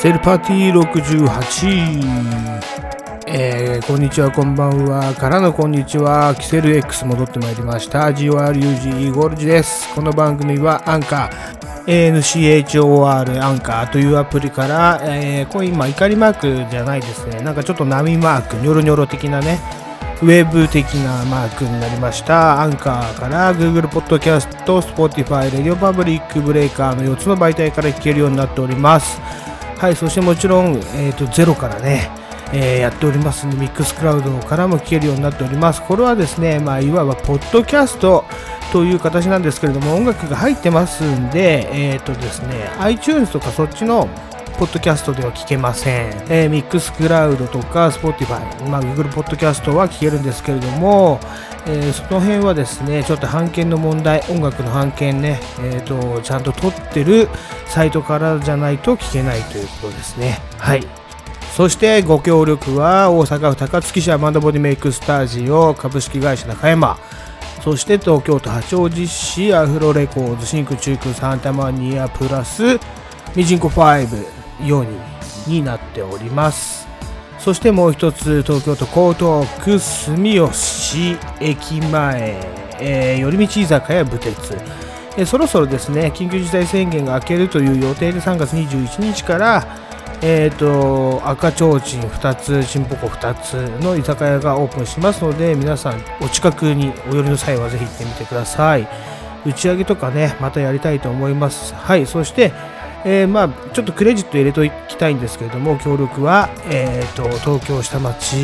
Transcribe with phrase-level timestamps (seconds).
[0.00, 2.00] セルパーティー68
[3.26, 5.12] えー、こんにちはこんばんは。
[5.12, 6.34] からのこんにちは。
[6.36, 8.04] キセル X 戻ってまいりました。
[8.06, 9.94] GORUG ゴルジです。
[9.94, 17.42] この番組はアンカー ANCHOR アンカーというアプリから、えー、今怒りマークじゃないですね。
[17.42, 19.60] なんかちょっと波マークニョロニョロ的なね。
[20.22, 22.62] ウェブ的なマークになりました。
[22.62, 29.20] アンカーから Google Podcast、Spotify、Radio Public、Breaker の4つの媒体から聞けるようになっております。
[29.80, 32.10] はい、そしてもちろん、えーと、ゼロからね、
[32.52, 35.80] えー、やっておりますので、ミックスクラウドからも聞けるようになっております。
[35.80, 38.26] これはですね、まあ、いわばポッドキャスト
[38.72, 44.06] という形なんですけれども、音楽が入ってますんで、えっ、ー、とですね、iTunes とかそっちの
[44.58, 46.10] ポッドキャストでは聞けません。
[46.28, 51.20] えー、ミックスクラウドとか Spotify、まあ、Google ポッドキャストは聞けるんですけれども、
[51.66, 57.28] えー、その辺はですね、ちょっと版権の問題、音楽の版権ね、えーと、ちゃんと取ってる
[57.66, 60.40] サイトからじゃないと聞けないということですね。
[60.58, 60.86] はい。
[61.52, 66.96] そしてご協力は大阪府高槻市アマンドボディメイクスタジオ株式会社中山
[67.62, 72.78] そして東京都八王子市アフロレコーズシンク中空サンタマニアプラス
[73.36, 74.84] ミジンコ5 4
[75.46, 76.88] 人になっております。
[77.38, 82.38] そしてもう一つ東京都江東区住吉駅前、
[82.80, 84.58] えー、寄り道居酒屋武鉄。
[85.16, 89.66] えそろそろですね緊急事態宣言が明けるという予定で3月21日から
[90.22, 98.86] えーと、赤ちょうちん2つ、ちんぽこ2つの居酒屋がオープンしますので皆さんお近くにお寄りの際はぜひ行ってみてください。
[99.46, 101.74] 打ち上げとかねまたやりたいと思います。
[101.74, 102.52] はいそして
[103.04, 108.36] えー、まあ、ちょっとクレジット入れときたいんですけれども、協力は、えーと、東京下町、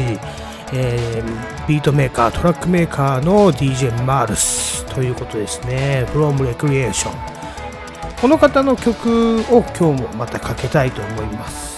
[0.73, 6.07] えー、ビートメーカー、トラックメーカーの DJ マールスということですね。
[6.13, 7.11] From Recreation。
[8.21, 11.77] この方の曲を今日もまたかけたいと思います。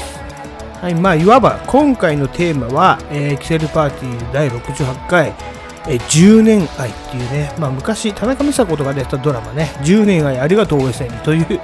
[0.81, 5.35] はい、まあ、いわば今回のテーマは、えー、キセルパーティー第68回、
[5.89, 11.61] え10年愛っていうね、まあ、昔、田中美佐子とかでやったドラマね、10年愛ありがとうおえせにという、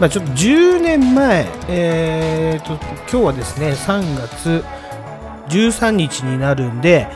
[0.00, 4.64] まあ、ちょっと10年前、えーと、今日はですね、3月
[5.48, 7.06] 13日になるんで、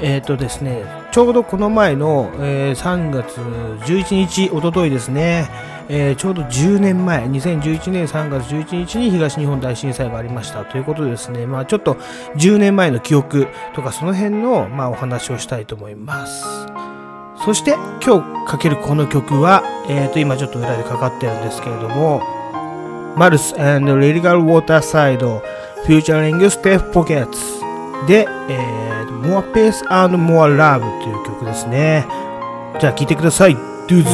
[0.00, 0.82] え、ー、とですね、
[1.12, 5.50] ちょうどこの前の、えー、3月11日、おとといですね、
[5.90, 11.96] えー、ちょうど10年前、2011年3月11日に東日本大震災がありましたということでですね、まあ、ちょっと
[12.36, 16.81] 10年前の記憶とかその辺の、まあ、お話をしたいと思います。
[17.44, 17.72] そして
[18.04, 22.22] 今日かけるこの曲は、えっ、と、今ちょっと裏でかかってるんですけれども、
[23.16, 25.42] マルスリリガルウォーターサイド、
[25.84, 27.60] フューチャーリングステーフポケッツ
[28.06, 32.06] で、えーと、more peace and more love という曲ですね。
[32.80, 33.54] じゃあ聴いてください。
[33.54, 34.08] ドゥズ。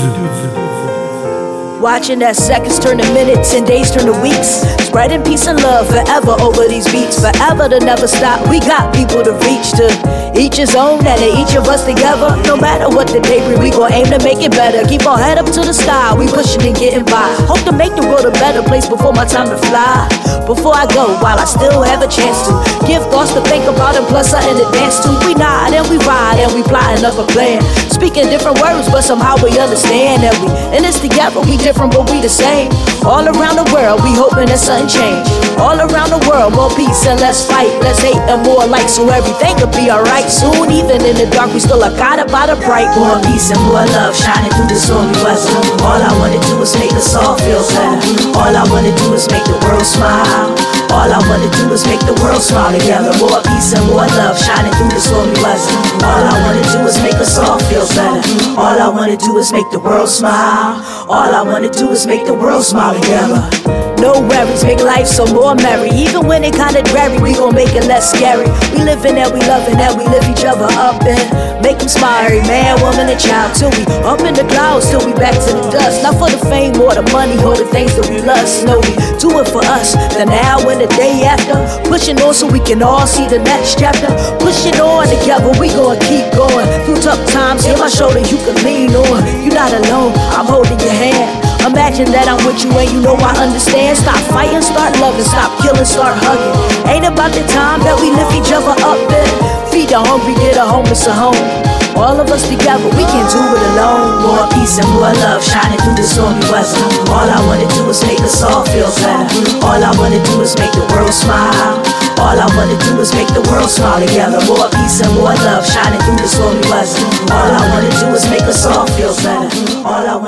[1.80, 4.87] Watching that seconds turn to minutes and days turn to weeks.
[4.98, 7.22] Spreading peace and love forever over these beats.
[7.22, 8.42] Forever to never stop.
[8.50, 9.86] We got people to reach to.
[10.34, 12.34] Each his own and each of us together.
[12.42, 14.82] No matter what the day we gon' aim to make it better.
[14.90, 16.18] Keep our head up to the sky.
[16.18, 17.30] We pushing and getting by.
[17.46, 20.10] Hope to make the world a better place before my time to fly.
[20.50, 23.94] Before I go, while I still have a chance to give thoughts to think about
[23.94, 25.14] and plus something to dance to.
[25.22, 27.62] We nod and we ride and we plotting up a plan.
[27.86, 31.38] Speaking different words, but somehow we understand that we in this together.
[31.46, 32.74] We different, but we the same.
[33.06, 35.26] All around the world, we hoping that something change.
[35.58, 39.08] All around the world, more peace and less fight, less hate and more light, so
[39.08, 40.30] everything will be alright.
[40.30, 42.90] Soon, even in the dark, we still are guided by the bright.
[42.98, 45.50] More peace and more love shining through the stormy weather.
[45.82, 47.98] All I wanna do is make us all feel better.
[48.38, 50.77] All I wanna do is make the world smile.
[50.90, 53.12] All I wanna do is make the world smile together.
[53.18, 55.72] More peace and more love shining through the stormy weather.
[56.04, 58.22] All I wanna do is make us all feel better.
[58.56, 60.82] All I wanna do is make the world smile.
[61.08, 63.87] All I wanna do is make the world smile together.
[63.98, 65.90] No worries, make life so more merry.
[65.90, 68.46] Even when it kinda dreary, we gon' make it less scary.
[68.72, 72.30] We living and we loving and we lift each other up and make them smile.
[72.46, 75.70] Man, woman, and child till we up in the clouds, till we back to the
[75.70, 76.02] dust.
[76.04, 78.64] Not for the fame or the money or the things that we lust.
[78.64, 79.94] No, we do it for us.
[80.14, 81.58] The now and the day after.
[81.88, 84.08] Pushing on so we can all see the next chapter.
[84.38, 86.68] Pushing on together, we gon' keep going.
[86.86, 89.26] Through tough times, hear my shoulder, you can lean on.
[89.42, 91.47] You're not alone, I'm holding your hand.
[91.66, 93.98] Imagine that I'm with you and you know I understand.
[93.98, 96.54] Stop fighting, start loving, stop killing, start hugging.
[96.88, 99.30] Ain't about the time that we lift each other up and
[99.72, 101.77] feed the hungry, get a homeless a home.
[101.96, 104.20] All of us together, we can't do it alone.
[104.26, 106.76] More peace and more love shining through the stormy weather.
[107.08, 109.28] All I wanna do is make us all feel better.
[109.64, 111.80] All I wanna do is make the world smile.
[112.18, 114.42] All I wanna do is make the world smile together.
[114.44, 117.00] More peace and more love shining through the stormy weather.
[117.30, 119.48] All I wanna do is make us all feel better.
[119.86, 120.18] All I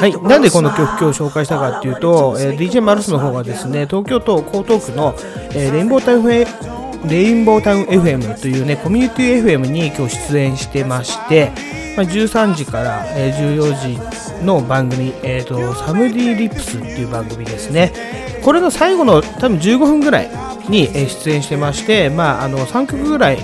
[0.00, 5.14] はい、なんでこの曲今日紹介したかっていうと、えー、DJ マルスの方がですね東京都江東区の、
[5.54, 11.52] えー、レインボータウンレインボータウン FM というねコミュニティ FM に今日出演してまして、
[11.96, 17.92] まあ、13時から、14時の番組、えーと、サムディリップスっていう番組ですね。
[18.44, 20.30] これの最後の多分15分ぐらい
[20.68, 23.38] に、出演してまして、まあ、あの3曲ぐらい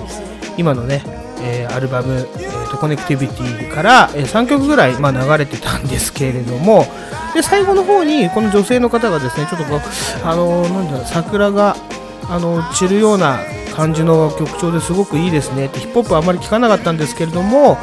[0.57, 1.03] 今のね、
[1.41, 6.85] えー、アルバム、えーと、 Connectivity から、えー、3曲ぐらい、まあ、流れてたんですけれども
[7.33, 9.79] で最後の方にこの女性の方がですねちょっとこう
[10.23, 11.75] あのー、なんだろう桜が
[12.29, 13.39] あの散るような
[13.75, 15.67] 感じの曲調ですごくいいですね。
[15.67, 17.77] ってヒップホップはあまり聞かなかったんですけれども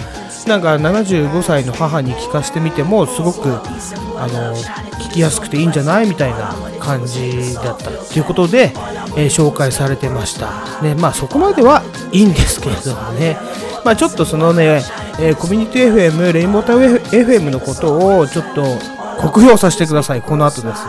[0.47, 8.73] なんか75歳の母に聞かせてみてもすごくあの聞きやすくていいんじゃないみたいな感じだったということで、
[9.17, 11.83] えー、紹介されてました、ねまあ、そこまでは
[12.13, 13.39] いいんですけれどもね、
[13.85, 14.83] まあ、ちょっとそのね、
[15.19, 18.65] えー、コミュニティ FM レインボータウン FM のことをちょっと
[19.21, 20.23] 酷評させてください。
[20.23, 20.83] この後です。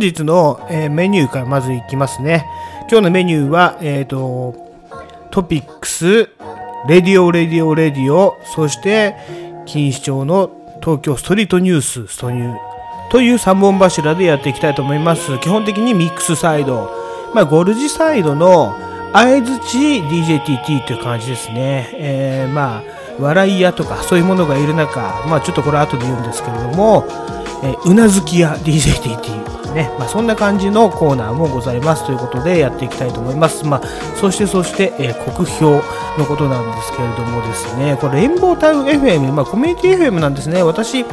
[0.00, 2.46] 本日の、え、メニューからまずいきますね。
[2.90, 4.54] 今日のメニューは、えっ、ー、と、
[5.30, 6.30] トピックス、
[6.88, 9.14] Radio、Radio、Radio、そして、
[9.66, 12.56] 錦糸町の東京ストリートニュース、ストニュー
[13.10, 15.38] という3本柱でやっていきたいと思います。
[15.40, 16.90] 基本的にミックスサイド、
[17.34, 18.74] まあ、ゴルジサイドの
[19.12, 21.90] 相づち DJTT という感じですね。
[21.92, 22.82] えー、まあ、
[23.18, 27.04] 笑い屋とかそういうものがいる中、まあ、ちょっとこれ後で言うんですけれども、
[27.62, 33.64] えー、うなずき屋 DJTT ね、まあ、そんな感じのコーナーもございますということでやっていきたいと思います。
[33.64, 33.86] まあ、
[34.16, 35.82] そしてそして、えー、国評
[36.18, 40.62] のことなんですけれどもですね、これレインボータウン FM、まあ、コミュニティ FM なんですね。
[40.62, 41.04] 私、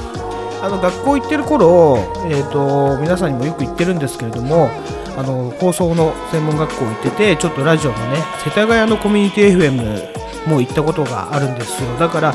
[0.61, 4.69] あの学校行ってる頃、えーと、皆さんにもよく言ってるんですけれども、
[5.17, 11.97] あの放送の専門学校行ってて、ちょっとラジオのね、世田谷のコミュニティ FM もう行ったことがあるんですよ。
[11.99, 12.33] だから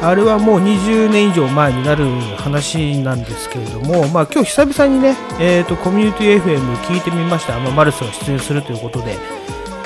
[0.00, 2.06] あれはもう20年以上前になる
[2.36, 9.16] 話なんですけれども、まあ、今日久々にね、えーと、コミュニティ FM 聞いてみました、まあ、マルスが出演するということで。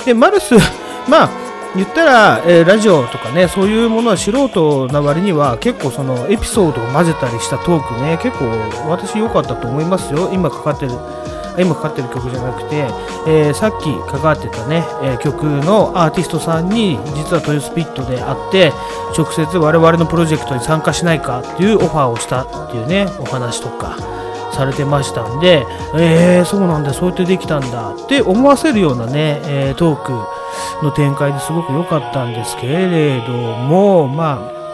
[0.05, 0.55] でマルス
[1.09, 8.47] まあ言ったら、えー、ラジオとかねそういうものは素人な割には結構そのエピソードを混ぜたりしたトークね結構
[8.89, 10.31] 私良かったと思いますよ。
[10.33, 10.93] 今かかってる
[11.58, 12.76] 今かかってる曲じゃなくて、
[13.26, 18.73] えー、さっき関わってたね、えー、曲のアーティストさんに実はトヨスピットであって
[19.17, 23.97] 直接我々のプロジェクトに参加しないかっていうオファーをしたっていうねお話とか
[24.53, 34.66] されてましたんでえー、そうなんだそうやってできたんだって思わせるようなね、え、トークの展開ですごく良かったんですけれどもまあ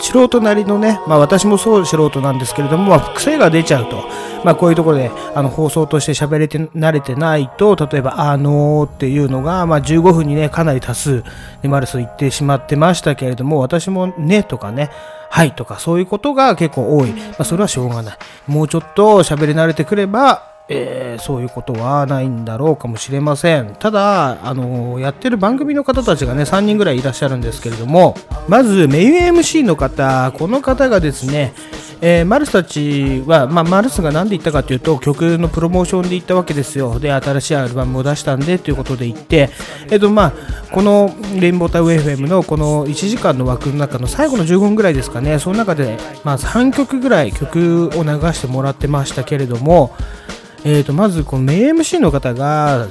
[0.00, 4.04] 素人なりのね、まあ私もそう素人なんですけれども、まあ癖が出ちゃうと、
[4.44, 11.24] まあこういうところであの放送として喋れて慣れてないと、例えばあのーっていうのが、まあ15分にね、かなり多数、ね、
[11.64, 14.90] マルス言ってしまってましたけれども、私もねとかね、
[15.30, 17.12] はいとかそういうことが結構多い。
[17.12, 18.16] まあそれはしょうがない。
[18.46, 23.76] もうちょっと喋り慣れてくれば、えー、そういうことはないんだろうかもしれません。
[23.78, 28.16] ただ、あの、やってる番組の方たちがね、3人ぐらいいらっしゃるんですけれども、
[28.48, 31.52] まず、メイン MC の方、この方がですね、
[32.00, 36.98] えー、マルスたちは、まあ、マルスが何で言ったかというと、曲のプロモーションで言ったわけですよ。
[36.98, 39.50] で、新しいアルバムを出したんで、ということで言って、
[39.90, 40.32] えっ、と、まあ、
[40.72, 49.94] このレインボータウン FM のこの1時間の枠の中の最後の15分ぐらいですかね、その中で、まあ、3曲ぐらい曲を流してもらってましたけれども、
[50.64, 52.88] えー、とまずこのメイ MC の方が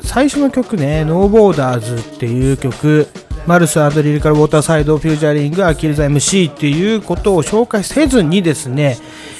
[0.00, 3.06] 最初の曲ね「ノーボーダーズっていう曲
[3.46, 8.96] マルスアドリリカルウォーターサイドフューチャリングアキルザ MC っていうことを紹介せずにですね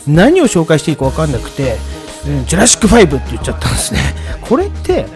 [0.06, 1.76] 何を紹介していいか分かんなくて、
[2.26, 4.00] うん、ジュラシック5って言っちゃったんですね。
[4.40, 5.06] これって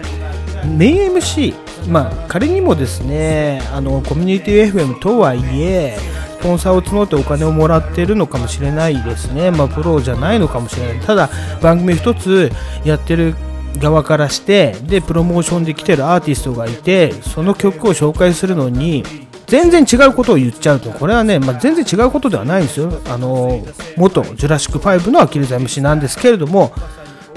[0.65, 1.55] メイ MC
[1.89, 5.99] まあ仮にもですねあのコミュニティ FM とはいえ
[6.47, 9.51] ポンサーを募ってお金をもらってるのかもしれないですね。
[9.51, 11.01] まあ、プロじゃないのかもしれない。
[11.01, 11.29] ただ、
[11.61, 12.53] 番組一つ
[12.85, 13.35] やってる
[13.79, 19.03] 側からして、で、プロモーションで来てるアーティストがいて、その曲を紹介するのに、
[19.49, 23.65] 全然違うことを言っちゃうとこれはね、まあ、全然違うことではないんですよあの
[23.97, 26.73] 元ジュラシック5のアキレザムシなんですけれども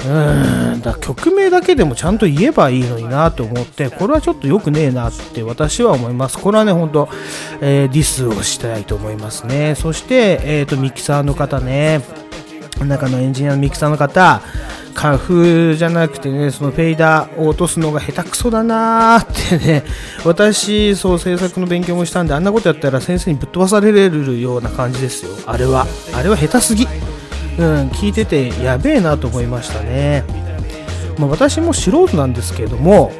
[0.05, 7.09] うんだ曲名だけでもちゃんと言えばいいのになと思ってこれはちょっと良くねえなって私は思いますこれはね本当、
[7.61, 12.01] えー、ディスをしたいと思いますねそして、えーと、ミキサーの方ね
[12.79, 14.41] 中のエンジニアのミキサーの方
[14.99, 19.83] 花粉じゃなくてね、そのフェイダーを落とすのが下手くそだなーってね、
[20.25, 25.85] 私、そう制作の勉強もしたんで、あんなことやったら先生にぶっ飛ばされるような感じですよ、あれは。
[26.13, 26.85] あれは下手すぎ。
[27.59, 30.23] うん、聞いててやべえなと思いましたね。
[31.17, 33.11] まあ、私も素人なんですけども、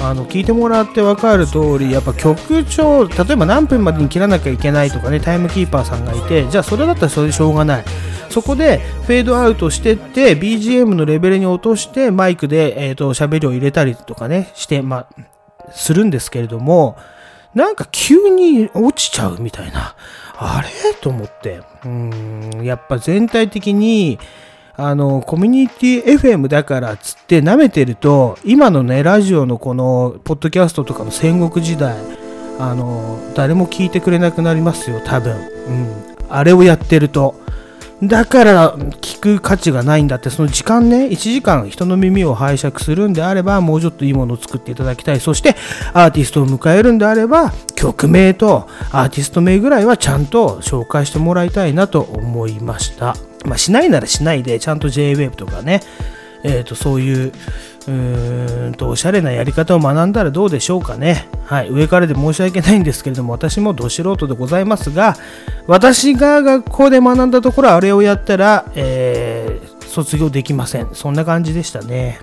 [0.00, 7.84] あの聞いてもらって分かる通りやっぱ曲調例えば何分までに切らなきゃいけないとかねタイムキーパーさんがいてじゃあそれだったらそれでしょうがない
[8.30, 16.96] そこでフェードアウトしてって BGM のレベルに落としてマイクで、えーと、喋りを入れたりとかねして、まあ、するんですけれども
[17.54, 19.96] なんか急に落ちちゃうみたいな
[20.38, 20.68] あれ？
[21.00, 24.18] と思ってうんやっぱ全体的に
[24.80, 31.96] あの、コミュニティ FM だからつって舐めてると、今のね、ラジオのこの、ポッドキャストとかの戦国時代、
[32.60, 35.36] あの、誰も聞いてくれなくなりますよ、多分。
[35.36, 35.36] う
[35.72, 35.92] ん。
[36.30, 37.34] あれをやってると。
[38.02, 45.20] だから聞く価値がないんだって、その時間ね、1時間人の耳を拝借するんであれば、もうちょっといいものを作っていただきたい。
[45.20, 45.56] そして、
[45.94, 53.16] アーティストを迎えるんであれば、曲名とアーティスト名ぐらいはちゃんと紹介してもらいたいなと思いました。
[53.44, 55.80] まあ、しないならしないで、ちゃんと JWave とかね、
[56.44, 57.32] えー、とそういう
[57.88, 61.28] うんとおしゃれなやり方を学んだらどうでしょうかね。
[61.46, 65.16] はい、上からで申し訳ないんですけれども、私もど素人でございますが、
[65.66, 70.88] 私が学校で学んだところ、あれをやったら、えー、卒業できません。
[70.92, 72.20] そんな感じでしたね。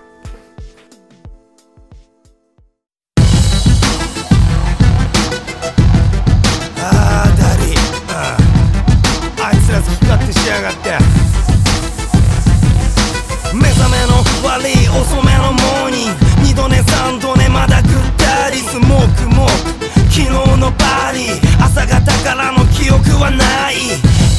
[20.16, 23.76] 昨日のパーティー朝方からの記憶はない。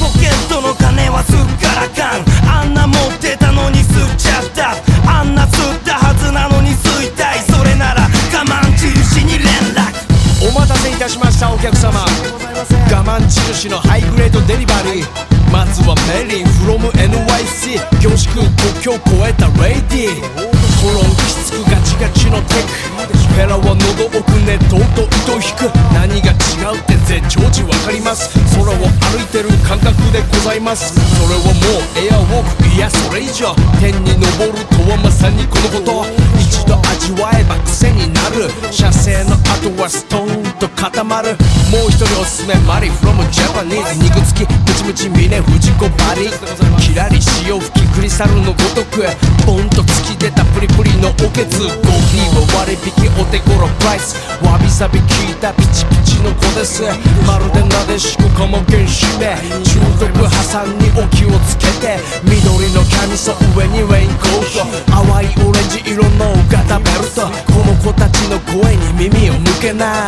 [0.01, 2.25] ポケットの金はすっからかん。
[2.49, 4.73] あんな持ってたのに吸っちゃった。
[5.05, 7.45] あんな吸ったはずなのに吸いたい。
[7.45, 8.09] それなら我
[8.41, 9.45] 慢印に連
[9.77, 10.49] 絡。
[10.49, 12.01] お待たせいたしましたお客様。
[12.01, 15.05] 我慢印のハイグレードデリバリー。
[15.51, 20.66] まずはメリー from NYC 恐縮国境を越えたレイディー。
[20.87, 23.17] コロンきつくガチガチのテック。
[23.35, 25.67] フェラは喉奥ねとうと糸引く。
[25.91, 28.31] 何が違うって絶頂時わかります。
[28.55, 30.95] 空を歩いてる感覚でございます。
[30.95, 33.51] それはもうエアウォークいやそれ以上。
[33.83, 36.07] 天に昇るとはまさにこのこと。
[36.39, 38.47] 一度味わえば癖になる。
[38.71, 41.35] 射精の後はストーンと固まる。
[41.67, 46.31] もう一人おすすめマリ from Japanese 肉付きムチムチ峰藤子バリ
[46.79, 49.03] キラリ潮吹きクリスタルのごとく
[49.45, 54.15] ボンと突き出たプリプリのおけつコーヒーは割引お手頃プライス。
[54.45, 56.83] わびさび効いたピチピチの子です。
[57.25, 64.65] まるでなでしこかも原始で中毒破産にお気をつけて緑のキャミソ上にレインコート。
[64.91, 67.25] 淡いオレンジ色の型ベルト。
[67.49, 70.07] この子たちの声に耳を向けな。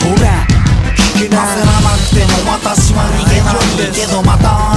[0.00, 0.46] ほら
[0.96, 1.42] 聞けな。
[1.42, 3.94] 焦らなくても私は逃げない。
[3.94, 4.69] けどまた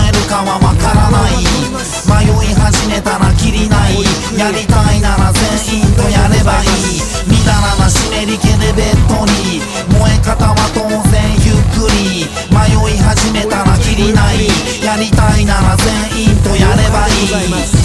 [4.38, 7.02] やりたいなら全員とやればいい。
[7.28, 9.62] みだらな湿り気でベッドに
[10.00, 14.48] 燃え方は当然ゆっくり迷い始めたらきりない
[14.84, 17.28] やりたいなら全員とやればいい。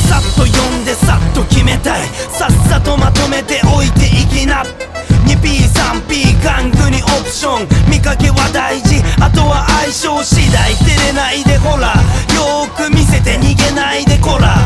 [0.08, 2.08] さっと読んでさっと決めたい。
[2.32, 4.64] さっさとまとめておいていきな。
[5.26, 7.68] 2P3P 玩具にオプション。
[7.90, 9.02] 見かけは大事。
[9.20, 11.94] あとは相性次第照れないでほら。
[12.34, 14.56] よーく見せて逃げないでこら。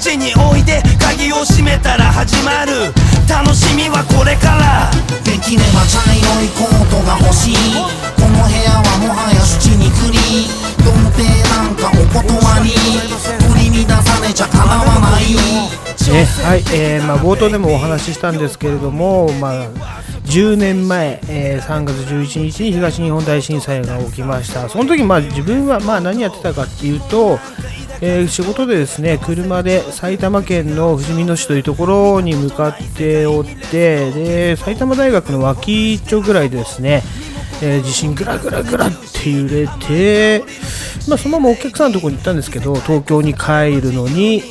[0.00, 2.88] ちにおいで鍵を閉めたら始まる。
[3.28, 4.90] 楽しみはこれから。
[5.22, 7.76] できれば茶色いコートが欲しい。
[8.16, 10.48] この部屋はもはや七に栗
[10.80, 12.72] 童貞なんかお断り。
[13.52, 15.34] 取り乱されちゃかなわない。
[16.10, 19.68] ねはいえーまあ、冒頭でもお話ししたんですけれども、まあ、
[20.24, 24.68] 10年前、えー、3月11日に東日本大震災が起きました。
[24.68, 27.38] その時、まあ、自分はまあ何やってたかっていうと、
[28.02, 37.02] えー、仕事でですね車で埼玉県のふじみ野市というところに向かっておってで埼玉大学の脇っちょぐらいでですね、
[37.62, 40.44] えー、地震ぐらぐらぐらって揺れて、
[41.08, 44.42] まあ、そのままお客さんのところに行ったんですけど東京に帰るのに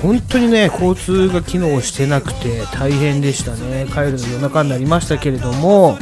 [0.00, 3.86] 本当にね交通が機能してなくて大変でしたね。
[3.88, 5.98] 帰るの夜中になりましたけれども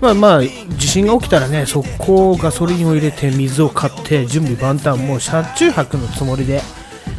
[0.00, 6.60] まあまあ地震が起きたらね速攻ガソリンを入れて水を買って準備万端もう車中泊のつもりで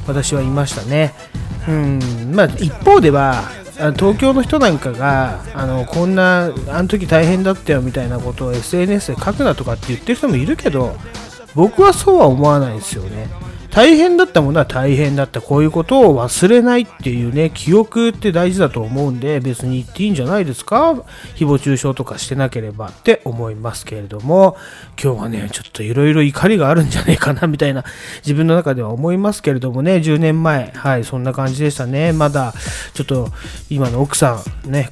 [0.08, 1.14] 私はいましたね。
[1.68, 3.44] うんまあ一方では
[3.96, 10.96] 東京の人なんかがあのこんなあの時大変だったよみたいなことを SNS で書くなとかって言ってる人もいるけど
[11.56, 13.28] 僕はそうは思わないですよね。
[13.72, 15.42] 大変だったものは大変だった。
[15.42, 20.92] こういうことを忘れないっていうね記憶って大事だと思うんで別に言っていいんじゃないですか？
[21.36, 24.58] 誹謗中傷とかしてなければって思いますけれども。
[25.02, 27.86] 今日はねちょっといろいろ怒りがあるんじゃないかなみたいな
[28.18, 29.98] 自分の中では思いますけれどもね。
[29.98, 30.72] 10年前。
[30.76, 32.12] はいそんな感じでしたね。
[32.12, 32.54] まだ
[32.94, 33.30] ちょっと
[33.70, 34.90] 今の奥さんね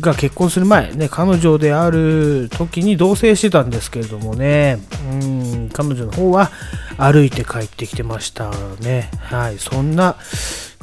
[0.00, 4.78] が結婚する前、ね、彼女である時に同棲してたんですけれどもね、
[5.10, 6.50] うん、彼女の方は
[6.98, 8.50] 歩いて帰ってきてました
[8.80, 9.10] ね。
[9.20, 10.16] はい、そんな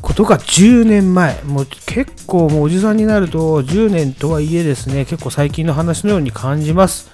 [0.01, 7.09] ことが10年前、もう結構もうおじさんになると10年とはいえですね、結構最近の話のように感じます。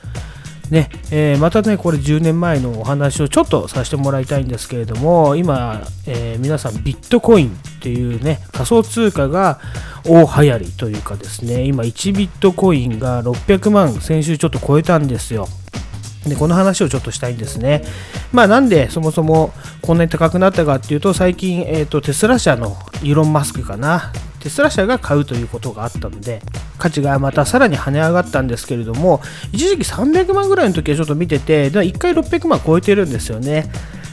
[0.70, 9.60] ねえー、またね、これ10年前のお話をちょっとさせてもらいたいんですけれども、今、えー、皆さんビットコインっていうね、仮想通貨が
[10.06, 15.48] 大流行りというかですね、今1ビットコインが600万先週ちょっと超えたんですよ。
[16.28, 17.84] で、この話をちょっとしたいんですね。
[18.32, 26.42] まあなんでそもそもこんなに高くなったかっていうと、最近、えーと、テスラ社のイーロン・マスクかな、テスラ社が買うということがあったので、
[26.78, 33.72] 価値がまたさらに跳ね上がったんですけれども、一時期300万ぐらいの時はちょっと見てて、1回600万超えてるんですよね。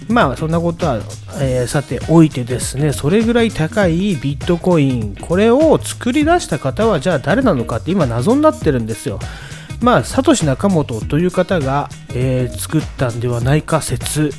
[0.09, 1.00] まあそんなことは、
[1.40, 9.19] えー、さておいてですね、それぐらい高いビットコイン、これを作り出した方はじゃあ誰なのかって今謎になってるんですよ。
[9.80, 14.30] まあ、サトシ・ナカモトという方が、えー、作ったんではないか説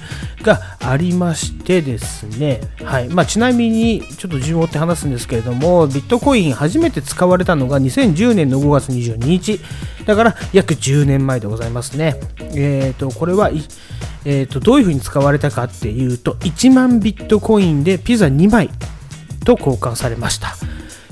[0.42, 9.60] がありましてですね、はいまあ、ちなみにちょっと順を追って話すんですけれども、ビットコイン初めて使われたのが2010年の5月22日、
[10.06, 12.16] だから約10年前でございますね。
[12.40, 13.52] えーと、これは、
[14.26, 18.70] えーとどういうふうに使われたかっていうと、1万ビットコインでピザ2枚
[19.46, 20.56] と交換されました。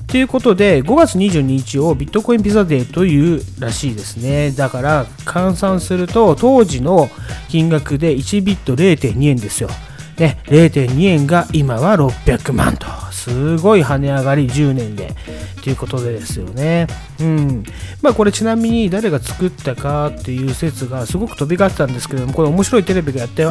[0.08, 4.52] ということで、5月22日をビットコインピザデーというらしいですね。
[4.52, 7.10] だから、換算すると、当時の
[7.50, 9.70] 金額で1ビット0.2円ですよ。
[10.18, 12.88] ね、0.2円が今は600万と。
[13.12, 15.16] すごい跳ね上がり10年で。
[15.64, 16.86] ということでですよね。
[17.20, 17.64] うん。
[18.04, 23.48] まあこれちなみに誰が作ったかっていう説がすごく飛び交ってたんですけども、これ面白いテレビがやって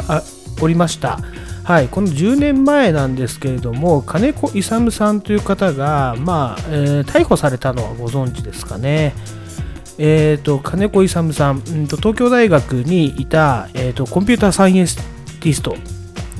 [0.60, 1.18] おりました。
[1.64, 9.14] はい、この10年前なんですけれども、金子勇さんという方が、まあえー、逮捕されたのはご存知ですかね。
[9.96, 15.74] えーと、金子勇さん、うんと、東京大学にいた、えーと、コンピューターサイエンティスト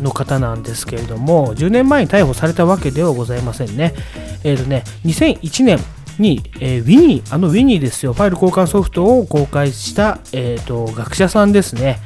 [0.03, 3.95] の方なんですけれども、10年前に逮捕されたわけではございませんね。
[4.45, 5.79] えーとね、2001年
[6.19, 11.99] に、えー、ウィニー、あのウィニーですよ、ファイル交換ソフトを公開した、えーと学者さんですね。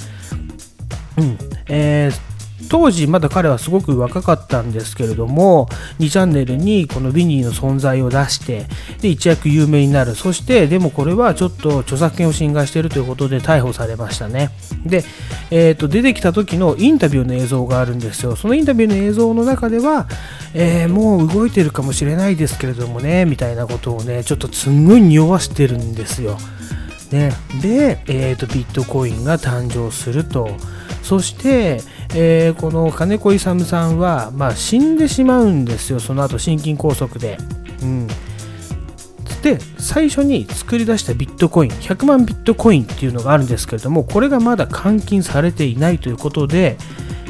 [1.16, 2.27] うんえー
[2.68, 8.66] 当時まだ彼はすごく若かったんですけれども2チャンネルにこのウィニーの存在を出して
[9.00, 10.14] で一躍有名になる。
[10.14, 14.50] そしてでもこれはちょっと著作権を侵害しているということで逮捕されましたね。
[14.84, 15.04] で、
[15.50, 18.36] えー、と出てきた時のインタビューの映像があるんですよ。
[18.36, 20.06] そのインタビューの映像の中では、
[20.54, 26.36] えー、もう動いてるかもしれないですけれどもねみたいなことをねちょっとすんごい匂わしてるんですよ。
[27.10, 30.50] ね、で、えーとビットコインが誕生すると。
[31.02, 31.80] そして、
[32.14, 37.38] えー、この金子勇さんは、まあ、死んでしまうんですよ、その後心筋梗塞で。
[37.82, 38.06] うん、
[39.42, 46.76] で、最初に作り出したビットコイン、100万ビットコインっていうのがあるんですけれども、これがまだ換金されていないということで、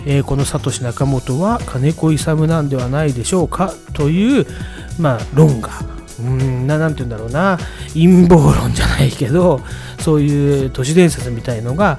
[0.07, 3.75] えー、このサトシ仲本は金子勇なんではないでしょうか？
[3.93, 4.47] という、
[4.99, 5.71] まあ、論が
[6.21, 7.59] うんななんて言うんだろうな。
[7.93, 9.61] 陰謀論じゃないけど
[10.01, 11.99] そういう都市伝説みたいのが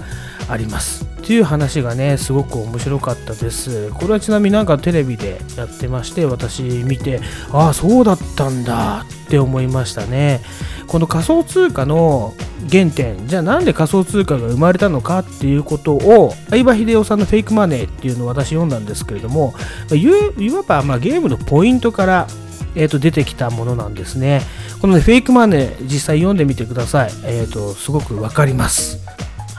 [0.49, 7.19] ありますっていう話がねすごく面白かったですこれはちなみになんかテレビでやってまして私見て
[7.51, 10.41] ああそうだったんだって思いましたね
[10.87, 12.33] この仮想通貨の
[12.69, 19.53] 原点じゃあなんで仮想通貨が生まれたのかっていうことを相葉秀夫さんのフェイクマネーっていうのを私読んだんですけれども
[19.91, 22.27] いわばまゲームのポイントから
[22.75, 24.41] え、と出てきたものなんですね。
[24.79, 27.11] この、ね、フェイクマネー実際読んでみてください。
[27.25, 28.99] えー、とすごくわかります。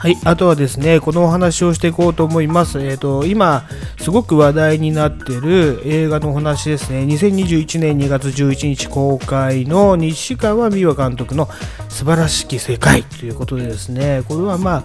[0.01, 2.79] はい、あとはですね、このお話をしていこうと思います。
[2.79, 3.67] えっ、ー、と、今、
[3.99, 7.03] すごく話題になってる映画のお話ですね。
[7.03, 11.47] 2021年2月11日公開の西川美和監督の
[11.87, 14.83] 素晴らしき世界ということでですね、これはまあ、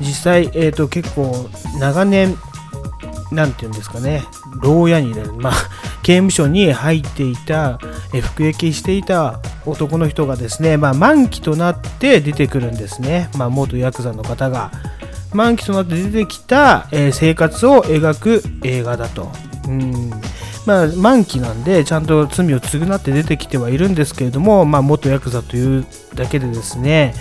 [0.00, 2.34] 実際、えっ、ー、と、結構長年、
[3.34, 4.24] なんていうんですかね、
[4.62, 5.52] 牢屋にいる、まあ、
[6.02, 7.78] 刑務所に入っていた、
[8.12, 14.70] え服役していた男の人がですね、まあ、満期となって出てくるんですね、まあ、元ヤクザの方が。
[15.32, 19.32] 満期となって出てきた、え生活を描く映画だと。
[19.66, 20.10] うん。
[20.66, 27.14] まあ、満期なんでちゃんと罪を償って出てきてはいるんですけれども、まあ、元ヤクザというだけでですね、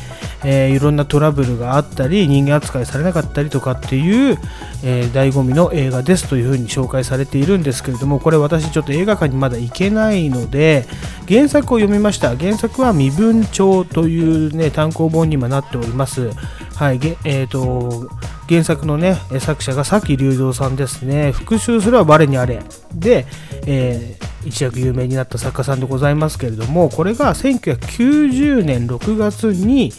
[0.44, 4.38] えー、いろんなトラブルがあったり人間扱いされなかったりとかっていう、
[4.84, 10.86] えー、醍醐味の映画ですというふうに紹介されているんですけれどもこれ私ちょっと映画館にまだ行けないので
[11.28, 12.36] 原作を読みました。
[12.36, 16.32] 原作は身分帳というね単行本にもなっております。
[16.76, 18.10] はいえーと
[18.50, 21.32] 原作のね作者が崎隆三さんですね。
[21.32, 22.62] 復讐すれば我にあれ。
[22.94, 23.26] で、
[23.66, 29.92] えー、一躍有名になった作家さんでございますけれどもこれが1990年6月に、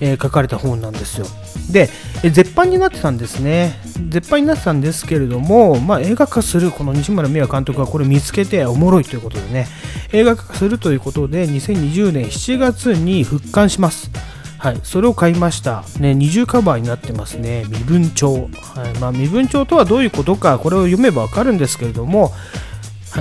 [0.00, 1.26] えー、書かれた本なんですよ
[1.70, 1.88] で、
[2.22, 9.66] 絶版になってたんですね絶版になってたんですけれども、まあ、映画化するこの西村美和監督がこれ見つけておもろいということでね
[10.12, 14.10] 映画化するということで2020年7月に復刊します
[14.58, 15.84] はい、それを買いました。
[16.00, 17.64] ね、二重カバーになってますね。
[17.68, 18.48] 身分帳。
[18.74, 22.32] はいまあ、身分帳とはどういうことか、これを読めばわかるんですけれども、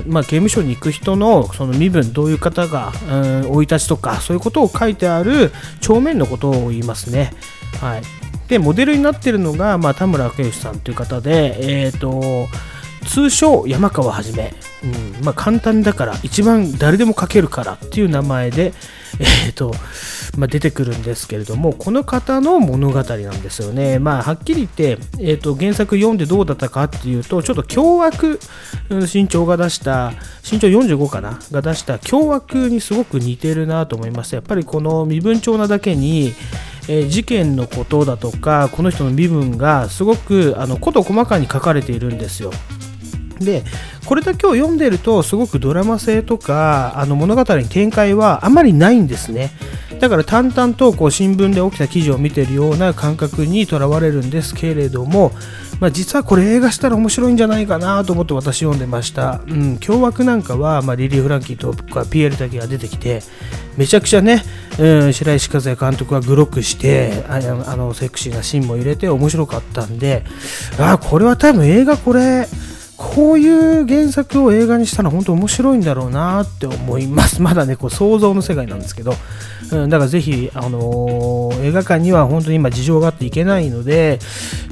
[0.08, 2.92] まあ、刑務所に行く人のその身分、どういう方が
[3.44, 7.34] 生、い立ちとか、そういうことを書いてある帳面のことを言いますね。
[7.82, 8.02] はい、
[8.48, 12.48] で、モデルになっているのが、まあ、田村明義さんという方で、えっ、ー、と、
[13.08, 14.54] 通称山川はじめ、
[14.84, 15.26] うん。
[15.26, 18.74] まあ、簡単だから一番誰でも書けるからっていう名前で、
[19.20, 19.74] えーと
[20.38, 28.40] まあ、出てくるんですけれどもこの方の物語なんですよね、まあ、はっきり言って、えーと、原作読んでどうだったかっていうとちょっと凶悪
[28.90, 30.14] 身長が出した
[30.50, 31.40] 身長45かな？
[31.52, 36.34] が出した凶悪にすごく似てるなと思いましたやっぱりこの身分帳なだけに
[36.88, 42.52] え、事件のことだとかこの人の身分がすごくあの事細かに書かれているんですよ。
[43.40, 43.64] で
[44.06, 49.52] これだけを読んでるとすごくドラマ性とかあの物語に展開はあまりないんですね。
[50.00, 55.32] だから淡々とこう新聞で起きた記事を見てるような感覚にとらわれるんですけれども、
[55.80, 63.22] まあ、実はこれ映画したら面白いんじゃないかなと思って私読んでました、うん、凶悪なんかは、まあ、リリー・フランキーとかピエール滝が出てきて
[63.78, 64.44] めちゃくちゃね、
[64.80, 70.24] うん、白石和也監督がグロくしてあのセクシーなシーンも入れて面白かったんで
[70.80, 72.48] あこれは多分映画これ
[72.98, 73.48] こうい
[73.82, 77.42] う原作を映画にしたら本当面白いんだろうなって思います。
[77.44, 79.16] まだね、こう想像の世界なんですけど、
[79.72, 84.20] うん、だからぜひ、あのー、映画館には本当に今事情があっていけないので、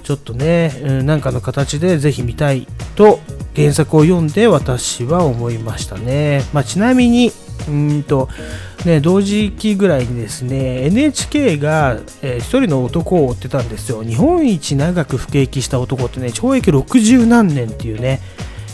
[0.03, 3.19] ちょっとね、うん、なんかの形でぜひ見たいと
[3.55, 6.43] 原作を読んで私は思いましたね。
[6.53, 7.31] まあ、ちなみに、
[7.67, 8.29] うんと、
[8.85, 14.03] ね、同時期ぐらいにですね NHK が、えー、一人の男を追ってたんですよ。
[14.03, 18.19] 日本一長く服役した男ってね懲役60何年っていうね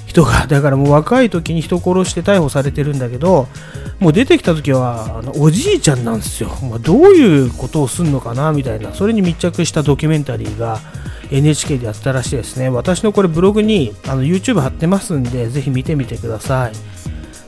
[0.08, 3.48] 人が だからもう若い時に人殺して逮捕されてるんだけど
[4.00, 10.80] もう出てきた時はあのおじいちゃんなんですよ、まあ、どういうことをすんのかなみたいなそれに密着したドキュメンタリーが
[11.32, 12.70] NHK でやってたらしいですね。
[12.70, 16.72] 私のこれブログにあの YouTube 貼ってますんでぜひ見てみてください。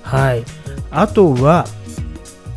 [0.04, 0.44] はい。
[0.92, 1.66] あとは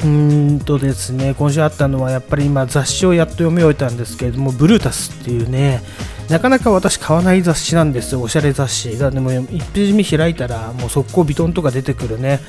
[0.03, 5.83] うんとですね今週あったのはやっぱり今雑誌をやっと読み終えたんですけれどもブルータスっていうね
[6.29, 12.41] なかなか私買わない雑誌なんですよおしゃれ雑誌がでも1ページ目開いたらもう速攻ビトンとか出てくるね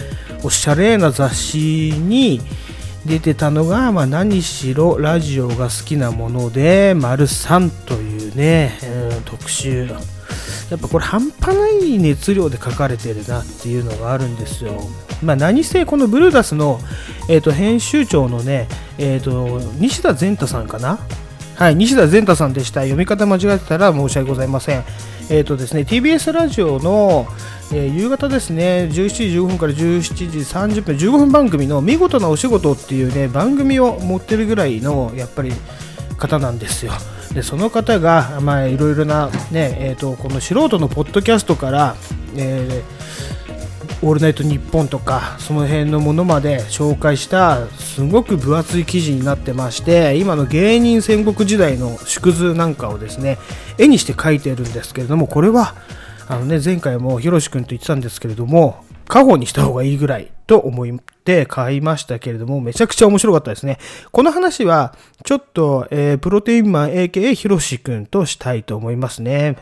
[0.43, 2.41] おしゃれな雑誌に
[3.05, 8.79] 出てたのが、まあ、何しろラジオが好きなもので「丸3」というね、
[9.11, 9.87] うん、特集
[10.71, 14.81] やっぱこれ半端ない熱量で書かれてるなっていうのがあるんですよ。
[15.23, 16.79] まあ、何せこのブルーダスの、
[17.29, 20.99] えー、と編集長のね、えー、と西田善太さんかな？
[21.55, 22.81] はい、西田善太さんでした。
[22.81, 24.83] 読み方間違えてたら申し訳ございません。
[25.29, 27.27] え、ー、とですね、TBS ラジオの、
[27.71, 35.53] えー、夕方ですね、17時15分から17時30分、15分番組の見事なお仕事っていうね、番組を持ってるぐらいの、やっぱり
[36.17, 36.91] 方なんですよ。
[37.33, 41.95] でその方が、いろいろな、ねえーと、この素人のポッドキャストから、
[42.35, 43.44] えー、
[44.05, 53.39] オールナイトニッポンとかその辺のものまで紹介したすごく分厚い記事になってまして今の芸人戦国時代の縮図なんかをですね
[53.79, 55.73] 絵にして描いてるんですけれどもこれは
[56.27, 63.79] あの、ね、前回もひろし君と言ってたんですけれども過去にした方がいいぐらいと思って買いましたけれども、めちゃくちゃ面白かったですね。
[64.11, 69.57] この話は、ちょっと、えー、プロテインマン AKA ひろしくんとしたいと思いますね。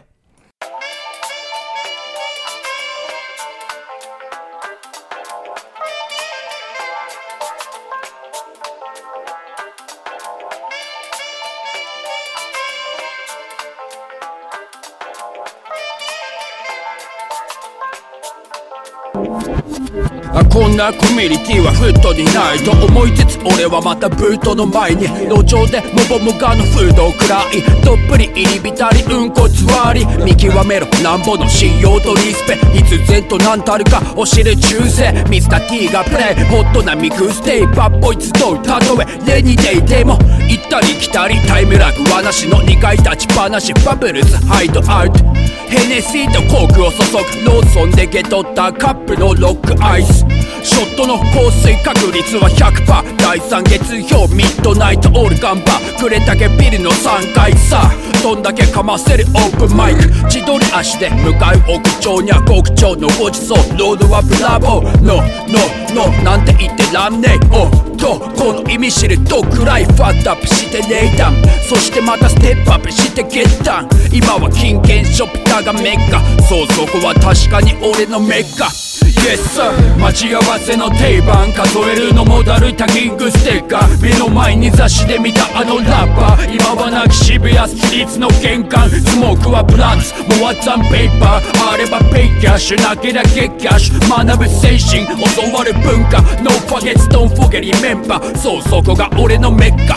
[20.83, 40.19] なコミュニティはフットにないと思いつつ俺はまたブートの前に路上でモボモガのフードを食らいどっぷり入り浸りうんこつわり見極めろなんぼの信用とリスペ必然と何たるか教える忠誠ミスター T がプレイホットなミクステイバッボイ集うたとえレニデイでも
[40.51, 45.32] 行ったり来たりタイムラグはなしの2階立ち話バブルズハイドアウト
[45.73, 46.97] ヘネシーとコークを注
[47.41, 50.23] ぐローソンで受け取ったカップのロックアイス。
[50.63, 55.99] ショットの降水確率は100%第3月曜ミッドナイトオールガンバー。
[55.99, 57.91] くれたけビルの3階さ。
[58.21, 63.57] どんだけかませるオープンマイク千鳥足で向かう屋上には極長のごちそう。
[63.75, 65.01] ロードはブラボー。
[65.01, 67.92] ノーノーノーなんて言ってらんねえ。
[68.03, 71.35] とこの意味知るどくらいファットアップしてネイダン
[71.69, 73.89] そしてまたステップアップしてゲッタン。
[74.11, 76.19] 今は金券ショップだがメッカ。
[76.43, 78.69] そうそこは確かに俺のメッカ。
[79.03, 79.71] Yes sir.
[79.99, 84.01] 待ち合わせの定番数えるのもだるいタギングステッカー。
[84.01, 86.53] 目の前に雑誌で見たあのラッパー。
[86.53, 87.81] 今はなき渋谷ス。
[87.81, 88.89] トリートの玄関。
[88.89, 90.13] スモークはブランツ。
[90.39, 91.73] もワッツァンペーパー。
[91.73, 94.25] あればペイキャッシュなけりゃゲキャッシュ。
[94.25, 95.05] 学ぶ精神。
[95.05, 99.95] 教わる文化 No forgets don't forget remember そうそこが俺のメッカ。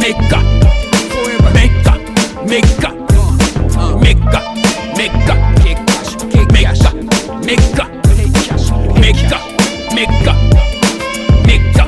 [0.00, 0.40] メッカ。
[1.52, 1.96] メッカ。
[2.46, 2.92] メッカ。
[4.00, 4.40] メッカ。
[4.96, 5.26] メッカ。
[5.26, 5.34] メッカ。
[5.62, 6.92] メッカ。
[7.44, 7.91] メッカ。
[9.02, 9.40] メッカ
[9.96, 10.32] メッカ
[11.44, 11.86] メッカ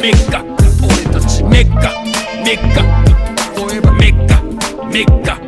[0.00, 0.44] メッカ
[0.86, 1.90] 俺たちメッカ
[2.44, 2.82] メッカ
[3.98, 4.42] メッカ
[4.86, 5.41] メッカ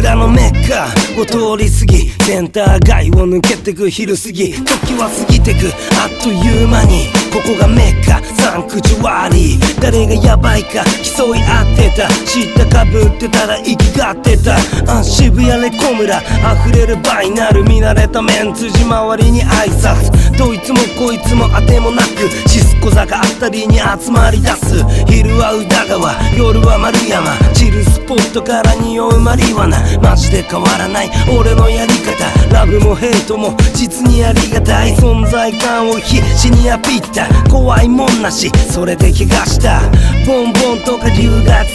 [0.00, 0.86] 蔵のメッカ
[1.20, 4.54] を通り過ぎセンター街を抜けてく昼過ぎ。
[4.54, 5.66] 時は過ぎてく。
[6.00, 12.08] あっという間にここがメッカサンクチュアリー誰がヤバいか競い合ってた。
[12.24, 14.56] 知ったかぶってたら生きがってた。
[14.88, 20.19] あ渋谷レコ村溢れるバイナル見慣れたメンツ地周りに挨拶。
[20.40, 24.82] どいつもこいつもあてもなくシスコ坂あたりに集まり出す。
[25.06, 27.36] 昼は宇田川夜は丸山。
[27.52, 31.10] チルスポットから匂うマリワナマジで変わらない。
[31.28, 32.24] 俺のやり方。
[32.54, 37.28] ラブもヘイトも実にありがたい存在感を必死にアピった。
[37.50, 38.50] 怖いもんなし。
[38.72, 39.82] それで怪我した。
[40.26, 41.66] ボンボンとか留学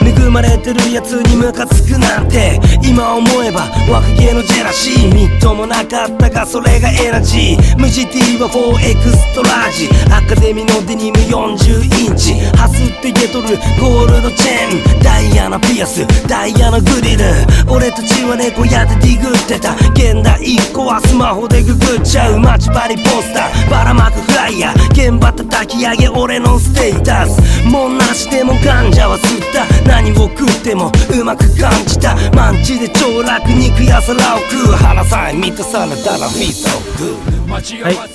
[0.00, 0.26] 生。
[0.26, 2.58] 恵まれてるやつにムカつくなんて。
[2.82, 5.14] 今思えば若気のジェラシー。
[5.14, 7.76] みっともなかったがそれがエナジー。
[7.78, 9.88] 無地 T は4エクストラージ。
[10.12, 12.34] アカデミーのデニム40インチ。
[12.56, 13.48] ハスってゲトル
[13.80, 15.02] ゴールドチェーン。
[15.02, 16.06] ダイヤのピアス。
[16.28, 17.24] ダイヤのグリル。
[17.68, 19.74] 俺たちは猫屋でディグってた。
[19.92, 22.38] 現代1個はスマホでググっちゃう。
[22.40, 23.70] 待ち針ポスター。
[23.70, 24.90] ばらまくフライヤー。
[24.92, 26.08] 現場叩き上げ。
[26.08, 27.40] 俺のステータス。
[27.66, 29.66] もんなしでもガンジャは吸った。
[29.88, 32.14] 何を食ってもうまく感じた。
[32.32, 34.76] マンチで超楽肉や皿を食う。
[34.76, 37.35] 腹さえ満たされたらフィースを食う。
[37.46, 37.64] はい、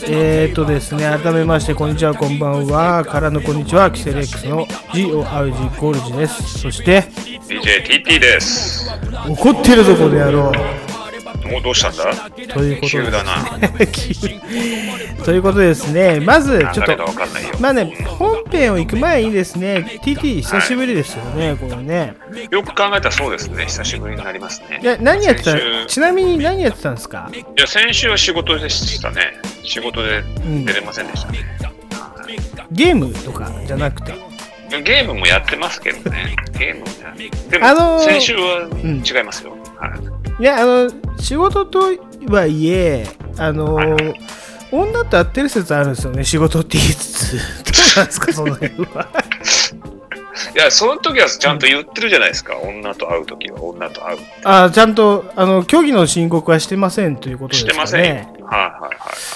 [0.09, 6.59] えー、っとですね、改めまして、こんにちは、こんばんは、からのこんにちは、キセレックスの GORG ゴールジです。
[6.59, 7.01] そして、
[7.47, 8.89] DJTT です。
[9.27, 10.90] 怒ってるぞ、この野郎。
[11.51, 12.29] もうどうしたんだ？
[12.31, 13.45] ということで急だな。
[13.91, 14.13] 急
[15.23, 16.97] ということでですね、まず、ちょっと。
[17.59, 22.15] まあね、本編を行く前にですね、TT 久しぶりですよね、これね。
[22.49, 23.65] よく考えたらそうですね。
[23.65, 24.79] 久しぶりになりますね。
[24.81, 25.57] いや、何やってた？
[25.87, 27.29] ちなみに何やってたんですか？
[27.33, 29.33] いや、先週は仕事でしたね。
[29.63, 30.23] 仕事で
[30.65, 31.39] 出れませんでしたね。
[32.71, 34.13] ゲームとかじゃなくて？
[34.83, 36.35] ゲームもやってますけどね。
[36.57, 37.13] ゲームもや
[37.49, 39.51] でも、あのー先週はん違いますよ。
[39.77, 39.91] はい。
[40.41, 41.93] いや、あの、仕事と
[42.27, 43.05] はいえ、
[43.37, 44.19] あの、はいはい
[44.71, 47.33] 女と会ってる説あるんですよね、仕事って言いつつ。
[47.35, 49.09] どうなんですか、その辺は。
[50.55, 52.55] いや、その時はちゃんと言ってるじゃないですか。
[52.57, 54.19] 女と会う時は女と会う。
[54.45, 57.73] あちゃんと、あの、虚偽の申告はしてませんということですかね。
[57.73, 58.45] してませんよ。
[58.45, 58.93] はいはいはい。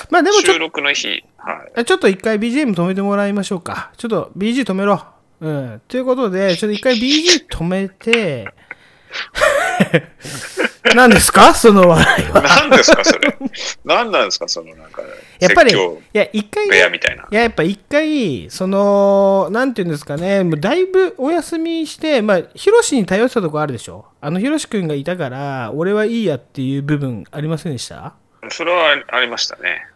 [0.09, 1.23] まあでも収録の日。
[1.37, 1.83] はい。
[1.83, 3.91] ちょっと一回 BGM 止めてもらいましょうか。
[3.97, 5.03] ちょっと BG 止めろ。
[5.41, 5.81] うん。
[5.89, 8.47] ということで、ちょっと一回 BG 止めて、
[10.93, 11.53] 何ですか？
[11.53, 12.41] その笑いは。
[12.41, 13.35] 何ですか、それ？
[13.83, 15.01] 何なんですか、そのなんか、
[15.39, 15.77] やっぱり、い
[16.13, 17.23] や、一回ね、部屋みたいな。
[17.23, 24.05] いや、やっぱ一回、その、なんていうんですかね、もうだいぶお休みして、まあ、ヒロシに頼ってたとこあるでしょ？
[24.21, 28.13] あのヒロシ君がいたから、俺はいいやっていう部分ありませんでした？
[28.49, 29.87] それはありましたね。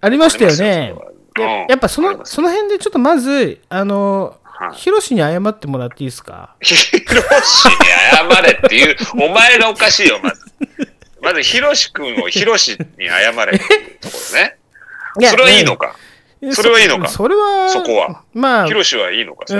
[0.00, 0.94] ありましたよね
[1.36, 6.56] やうんやっぱその、その辺でちょっとまず、あの、はいヒロシに謝ってもらっていいですか？
[6.60, 6.80] ヒロ
[7.42, 7.74] シに
[8.12, 10.40] 謝れっていう、お前がおかしいよ、まず。
[11.22, 14.56] まず、ヒロシ君をヒロシに謝れっていうところね。
[15.30, 15.96] それはいいのか？
[16.42, 17.08] えそれはいいのか？
[17.08, 18.22] それは、そこは。
[18.34, 19.44] まあ、ヒロシはいいのか？
[19.46, 19.54] ヒ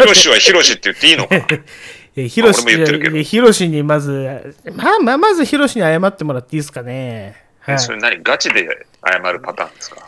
[0.00, 1.34] ロシはヒロシって言っていいのか？
[2.16, 7.42] えヒロシ、俺も言ってるけどいやヒロシにまず、まあまあ、まずヒロシに謝ってもらっていいですかね？
[7.62, 7.78] はい。
[7.78, 8.22] それ何？
[8.22, 10.00] ガチで謝るパターンですか？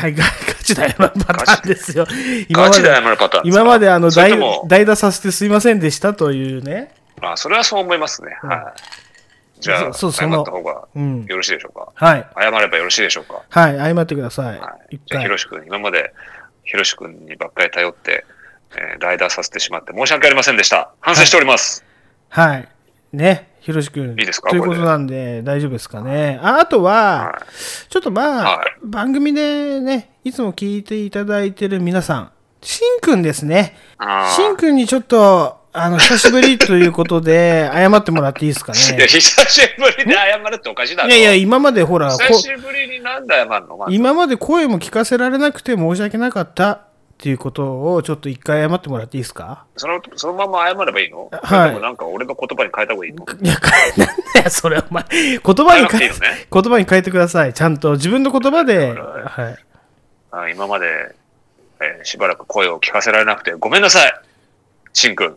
[0.00, 2.06] はい、ガガチで謝るパターンですよ。
[2.48, 3.62] 今まガチで謝で、るパターンですか？
[3.62, 4.32] 今まであの代
[4.66, 6.94] 代打させてすいませんでしたというね。
[7.20, 8.36] あ、それはそう思いますね。
[8.42, 8.74] は
[9.58, 9.60] い。
[9.60, 11.24] じゃあ、謝そうそのった方がうん。
[11.26, 11.92] よろしいでしょうか？
[11.94, 12.26] はい。
[12.34, 13.42] 謝ればよろしいでしょうか？
[13.48, 14.58] はい、謝ってください。
[14.58, 14.96] はい。
[14.96, 15.38] 一じゃあ、ひ回ろ。
[15.38, 16.12] し君、今まで、
[16.64, 18.24] ひろし君にばっかり頼って、
[18.76, 20.90] えー、代打させてしまって申し訳ありませんでした。
[21.00, 21.84] 反省しております。
[22.28, 22.68] はい。
[23.12, 24.10] ね、ひろし君。
[24.10, 26.40] いいですかということなんで、大丈夫ですかね。
[26.42, 27.42] ああとは、はい
[27.88, 33.76] ちょっとまあ、はい番組でね、いつも聞いていただいてる皆さん、しんくんですね。
[34.36, 39.06] しんくんにちょっと、あの、久しぶりということで、 謝ってもらっていいですかいや、ね。
[39.06, 41.08] 久しぶりに謝るっておかしいだろ。
[41.08, 46.80] いやいや、今までほら、こ久しぶりになんで謝るの今まで声も聞かせられなくて申し訳なかった
[47.22, 49.64] っていうことをちょっと一回謝ってもらっていいですか？
[49.76, 51.30] そのそのまま謝ればいいの？
[51.30, 53.24] はいそれともなんか俺の言葉に変えた方がいいの？
[53.24, 53.54] いや、
[53.96, 55.04] なんだよ、それ、お前。
[55.10, 57.54] 言葉に変え変えなくていいのね言葉に変えてください。
[57.54, 58.92] ちゃんと自分の言葉で。
[58.94, 59.56] はい。
[60.32, 61.14] あ今まで、
[61.80, 64.12] えーしばらく声を聞かせられなくてごめんなさい。
[64.92, 65.36] しんくん。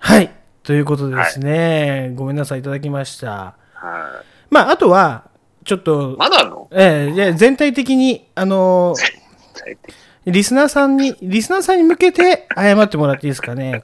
[0.00, 0.30] はい。
[0.64, 3.56] ということでですね、ごめんなさい、いただきました。
[3.72, 5.30] はいまあ、あとは、
[5.64, 6.68] ちょっと、まだあんの？
[6.72, 9.24] ええいや全体的に、あのー
[10.26, 13.82] リスナーさんに、リスナーさんに向けて謝ってもらっていいですかね？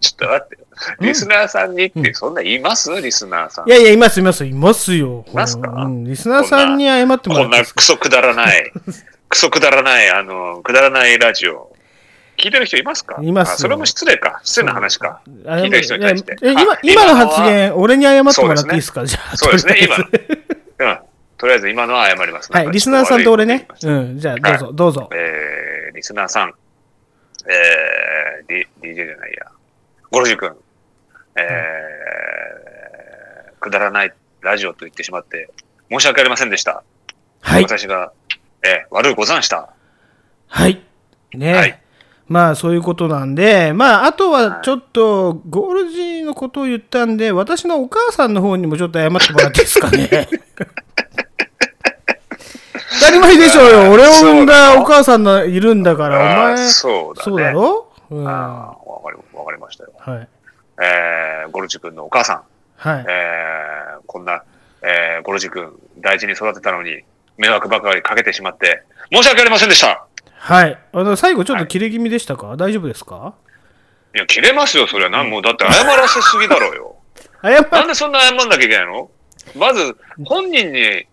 [0.00, 0.60] ちょっと待ってよ。
[1.00, 2.90] リスナーさんにってそんな言います？
[3.00, 3.70] リスナーさんい。
[3.70, 5.24] やいや、います、います、いますよ。
[5.28, 5.70] いますか？
[5.70, 7.76] うんリスナーさんに謝ってもらこんないっていですか？
[7.76, 8.72] クソくだらない、
[9.28, 11.70] クソくだらない、あの、くだらないラジオ。
[12.38, 13.18] 聞いてる人いますか？
[13.22, 14.40] いますよあそれも失礼か。
[14.42, 15.20] 失礼な話か。
[15.46, 16.36] あ聞いてる人に対して。
[16.42, 19.04] え今あ今のは発言、俺に謝ってもらっていいですか？
[19.04, 19.36] じゃあ。
[19.36, 19.96] そうですね、今。
[19.96, 20.98] うん。
[21.40, 22.52] とりあえず今のは謝ります。
[22.52, 23.66] はい、リスナーさんと俺ね。
[23.82, 25.08] うん、じゃあ、どうぞ、どうぞ。
[25.14, 26.52] えー、リスナーさん、
[27.48, 29.46] えー、D、DJ じゃないや、
[30.10, 30.54] ゴロジ君、
[31.36, 35.50] えー、くだらないラジオと言ってしまって、
[35.90, 36.84] 申し訳ありませんでした。
[37.40, 37.62] はい。
[37.62, 38.12] 私が、
[38.62, 39.70] えー、悪いござんした。
[40.46, 40.82] はい。
[41.32, 41.80] ね、はい
[42.28, 50.28] まあ、そういうことなんで、まあ、あとはちょっと、ゴールジのことを言ったんで、私のお母さんの方にもちょっと謝ってもらっていいですかね。
[53.00, 53.90] 当たり前でしょうよ。
[53.92, 56.22] 俺を産んだお母さんがいるんだから、お
[56.54, 57.24] 前、そうだね。
[57.24, 57.92] そうだろ？
[58.10, 58.24] うん。
[58.24, 59.90] わかり、わかりましたよ。
[60.22, 60.28] い。
[60.82, 62.42] えー、ゴルジ君のお母さん、
[62.76, 63.04] はい。
[63.08, 64.42] えー、こんな、
[64.82, 67.02] えー、ゴルジ君大事に育てたのに、
[67.36, 68.82] 迷惑ばかりかけてしまって、
[69.12, 70.04] 申し訳ありませんでした。
[70.38, 70.78] はい。
[70.92, 73.34] あの、最後ちょっと切れ気味でしたか、大丈夫ですか？
[74.14, 75.10] いや、切れますよ、それは。
[75.10, 76.96] なんもう、だって謝らせすぎだろうよ。
[77.42, 79.10] 謝なんでそんな謝んなきゃいけないの？
[79.56, 81.06] まず、本人に、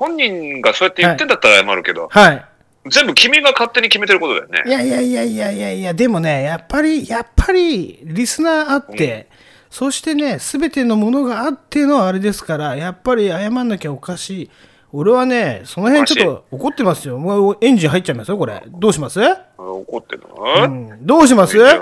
[0.00, 2.44] 本人がそうやって言ってんだったら謝るけど、はい。
[2.88, 4.62] 全部君が勝手に決めてることだよね。
[4.66, 9.28] いやいやいやいやいやいや、でもね、やっぱり、やっぱり、リスナーあって、
[9.68, 14.50] そしてね、すべてのものがあってのあれですから、やっぱり謝んなきゃおかしい。
[14.92, 17.18] 俺はね、その辺ちょっと怒ってますよ。
[17.18, 18.62] もうエンジン入っちゃいますよ、これ。
[18.66, 19.20] どうします、
[19.58, 20.28] 怒ってんの、
[20.64, 21.58] うん、どうします？
[21.58, 21.74] いや、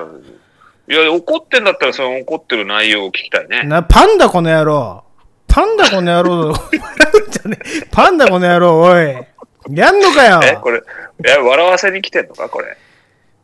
[0.90, 3.62] いや怒ってんだったら、その怒ってる内容を聞きたいね。
[3.62, 5.04] なパンダこの野郎。
[5.58, 6.54] パンダこの野郎。
[7.90, 9.76] パンダこの野郎、おい。
[9.76, 10.60] やんのかえ、よ。
[10.60, 10.80] これ、
[11.24, 12.48] え、笑わせに来てんのか？
[12.48, 12.76] これ。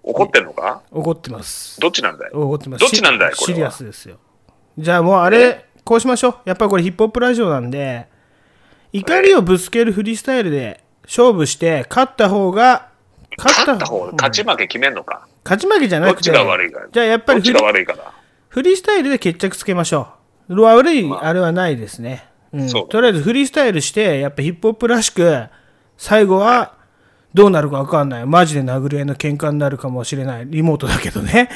[0.04, 0.82] 怒ってんのか？
[0.92, 1.80] 怒ってます。
[1.80, 2.30] どっちなんだい？
[2.32, 2.82] 怒ってます。
[2.82, 3.32] どっちなんだい？
[3.32, 4.18] これはシシリアスですよ。
[4.78, 6.34] じゃあもうあれ、こうしましょう。
[6.44, 8.06] やっぱりこれヒップホップラジオなんで、
[8.92, 12.90] 怒りをぶつけるフリースタイルで勝負して、勝った方が、
[13.36, 15.26] 勝った方、うん勝ち負け決めんのか？
[15.42, 16.80] 勝ち負けじゃなくて、どっちが悪いか。
[16.92, 17.40] じゃあやっぱり。
[17.40, 20.23] フリースタイルで決着つけましょう。
[20.48, 22.28] 悪い、あれはないですね。
[22.52, 25.46] うんとりあえずフリースタイルして、やっぱヒップホップらしく、
[25.96, 26.74] 最後は
[27.34, 28.26] どうなるか分かんない。
[28.26, 30.46] マジで殴り合いの喧嘩になるかもしれない。
[30.46, 31.50] リモートだけどね。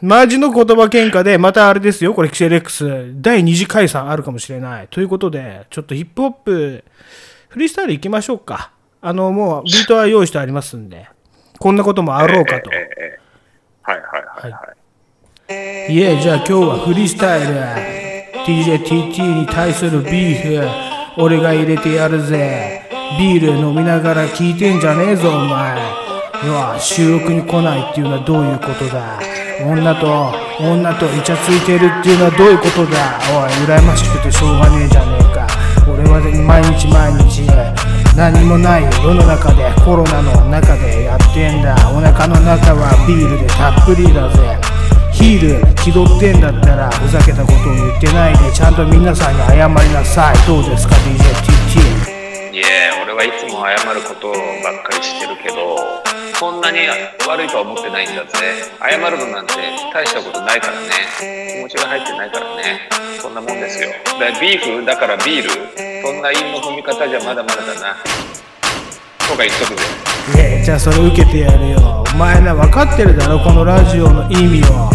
[0.00, 2.14] うん、 マジの言葉喧嘩で、またあれですよ。
[2.14, 4.88] これ、キセレックス、第2次解散あるかもしれない。
[4.88, 6.84] ということで、ちょっとヒップホップ、
[7.48, 8.70] フリースタイル行きましょうか。
[9.02, 11.06] あの、もうビートは用意してありますんで、
[11.58, 12.70] こんなこともあろうかと。
[12.72, 13.22] ええええ
[13.82, 14.04] はいはい
[14.42, 14.76] はいはい。
[14.78, 14.81] い
[15.88, 17.54] いえ、じゃあ今日はフリースタイル
[18.46, 20.68] DJTT に対するビーフ
[21.16, 22.82] 俺が入れてやるぜ。
[23.18, 25.76] ビール飲みながら聞いてんじゃねえぞお前。
[26.46, 29.20] 要は収録に来ないっていうのはどういうことだ。
[29.64, 33.20] 女と女とイチャついてるっていうのはどういうことだ。
[33.36, 35.46] おい羨ましくてしょうがねえじゃねえか。
[35.86, 37.46] 俺は毎日毎日
[38.16, 41.74] 何もない世の中でコロナの中でやってんだ。
[41.90, 44.71] お腹の中はビールでたっぷりだぜ。
[45.12, 50.36] ヒール気取ってんだったらふざけたことを言ってないでちゃんと皆さんに謝りなさい。
[50.46, 56.02] どうですか DJTT いえ、俺はいつも謝ることばっかりしてるけど
[56.38, 56.80] そんなに
[57.28, 58.66] 悪いとは思ってないんだぜ。
[58.82, 59.54] 謝るのなんて
[59.94, 60.88] 大したことないからね。
[61.54, 62.88] 気持ちが入ってないからね。
[63.20, 63.90] そんなもんですよ。
[64.18, 65.50] だビーフだからビール。
[66.02, 67.96] そんな韻の踏み方じゃまだまだだな。
[69.28, 70.11] とか言っとくぜ。
[70.34, 72.04] いやじゃあそれ受けてやるよ。
[72.14, 74.90] お前な分かってるだろこのラジオの意味を。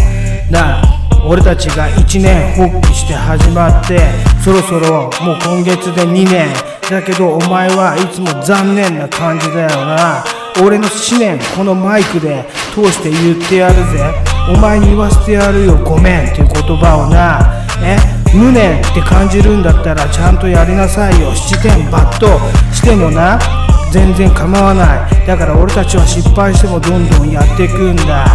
[0.50, 0.82] な
[1.26, 4.00] 俺たちが1年放棄して始まって
[4.42, 6.48] そろそろもう今月で2年。
[6.90, 10.24] だけどお前はいつも残念な感じだよな。
[10.64, 14.14] 俺の思念このマイクで通して言ってやるぜ。
[14.48, 16.28] お前に言わせてやるよごめん。
[16.28, 17.66] っていう言葉をな。
[17.82, 17.98] え
[18.32, 21.34] 無念って感じるんだったらちゃんとやりなさいよ。
[21.34, 22.38] 七点抜刀
[22.72, 23.38] してもな。
[23.90, 25.26] 全然構わない。
[25.26, 28.26] だから俺たちは失敗してもどんどんやっていくんだ。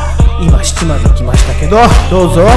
[0.42, 1.78] 今7まで来ましたけど
[2.10, 2.48] どうぞ。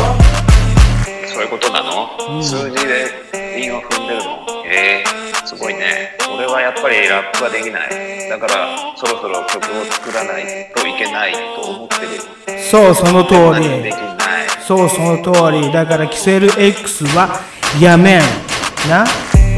[1.32, 2.08] そういうことなの、
[2.42, 3.12] 数字で
[3.60, 4.46] 韻を踏んでるの？
[4.66, 6.16] えー、すごいね。
[6.34, 8.28] 俺はやっぱりラップができない。
[8.28, 12.60] だからそろそろ曲を作らないといけないと思ってる。
[12.70, 13.82] そうその通り。
[13.82, 14.16] できない。
[14.66, 15.70] そうその通り。
[15.72, 17.40] だからキセル X は
[17.80, 18.20] やめん。
[18.88, 19.04] な？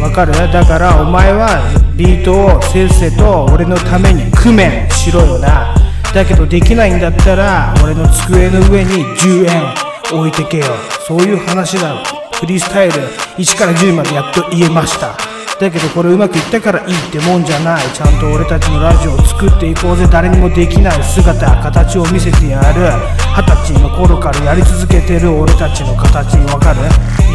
[0.01, 0.33] わかる？
[0.33, 1.61] だからお前は
[1.97, 5.75] ビートをせっせと俺のために工面しろよな。
[6.15, 9.75] だけどできないんだったら俺の机の上に10円
[10.19, 10.65] 置いてけよ。
[11.07, 12.03] そういう話だろ。
[12.39, 12.95] フリースタイル
[13.37, 15.17] 1から10までやっと言えました。
[15.59, 17.83] だけどこれうまくいったからいいってもんじゃない。
[17.93, 20.07] ちゃんと俺たちのラジオを作っていこうぜ。
[20.11, 21.03] 誰にもできない。
[21.03, 22.89] 姿形を見せてやる。
[23.37, 26.35] 二十歳の頃からやり続けてる俺たちの形。
[26.35, 26.83] にわかる？
[26.83, 26.89] ね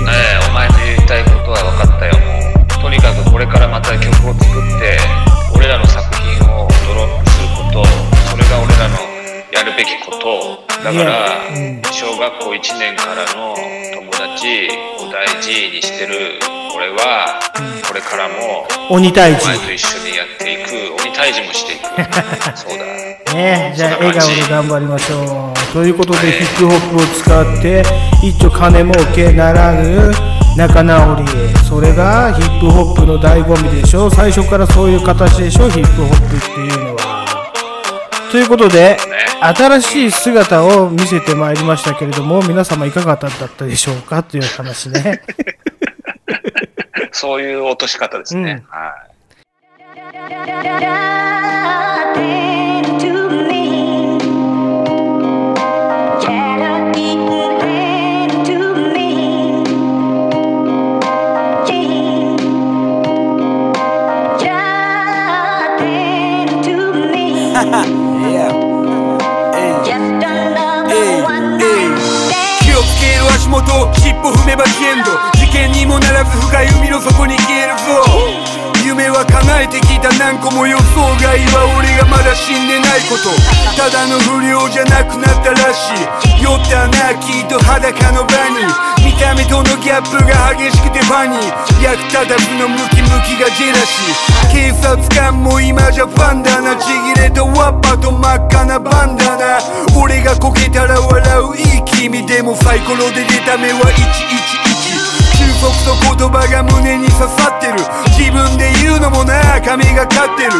[0.08, 2.23] えお前の言いたいことは分かったよ。
[3.34, 5.00] これからまた曲を作って
[5.56, 7.84] 俺らの作品をドロップすること
[8.30, 9.14] それが俺らの
[9.52, 10.66] やるべきこと。
[10.84, 11.30] だから、
[11.92, 13.56] 小学校1年からの
[13.94, 14.68] 友達
[15.00, 16.40] を大事にしてる
[16.76, 17.40] 俺は、
[17.88, 19.46] これからも鬼退治。
[19.46, 20.94] お前と一緒にやっていく。
[21.02, 21.86] 鬼退治もしていく。
[22.58, 22.86] そうだ。
[23.34, 25.74] ねじゃあ笑顔で頑張りましょう。
[25.74, 27.84] ということでヒップホップを使って
[28.22, 30.12] 一丁金儲けならぬ
[30.56, 31.26] 仲直り
[31.68, 34.10] それがヒップホップの醍醐味でしょ。
[34.10, 35.68] 最初からそういう形でしょ。
[35.70, 37.26] ヒップホップっていうのは。
[38.32, 38.98] ということで
[39.42, 44.22] 新しい姿を見せてまいりましたけれども皆様いかがだったでしょうか？
[44.24, 45.22] という話ね。
[47.12, 48.78] そういう落とし方ですね、うん。
[48.78, 48.90] は
[53.10, 53.23] い
[73.66, 78.53] と尻尾踏めば危険度事件にもならず深い海の底に消えるぞ。
[78.94, 81.26] 夢は叶えてきた何個も予想外
[81.58, 83.34] は俺がまだ死んでないこと
[83.74, 86.46] ただの不良じゃなくなったらしい。
[86.46, 88.62] 酔ったなきっと裸の場に
[89.02, 91.42] 見た目とのギャップが激しくてファニー。
[91.82, 94.54] 役立たずのムキムキがジェラシー。
[94.54, 98.78] 警察官も今じゃファンだなちぎれたワッパと真っ赤な。
[98.78, 99.58] バンダナ
[99.98, 101.18] 俺がこけたら笑
[101.50, 101.58] う。
[101.58, 104.73] いい君でもサイコロで出た目は111
[105.38, 107.78] 中足と言葉が胸に刺さってる。
[108.18, 110.52] 自分で言うのもな神がかってる。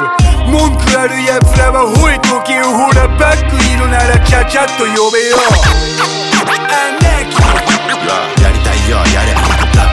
[0.50, 2.70] 文句ある奴らは吠えとけよ。
[2.74, 5.38] ほらバックいるならちゃちゃっと呼べよ。
[5.38, 7.38] アナキ
[8.42, 9.42] やりたいよやれラッ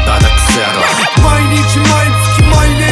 [0.04, 0.82] パーだクソ野郎
[1.22, 2.90] 毎日毎月毎年。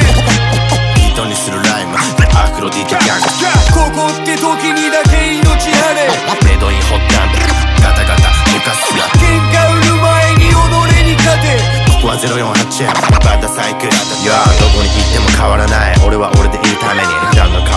[0.95, 3.27] ビートにするライムアフロディートギャング
[3.75, 6.07] ここって時にだけ命張れ。
[6.45, 7.35] メイドインホッタン
[7.83, 9.05] ガタガタ抜かすや
[12.07, 12.87] は048
[13.25, 15.97] バッタサイクルいやどこに行っても変わらない。
[16.07, 17.28] 俺は俺でいるために。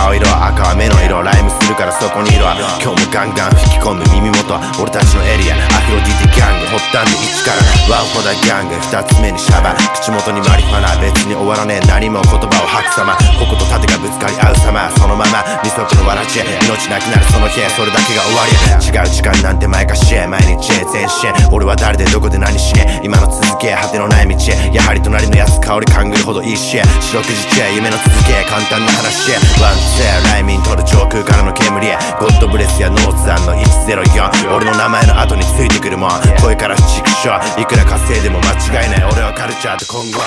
[0.02, 2.50] 普段の顔色赤は目の色ライムするからそこにいろ。
[2.82, 4.58] 今日もガンガン吹き込む耳元。
[4.82, 5.54] 俺たちのエリア。
[5.54, 7.62] アフロディティギャング発端で1から。
[7.86, 8.74] ワンフォダギャング。
[8.82, 11.86] 二つ目にシャバ口元にマリファナ別に終わらねえ。
[11.86, 13.14] 何も言葉を吐く様。
[13.38, 14.90] 矛と盾がぶつかり合う様。
[14.98, 15.46] そのまま。
[15.62, 18.82] 二足のわらじ命なくなるその日それだけが終わり。
[18.82, 23.70] 違う時間なんて前かし毎日全身俺は誰でどこで何しね今の続け。
[23.78, 24.34] 果てのない道
[24.74, 28.42] やはり隣のやつ香り勘ぐるほどいいし四六時中夢の続け。
[28.50, 29.30] 簡単な話
[29.62, 31.86] ワンツーライミン取る上空からの煙
[32.18, 36.10] ゴッドブレスやノーツアンの104俺の名前の後についてくるもん。
[36.40, 37.60] 声から畜生。
[37.60, 39.12] いくら稼いでも間違いない。
[39.12, 40.18] 俺はカルチャーと今後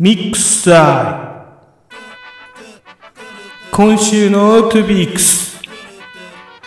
[0.00, 1.46] ミックスタ
[1.90, 1.96] イ。
[3.70, 5.62] 今週のトゥピックス。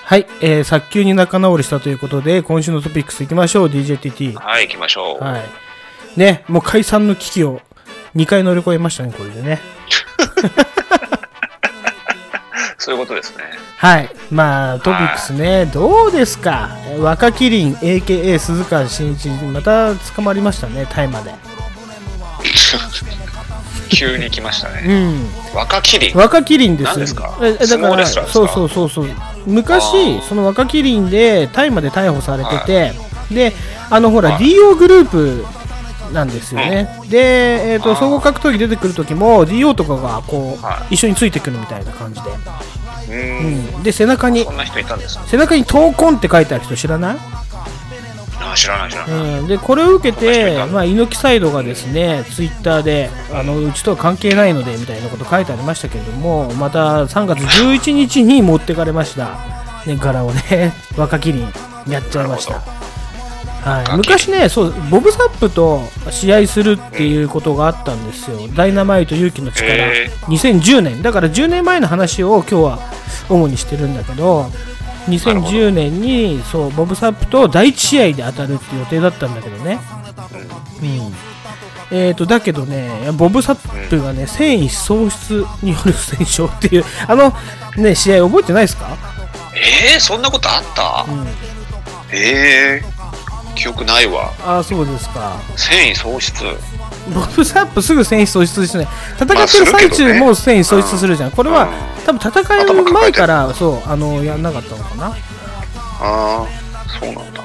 [0.05, 5.43] はい、えー、早急に仲直りしたということで今週のトピックスいきましょう DJTT はい行きましょう、はい。
[6.15, 7.59] ねもう解散の危機を
[8.15, 9.59] 2回乗り越えましたね、これでね。
[12.77, 13.43] そういうことですね。
[13.77, 14.09] はい。
[14.31, 16.69] まあ、トピックスね、どうですか？
[16.99, 21.31] 若麒麟、AKA 鈴川真一、また捕まりましたね、大麻で。
[23.89, 24.81] 急に来ましたうね。
[25.11, 25.25] ん。
[25.53, 26.11] 若麒麟？
[26.15, 27.37] 若麒麟です何ですか？
[27.41, 29.09] えだからそうそうそうそう
[29.45, 32.93] 昔その若麒麟で大麻で逮捕されてて、
[33.31, 33.53] で
[33.89, 35.45] あのほら、はい DO グループ
[36.15, 42.29] なんですよね、で、えー、と総合格闘技出てくる時も DO とかがこう、は一緒についてくるみたいな感じで、
[43.09, 43.79] うん。
[43.79, 44.47] ん、で背中に
[45.27, 47.17] 背中に「闘魂」って書いてある人知らない？
[48.39, 49.39] あ知らない知らない。
[49.39, 59.37] うん、でこれを受けて、まあ、猪木サイドがですねツイッターであのうちとは関係ないのでみたいなこと書いてありましたけれどもまた3月11日に持ってかれました、
[59.85, 61.47] ね、柄をね 若麒麟
[61.87, 62.84] やっちゃいました。
[63.65, 71.01] はい、昔ねそうボブ・サップと試合するっていうことがあったんですよ、ダイナマイト勇気の力、へ2010年。
[71.01, 72.79] だから10年前の話を今日は
[73.27, 74.51] 主にしてるんだけど
[75.07, 79.79] 2010年にそうボブ・サップと第1試合で当たるって予定だったんだけどね、
[80.81, 81.13] うん。
[81.91, 87.33] えー、とだけどねボブ・サップがね繊維喪失による戦勝っていうあの、
[87.77, 88.97] ね、試合覚えてないですか、
[89.55, 91.05] えー、そんなことあった？
[91.07, 91.27] うん、
[92.11, 92.94] えー、
[93.55, 94.31] 記憶ないわ。
[94.45, 95.37] ああそうですか。
[95.55, 96.43] 繊維喪失。
[97.13, 98.87] ボブ・サップすぐ繊維喪失ですね
[99.19, 101.31] 戦まあってる最中も繊維喪失するじゃん。
[101.31, 101.71] これはうん
[102.05, 102.41] 多分戦
[102.81, 105.07] う前からそうあのやんなかったのかな。
[105.07, 105.13] あ
[105.99, 106.45] あ、
[106.99, 107.43] そうなんだ。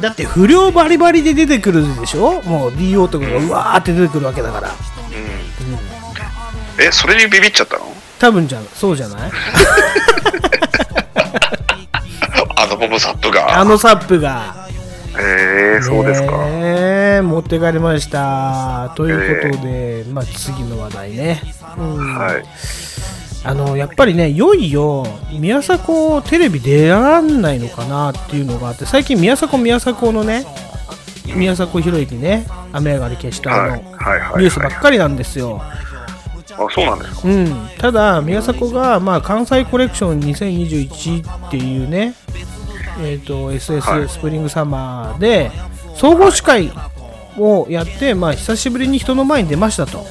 [0.00, 2.42] だって不良バリバリで出てくるでしょ？
[2.42, 4.68] もう DO とかがうわーって出てくるわけだから。
[4.68, 4.72] う
[6.80, 6.84] ん。
[6.84, 7.86] え、それにビビっちゃったの？
[8.18, 9.30] 多分じゃそうじゃない？
[12.58, 13.58] あのボブサップが。
[13.58, 14.65] あのサップが
[15.18, 16.46] えー、そうですか。
[16.46, 18.92] ねえ持ってかれました。
[18.96, 21.42] ということで、まあ次の話題ね、
[21.78, 21.96] うん。
[22.16, 22.44] はい。
[23.44, 30.44] あのやっぱりねいよいよ宮迫テレビ出らんないのかなっていうのがあって最近宮迫宮迫のね
[31.36, 33.70] 宮迫博之ね雨上がり消したの、はい。
[33.70, 35.60] はいはいはいニュースばっかりなんですよ、
[36.58, 37.28] あ、そうなんですか。
[37.28, 42.14] うん、ただ宮迫が、まあ、関西コレクション2021っていうね、
[43.00, 43.56] えーとはい。
[43.56, 45.50] SS スプリングサマーで
[45.94, 46.72] 総合司会
[47.38, 50.04] をやって、まあ、久しぶりに人の前に出ましたと、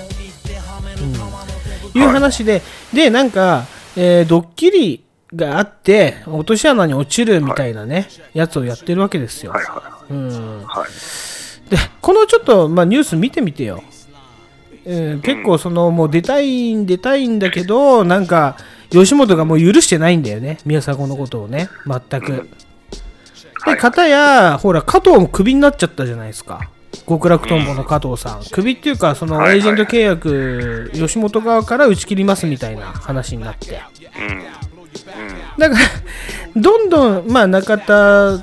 [1.94, 2.62] うん、いう話で、
[2.94, 3.66] でなんか、
[3.96, 10.66] えードッキリがあって落とし穴に落ちるみたいなね、やつをやってるわけですよ、はいはうん、い。
[10.66, 11.70] はい。
[11.70, 13.84] でこのちょっと、まあ、ニュース見てみてよ、
[14.86, 18.58] うん、結構そのもう出たいん出たいんだけどなんか
[18.92, 20.60] 吉本がもう許してないんだよね。
[20.64, 21.70] 宮迫のことをね。
[21.88, 22.48] 全く、
[23.66, 26.70] で片やほら加藤もクビになっちゃったじゃないですか。
[27.08, 33.82] 極楽とんぼの加藤さん、クビっていうかそのエージェント契約、吉本側から打ち切りますみたいな話になって。
[34.18, 34.44] うん。
[35.58, 38.38] だから、どんどん、まあ、中田、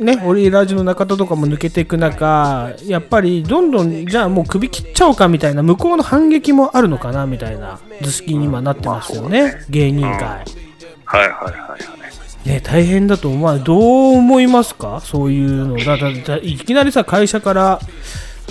[0.00, 10.18] ね、オリラジの中田とかも抜けていく中、やっぱりどんどん、じゃあもう首切っちゃおうかみたいな、向こうの反撃もあるのかなみたいな図式に今なってますよね、芸人界。
[10.18, 12.05] はいはいはいはい。
[12.46, 13.64] ね、大変だと思わない。
[13.64, 15.00] どう思いますか？
[15.00, 15.76] そういうの。
[15.76, 17.80] だだだいきなりさ、会社から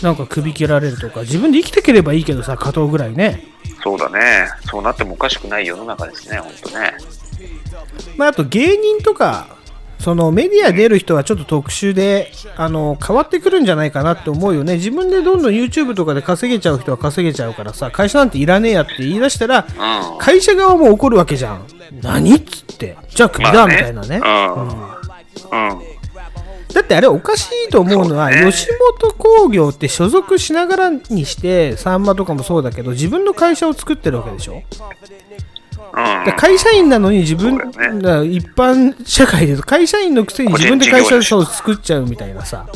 [0.03, 3.47] なんか首切られるとか、自分で生きてければいいけどさ、加藤ぐらいね。
[3.81, 4.49] そうだね。
[4.69, 6.93] そうなってもおかしくない世の中ですね、ほんとね。
[8.17, 9.55] まあ、あと芸人とか、
[10.05, 14.75] そのメディア出る人はちょっと特殊であの変わってくるんじゃないかなって思うよね。
[14.75, 20.19] 自分でどんどん YouTube とかで稼げちゃう人は稼げちゃうからさ、会社なんていらねえやって言い出したら、うん。
[20.19, 21.65] 会社側も怒るわけじゃん。
[22.03, 22.95] 何っつって。
[23.09, 24.17] じゃあクビだ、みたいなね。
[24.17, 24.61] うん。
[24.61, 24.75] うん。
[26.71, 28.67] だってあれおかしいと思うのは、吉
[28.99, 34.61] 本興業って所属しながらにして、さんまとかもそうだけど、自分の会社を作ってるわけでしょ。
[35.95, 36.25] うん。
[36.25, 37.63] で会社員なのに自分、ね。
[38.25, 42.67] 一般社会で会社員のくせに自分で会社を作っちゃうみたいなさ、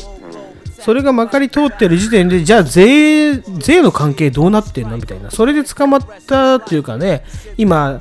[0.80, 5.30] それがまかり通ってる時点でじゃあ税税の関係どうなってんのみたいな。
[5.30, 7.24] それで捕まったっていうかね
[7.56, 7.98] 今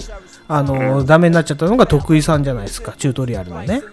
[0.52, 2.96] あの、ダメになっちゃったのが徳井さんじゃないですか。
[2.98, 3.84] チュートリアルのね、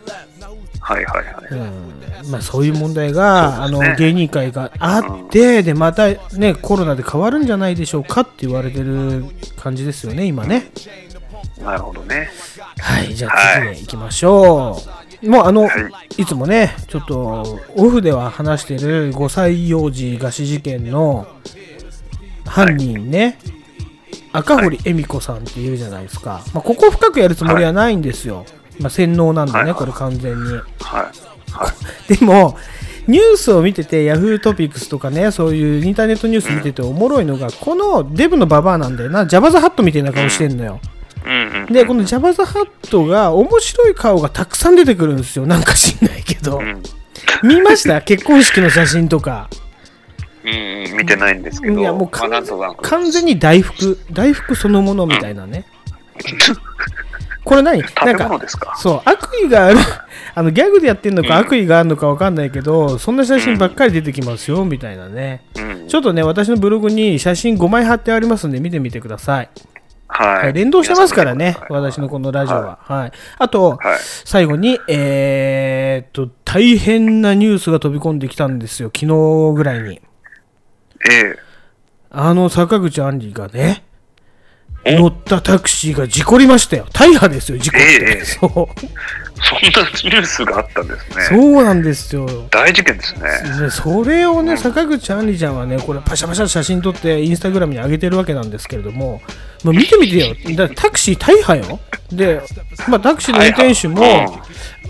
[0.81, 1.47] はいはいはい。
[1.51, 2.31] うん。
[2.31, 3.73] まあ、そういう問題が、ね。
[3.73, 6.09] の芸人会があって、でまた
[6.39, 9.25] ねコロナで変わるんじゃないでしょうかって言われてる
[9.59, 10.71] 感じですよね今ね。
[11.63, 12.29] なるほどね。
[12.79, 14.79] はい、じゃあ次へ行きましょ
[15.23, 15.29] う。
[15.29, 21.27] もうあの、はいいつもね、ちょっとオフでは話してる5歳幼児餓死事件の
[22.47, 23.39] 犯人ね、
[24.33, 26.43] 赤堀恵美子さんっていうじゃないですか。
[26.53, 28.45] まあ、ここ深くやるつもりはないんですよ。
[28.79, 30.53] まあ、洗脳なんでね、はいはいこれ完全に。
[30.53, 30.63] はい。
[30.63, 31.73] は
[32.09, 32.13] い。
[32.17, 32.57] でも、
[33.07, 40.81] ニュースを見てて、ヤフートピックスとかね、そういうインターネットニュース見てておもろいのが、このデブのババアなんだよな、ジャバザハットみたいな顔してんのよ。
[40.91, 40.96] うん
[41.27, 41.73] うん。
[41.73, 45.45] で、このジャバザハットが面白い顔がたくさん出てくるんですよ。
[45.47, 46.59] なんか知んないけど。
[46.59, 46.83] うん
[47.43, 48.01] 見ました？
[48.03, 49.49] 結婚式の写真とか。
[50.45, 50.51] うん
[50.93, 52.11] うん、見てないんですけど、いや、もう
[52.59, 53.99] まあ、完全に大福。
[54.13, 55.65] 大福そのものみたいなね。
[57.45, 57.83] これ何？
[58.05, 58.41] なんか
[58.77, 59.79] そう、悪意がある、
[60.35, 65.43] あのギャグでやってんのか悪意があるのかわかんないけど、そんな写真ばっかり出てきますよ、みたいなね。
[65.57, 65.89] うん。
[65.89, 69.49] ちょっとね、私のブログに写真5枚貼ってありますんで、見てみてください。
[70.09, 70.43] はい。
[70.45, 72.79] はい、連動してますからね私のこのラジオは。
[72.83, 73.13] はい。
[73.39, 73.99] あと、はい。
[74.25, 80.01] 最後に、えーっと、大変なニュースが飛び込んできたんですよ、昨日ぐらいに。
[81.11, 81.47] ええ
[82.11, 83.85] あの、坂口杏里がね、
[84.87, 86.87] 乗ったタクシーが事故りましたよ。
[86.93, 87.87] 大破ですよ、事故って。
[87.87, 89.26] ええ そう。
[89.43, 91.25] そんなニュースがあったんですね。
[91.25, 92.27] そうなんですよ。
[92.51, 93.21] 大事件ですね。
[93.61, 99.21] ね、それをね、坂口杏里ちゃんはね、これ、パシャパシャ写真撮って、インスタグラムに上げてるわけなんですけれども、
[99.63, 101.79] もう見てみてよ、だタクシー大破よ。
[102.11, 102.41] で、
[102.89, 104.41] まあ、タクシーの運転手も、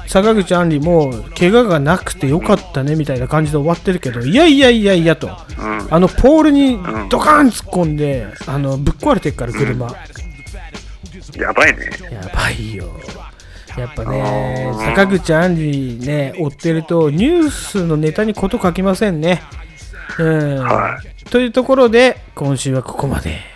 [0.06, 5.28] 坂口杏里も、怪我がなくてよかったねみたいな感じで終わってるけど、いやいやいやいやと、
[5.58, 5.88] うん。
[5.90, 6.78] あのポールに
[7.08, 9.92] ドカーン突っ込んで、あのぶっ壊れてっから、車。
[11.36, 11.90] やばいね。
[12.12, 12.84] やばいよ。
[13.76, 19.42] やっぱね、坂口杏里ね、追ってると、ニュースのネタにこと書きませんね。
[20.18, 20.58] うん。
[20.60, 20.98] は
[21.30, 23.55] というところで、今週はここまで。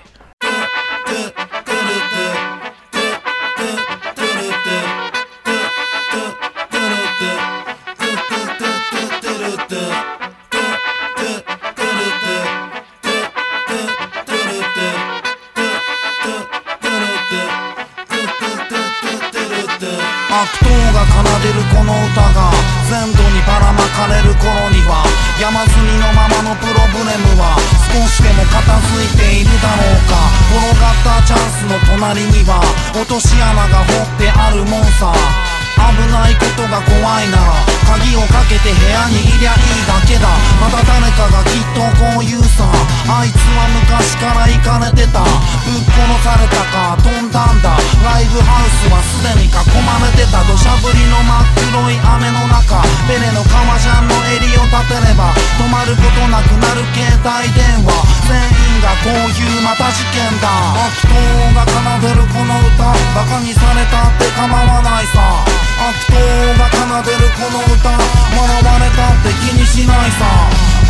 [21.71, 22.51] この歌が
[22.91, 25.07] 全土にばらまかれる頃には
[25.41, 27.57] 山積みのままのプロブレムは
[27.87, 28.61] 少しでも片
[28.91, 30.41] 付いているだろうか。
[30.51, 32.61] 転がったチャンスの隣には
[32.95, 35.60] 落とし穴が掘ってあるもんさ。
[35.97, 40.31] 危ないことが怖いなら鍵をかけて部屋にいりゃいいだけだ。
[40.62, 42.62] また誰かがきっとこう言うさ。
[43.11, 45.26] あいつは昔から行かれてた。
[45.26, 47.74] ぶっ殺されたか飛んだんだ。
[48.07, 50.39] ライブハウスはすでに囲まれてた。
[50.47, 52.78] 土砂降りの真っ黒い雨の中
[53.11, 57.91] ペレの革ジャンの襟を立てれば止まることなくなる携帯電話。
[58.31, 60.47] 全員がこういうまた事件だ。
[60.87, 61.18] 悪党
[61.59, 65.70] が奏でるこの歌バカにされたって構わないさ。
[65.81, 66.20] 悪党
[66.61, 68.05] が奏でるこの歌学
[68.64, 70.28] ばれたって気にしないさ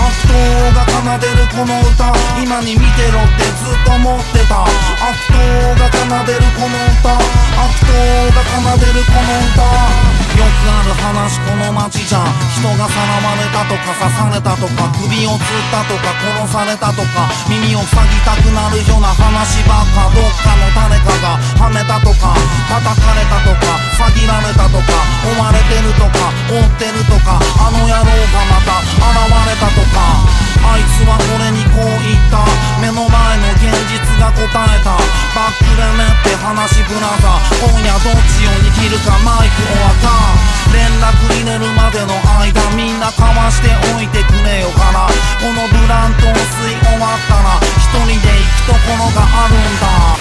[0.02, 0.34] 悪党
[0.74, 2.10] が奏でるこの歌
[2.42, 4.90] 今に見てろってずっと思ってた。
[5.00, 5.34] 悪党
[5.78, 7.92] が奏でるこの歌悪党
[8.34, 10.19] が奏でるこの歌。
[10.38, 12.22] よくある話この街じゃ
[12.54, 16.14] 人がさらわれたとか刺されたとか首をつったとか
[16.46, 22.34] 殺されたとか耳を塞ぎたくなるような話ばっかどっかの誰かがはめたとか
[22.68, 24.90] 叩かれたとか詐欺られたとか
[25.24, 32.44] 追われてるとか追ってるとかあの野郎がまた現れたとかあいつは俺にこう言った
[32.80, 33.29] 目の前
[33.60, 34.96] 現実が答えた。
[35.36, 45.06] バックでねって話ブラザー今夜どっちを握るかマイクオアガン連絡入れるまでの間みんなかわしておいてくれよから。
[45.38, 50.16] このブラントを吸い終わったら一人で行くところがあるんだ。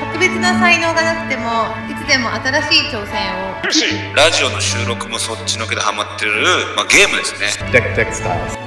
[0.00, 1.66] 特別な才能がなくても
[2.02, 4.14] つでも新しい挑戦を。
[4.14, 6.32] ラジオの収録もそっちのけでハマってる、
[6.76, 7.48] まあ、ゲームですね。
[7.48, 8.61] シ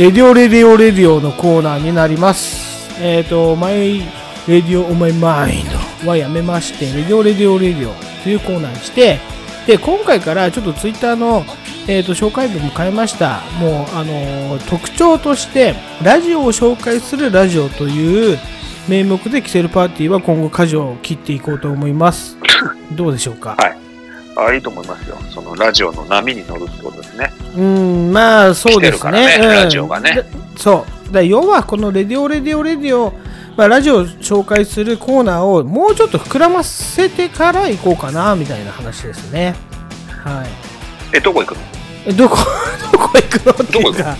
[0.00, 2.96] Radio Radio Radio のコーナーになります。
[3.02, 9.18] えっ、と、 My Radio On My Mind はやめまして、 Radio Radio Radio というコーナーにして、
[9.66, 11.44] で、今回からちょっとツイッターの、
[11.86, 13.42] えー、と紹介文も変えました。
[13.60, 18.38] もう、あのー特徴として、ラジオを紹介するラジオという
[18.88, 22.38] 名目でキセルパーティーは今後舵を切っていこうと思います。
[22.92, 23.50] どうでしょうか？
[23.50, 23.69] は。
[24.46, 25.16] あいいと思いますよ。
[25.30, 27.32] そのラジオの波に乗るってことですね。
[27.56, 29.12] うん、まあそうですね。
[29.12, 30.24] ねうんラジオがねで
[30.56, 31.12] そう。
[31.12, 33.12] だ要はこの Radio Radio Radio、
[33.56, 39.54] まあ、ラジオを紹介するコーナーをもうちょっと膨らませてから行こうかなみたいな話ですね。
[40.08, 41.16] はい。
[41.16, 41.60] え、どこ行くの？
[42.06, 42.36] えどこ、
[42.92, 44.16] どこ行くのっていうか、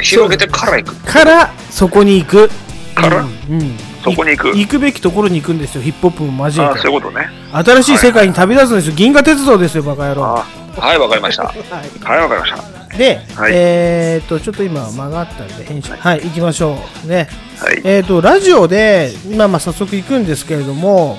[0.00, 0.94] 広げてから行く。
[0.96, 2.50] からそこに行く。
[2.94, 3.20] から？
[3.20, 4.56] うん、うんそこに行く。
[4.56, 6.80] 行くべきところに行くんですよ、ヒップホップも交えあて。
[6.80, 7.28] そういうことね。
[7.52, 10.22] 新しい世界に旅立つんですよ、銀河鉄道ですよ、バカ野郎。
[10.22, 11.44] はい、わかりました。
[11.52, 12.96] はい、わかりました。
[12.96, 17.08] で、はいえー、と、ちょっと今間があったんで、編集、はい、行きましょう。
[17.08, 17.28] ね。
[17.58, 17.80] はい。
[17.84, 21.18] えー、と、ラジオで、今、まあ、早速行くんですけれども、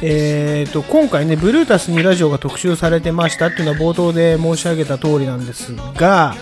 [0.00, 6.34] えー、と、今回ね、ブルータスにラジオが特集されてましたっていうのは冒頭で申し上げた通りなんですが、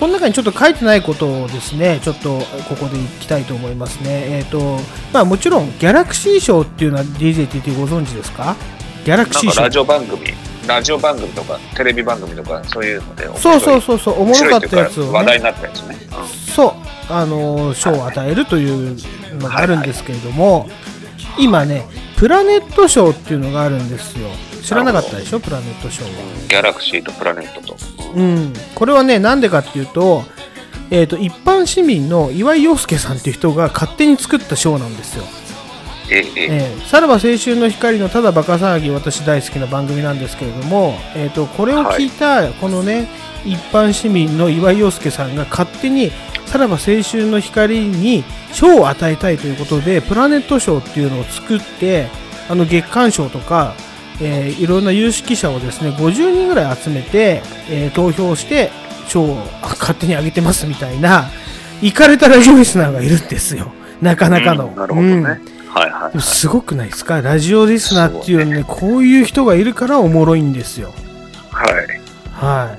[0.00, 2.38] この中にちょっと書いてないことをですね、ちょっと
[2.70, 4.38] ここでいきたいと思いますね。
[4.38, 4.78] えー、と、
[5.12, 8.56] まあ、もちろん、ギャラクシー賞っていうのは DJTT ご存知ですか？
[9.04, 9.68] ギャラクシー賞ラ。
[9.68, 10.20] ジオ番組、
[10.66, 15.10] ラジオ番組とか、テレビ番組とか、そういうので、そうそうそうそう、おもろかったやつを、ね。
[15.12, 15.98] 話題になったやつね。
[16.56, 16.72] そう、
[17.12, 18.96] あのー賞を与えるという
[19.38, 20.66] のがあるんですけれども、
[21.38, 21.86] 今ね、
[22.16, 24.28] プラネット賞っていうのがあるんですよ。
[24.62, 26.10] 知らなかったでしょ、プラネット賞は。
[26.48, 27.76] ギャラクシーとプラネットと。
[28.14, 30.24] うん、これはね、なんでかっていうと、
[30.90, 35.24] えー、と一般市民の岩井陽介さんっていう人が勝手に作った賞なんですよ。
[36.10, 43.06] え、え、えーさらば青春の光のただバカ騒ぎ私大好きな番組なんですけれども、えー、とこれを聞いたこのね、
[43.44, 46.10] 一般市民の岩井陽介さんが勝手に
[46.46, 52.08] さらば青春の光に賞を与えたいということでプラネット賞っていうのを作って
[52.48, 53.74] あの月間賞とか、
[54.22, 58.70] えーいろんな有識者をですね50人ぐらい集めて、えー投票して
[59.08, 61.24] 賞を勝手にあげてますみたいな
[61.82, 64.66] 行かれたラジオリスナーがいるんですよなかなかの。
[64.66, 65.24] うんなるほどねうん
[65.70, 66.12] はいはい。
[66.12, 67.20] でもすごくないですか？
[67.22, 70.92] ラジオリスナーっていうのね、こういう人がいるからおもろいんですよ。
[71.50, 72.00] はい。
[72.34, 72.76] は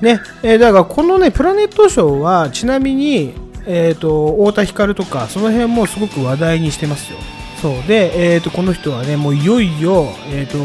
[0.00, 0.04] い。
[0.04, 3.32] ね、えーだからこのね、プラネットショーは、ちなみに、
[3.64, 7.18] えっ、と、太田光とか、その辺もすごく話題にしてますよ。
[7.62, 7.82] そう。
[7.86, 10.58] で、えっ、と、この人はね、もういよいよ、えっ、と、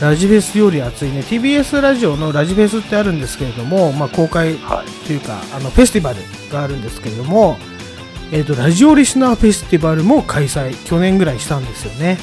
[0.00, 4.54] ラジフェスより熱いね、TBS ラジオのラジフェスってあるんですけれども、まあ、公開
[5.06, 6.16] というか、あの、フェスティバル
[6.50, 7.58] があるんですけれども、
[8.32, 12.18] えー、とラジオリスナーフェスティバルも開催去年ぐらいしたんですよね、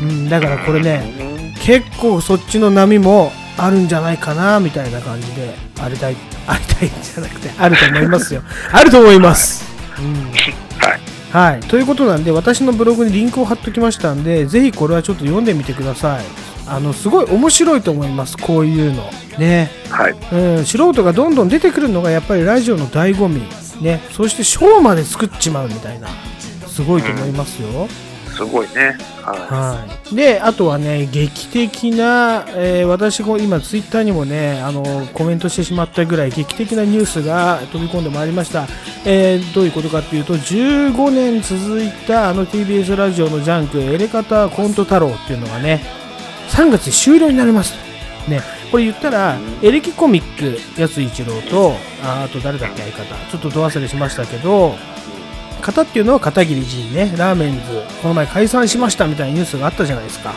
[0.00, 6.16] うん、だからこれね結構そっちの波もあるんじゃないかなみたいな感じでありたい
[6.46, 8.42] ありたいんじゃなくてあると思いますよ。
[8.72, 9.64] あると思います、
[9.98, 10.14] うん
[10.78, 11.00] はい、
[11.68, 16.24] ということなんで私のブログにリンクを貼っときましたんでぜひこれはちょっと読んでみてください。
[16.66, 18.36] あのすごい面白いと思います。
[18.36, 19.02] こういうの。
[19.38, 19.70] ね。
[19.90, 20.14] はい。
[20.32, 23.42] うん、素人がどんどん出てくるのがやっぱりラジオの醍醐味。
[23.82, 24.00] ね。
[24.12, 26.08] そしてショーまで作っちまうみたいな。
[26.68, 27.88] すごいと思いますよ、
[28.46, 28.96] すごいね。
[29.22, 34.82] ははい、であとはね劇的な、えー私も今ツイッターにもねあの
[35.14, 38.66] コメントしてしまったぐらい劇的なニュースが飛び込んでまいりました、
[39.06, 45.82] えーどういうことかっていうと15年続いたあの TBS ラジオのジャンクエレカタコント太郎っていうのがね
[46.48, 47.74] 3月で終了になります。
[48.28, 48.40] ね。
[48.70, 51.72] これ言ったら、エレキコミックやつ一郎と
[52.02, 53.30] ああと誰だっけ相方。
[53.30, 54.74] ちょっとど忘れしましたけど
[55.62, 57.60] 方っていうのは片桐仁ねラーメンズ
[58.02, 60.34] この前解散しましたみたいなニュースがあったじゃないですかい。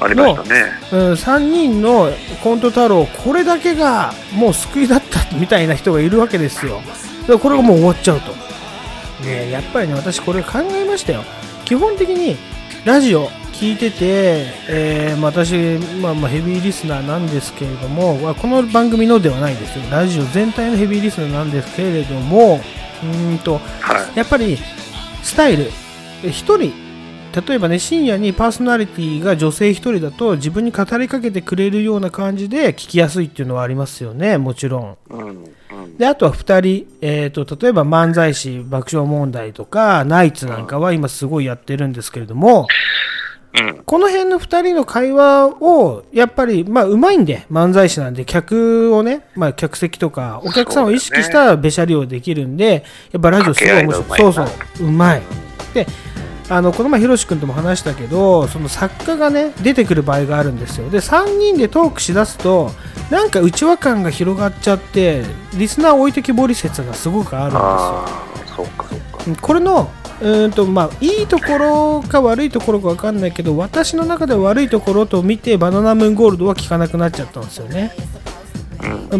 [0.00, 0.72] ありましたね。
[0.92, 2.10] うん、3人の
[2.42, 6.80] コント太郎これだけがもう救いだったみたいな人がいるわけですよ
[7.22, 8.32] だからこれがもう終わっちゃうと、
[9.24, 11.22] ね、やっぱりね私これ考えましたよ
[11.64, 12.36] 基本的に
[12.84, 15.54] ラジオ聞いてて、えーまあ私、
[16.00, 19.84] まあ、まあヘビーリスナーなんですけれどもまあこの番組のではないですよ。
[19.90, 22.60] ラジオ全体のヘビーリスナーなんですけれども
[23.02, 23.60] うーんと、
[24.16, 24.58] やっぱり
[25.22, 25.70] スタイル。
[26.24, 26.72] 一人
[27.34, 34.98] 例えばね深夜にパーソナリティが女性一人だと自分に語りかけてくれるような感じで聞きやすいっていうのはありますよねもちろん。
[35.98, 42.66] であとは2人、えー、と例えば漫才師爆笑問題とかナイツなんかは今すごいやってるんですけれども、
[43.84, 54.18] この辺の2人の会話をやっぱりまあうまいんで漫才師なんで客をね、まあ、客席とかお客さんを意識したべしゃりをできるんでやっぱラジオすごい面白い。
[54.18, 55.22] そうそううまい。
[55.74, 55.86] で
[56.48, 62.70] あのこの前ひろし君とも話したけどその作家がね出てくる場合があるんですよで3人でトークしだすと
[63.10, 65.22] なんか内輪感が広がっちゃって
[65.54, 69.40] リスナー置いてきぼり説がすごくあるんですよそうかそうか。
[69.40, 69.90] これの
[70.20, 77.92] うーんとまあいいところか悪いところか分かんないけど私の中では悪いところと見てバナナムーンゴールドは聞かなくなっちゃったんですよね。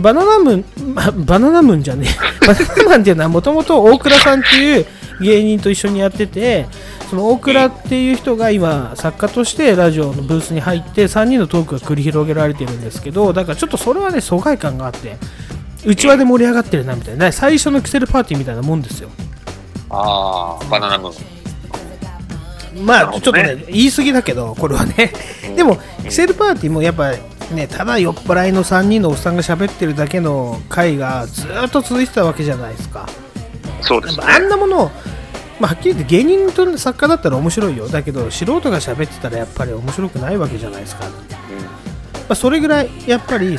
[0.01, 2.47] バナナムーン、まバナナムーンじゃねえ。
[2.47, 4.87] バナナマンっていうのはもともと大倉さんっていう
[5.21, 6.67] 芸人と一緒にやってて、
[7.13, 15.19] その大倉っていう人が今作家としてラジオのブースに入って3人のトークが繰り広げられてるんですけど、だからちょっとそれはね、疎外感があって、
[15.85, 19.11] 内輪で盛り上がってるなみたいな、最初のキセルパーティーみたいなもんですよ。
[19.91, 22.87] ああ、バナナムーン。
[22.87, 25.13] まあちょっとね言い過ぎだけどこれはね
[25.55, 27.11] でもキセルパーティーもやっぱ
[27.55, 33.07] ねただ酔っ払いの3人のおっさんが喋ってるだけの回がずっと続いてたわけじゃないですか
[33.83, 34.25] そうですね。
[34.27, 34.91] あんなものを
[35.63, 37.87] まあ、はっきり言って芸人と作家だったら面白いよ。
[37.87, 41.11] だけど素人が喋ってたらやっぱり面白くないわけじゃないですか、ま
[42.31, 43.57] あ、それぐらいやっぱり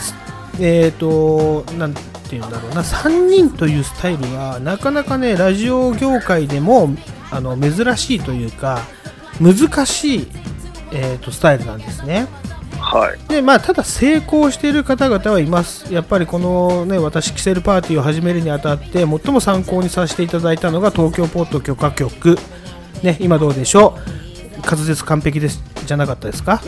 [0.59, 2.83] えっ、となんていうんだろうな。
[2.83, 6.89] 3人というスタイルはなかなかねラジオ業界でも
[7.31, 8.81] あの珍しいというか
[9.39, 10.27] 難しい、
[10.91, 12.27] えー、とスタイルなんですね。
[12.83, 13.19] はい。
[13.29, 15.91] でまあ、ただ成功している方々はいます。
[15.93, 22.37] やっぱりこのね、私、キセルパーティーを始めるにあたって、最も参考にさせていただいたのが東京ポート許可局。
[23.01, 24.65] ね、今どうでしょう？
[24.65, 26.61] 滑舌完璧ですじゃなかったですか？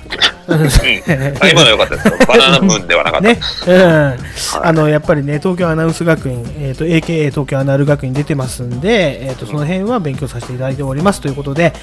[0.48, 2.14] うん、あ今の良かったですよ。
[2.28, 3.28] バナナムーンではなかった。
[3.28, 11.74] ね、うん、あのやっぱりね東京アナウンス学院、えー、と AKA 東京アナウンス学院出てますんで、えー、とその辺は勉強させていただいておりますということで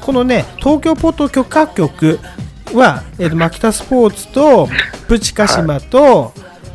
[0.00, 2.20] このね東京ポート許可局
[2.74, 4.68] は、えー、とマキタスポーツと
[5.08, 6.32] プチカシマと、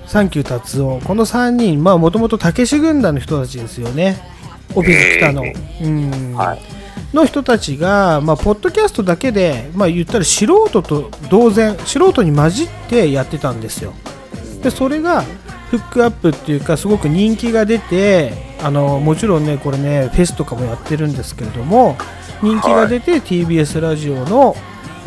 [0.07, 0.99] サンキュー達夫。
[1.05, 4.21] この3人まあもともとたけし軍団の人たちですよね。
[4.75, 6.35] オフィス来たの、うん、
[7.13, 13.93] の人たちが、まあ、ポッドキャストだけで、まあ、言ったら素人と同然素人に混じってやってたんですよ。
[14.61, 15.23] でそれが
[15.69, 21.97] フックアップっていうかすごく人気が出てあのもちろんねこれねフェスとかもやってるんですけれども
[22.41, 24.55] 人気が出て TBS ラジオの、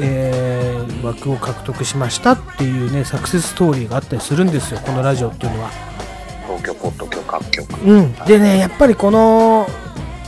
[0.00, 5.70] えー枠を獲得しましたっていうねサクセスストーリーがあったりするんですよこのラジオっていうのは。
[6.46, 7.80] 東京ポッド許可局。
[7.82, 9.66] うん、でねやっぱりこの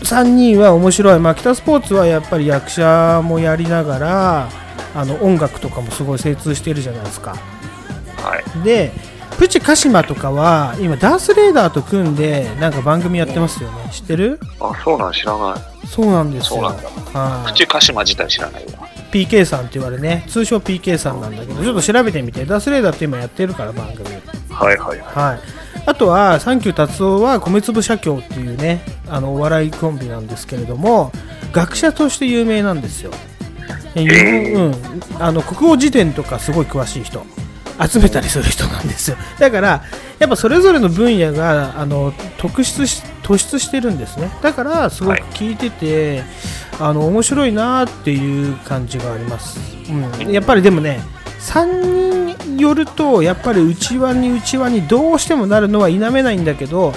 [0.03, 4.49] 3人は面白い、まあ、北スポーツはやっぱり役者もやりながら
[4.95, 7.31] あの音楽とかもすごい精通してるじゃないですか。
[7.31, 7.37] は
[8.39, 8.63] い。
[8.63, 8.93] で
[9.39, 14.41] プチカシマとかは今ダースレーダーと組んでなんか番組やってますよね知ってる？
[14.61, 15.87] あ、そうなん知らない。
[15.87, 16.89] そうなんですよそうなんだ。
[17.19, 18.86] はいプチカシマ自体知らないわ。
[19.17, 22.45] PK さんって言われね通称 PK さんなんだけどちょっと調べてみて。
[22.45, 24.11] ダースレーダーって今やってるから番組。
[24.51, 25.33] はいはいはい。
[25.33, 25.41] はい、
[25.87, 31.13] あとはサンキュー達夫は米粒社協っていうねあのお笑いコンビなんですけれども
[31.53, 33.13] 学者として有名なんですよ、
[33.95, 34.75] え日本うん、
[35.19, 37.25] あの国語辞典とかすごい詳しい人。
[37.79, 39.19] 集めたりする人なんですよ。
[39.39, 39.83] だから
[40.19, 44.31] やっぱそれぞれの分野があの特出し突出してるんですね。
[44.41, 46.23] だからすごく聞いてて、
[46.79, 49.59] あの面白いなっていう感じがあります、
[49.91, 51.01] うん、やっぱりでもね
[51.41, 56.93] 3人よるとやっぱり内輪に内輪にどうしてもなるのは否めないんだけど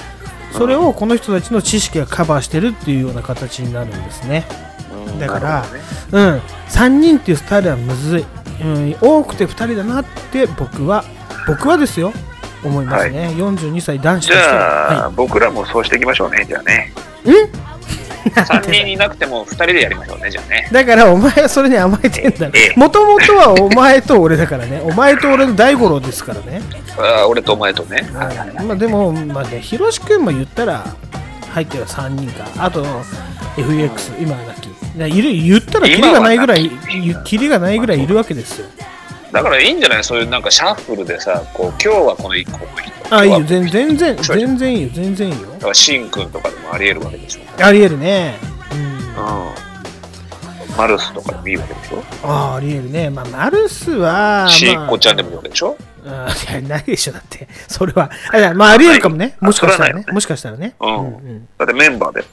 [0.51, 4.45] それをこの人たちの知識がカバーしてるっていうような形になるんですね。
[5.19, 5.65] だから、
[6.11, 8.25] うん、3人っていうスタイルはむずい、
[8.61, 11.03] うん、多くて2人だなって僕は
[11.45, 12.13] 僕はですよ
[12.63, 16.91] 思いますね、42歳男子とじしては、ゃあ、は僕らもそうしていきましょうね、じゃあね。
[17.25, 17.69] い、 ん
[18.33, 20.67] 3人いなくても2人でやりましょうね、じゃあね。
[20.71, 24.81] だからお前はそれに甘えてんだもともとはお前と俺だからね。
[24.83, 26.61] お前と俺の大五郎ですからね。
[26.97, 28.07] あ俺とお前とね。
[28.13, 30.85] まあでも、まあね、ひろし君も言ったら
[31.53, 32.85] 入ってる3人か、あと
[33.57, 34.69] FX、今はなき、
[35.17, 36.69] いる言ったらキリがないぐらい、
[37.25, 38.67] キリがないぐらいいるわけですよ。
[39.31, 40.03] だからいいんじゃない？
[40.03, 43.15] そういうなんかシャッフルでさ、こう今日はこの1個。
[43.15, 45.47] あ、いいよ、全全然、全然いいよ、全然いいよ。
[45.53, 47.41] だからシンくんとかでもあり得るわけでしょ。
[47.63, 48.35] ありえるね。
[48.71, 50.75] うん。
[50.77, 52.03] マルスとかでもいいわけでしょ？
[52.23, 53.09] ああ、ありえるね。
[53.09, 55.77] まあ、マルスは、シまあーコちゃんでもいいわけでしょ？
[56.05, 57.47] あいや、ないでしょ、だって。
[57.67, 58.09] それは。
[58.33, 59.35] あまあ、ありえるかもね。
[59.41, 59.93] あもしかしたら。
[59.93, 60.75] ねもしかしたらね。
[60.79, 61.47] うん。
[61.57, 62.23] だってメンバーで。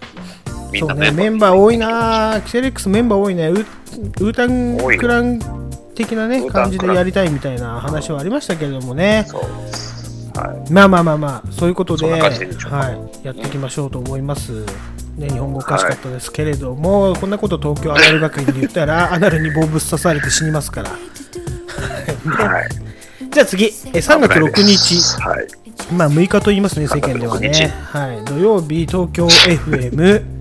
[0.73, 1.15] みんそうメンバー。
[1.15, 5.41] メンバー多いなキセレックスメンバー多いねウータンクラン
[5.97, 9.27] 的なね感じでやりたいみたいな話はありましたけれどもね。
[10.35, 10.73] はい。
[10.73, 12.21] まあまあまあまあそういうことではい、
[13.27, 14.65] やっていきましょうと思います。
[15.17, 22.69] ね、日本語おかしかったですけれども、こんなこと東京アナル学院で言ったら アナルに棒ぶっ刺されて死にますから、はい。
[23.33, 25.47] じゃあ次え3月6日、はい。
[25.93, 30.36] まあ6日と言いますね世間では3月6ね、はい、土曜日東京 FM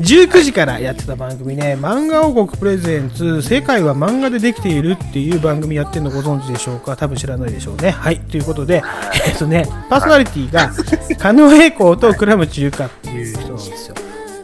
[0.00, 6.96] 19時からやってた番組ね、漫画王国プレゼンツ、世界は漫画でできているっていう番組やってるのご存知でしょうか？
[6.96, 7.92] 多分知らないでしょうね。
[7.92, 8.82] はい、ということで、
[9.26, 10.70] えっとね、パーソナリティが、
[11.18, 13.94] 狩野英孝と倉持優香っていう人なんですよ。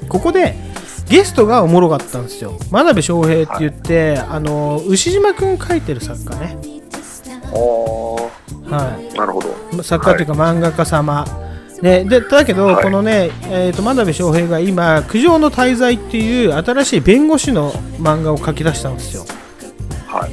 [0.08, 0.54] ここで、
[1.08, 2.58] ゲストがおもろかったんですよ。
[2.70, 6.56] 真鍋翔平って言って、あの牛島くん書いてる作家ね。
[7.52, 8.30] お
[8.70, 9.14] はい。
[9.14, 9.82] なるほど。
[9.82, 11.26] 作家というか漫画家様、
[11.82, 12.84] ね、でだけど、はい。
[12.84, 19.26] このね、えー、と真鍋翔平が今「苦情の滞在」っていう新しい弁護士の漫画を書き出したんですよ。
[20.06, 20.30] はい。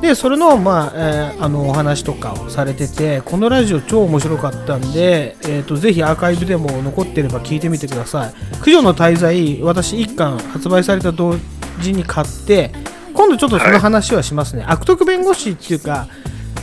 [0.00, 11.36] でそれの,、まあえーあのお話とかをされててこのラジオ超面白かったんで、えー、とぜひアーカイブでも残ってれば聞いてみてください「苦情の滞在」私1巻発売された同
[11.80, 12.72] 時に買って
[13.12, 16.06] 今度ちょっとその話はしますね、悪徳弁護士っていうか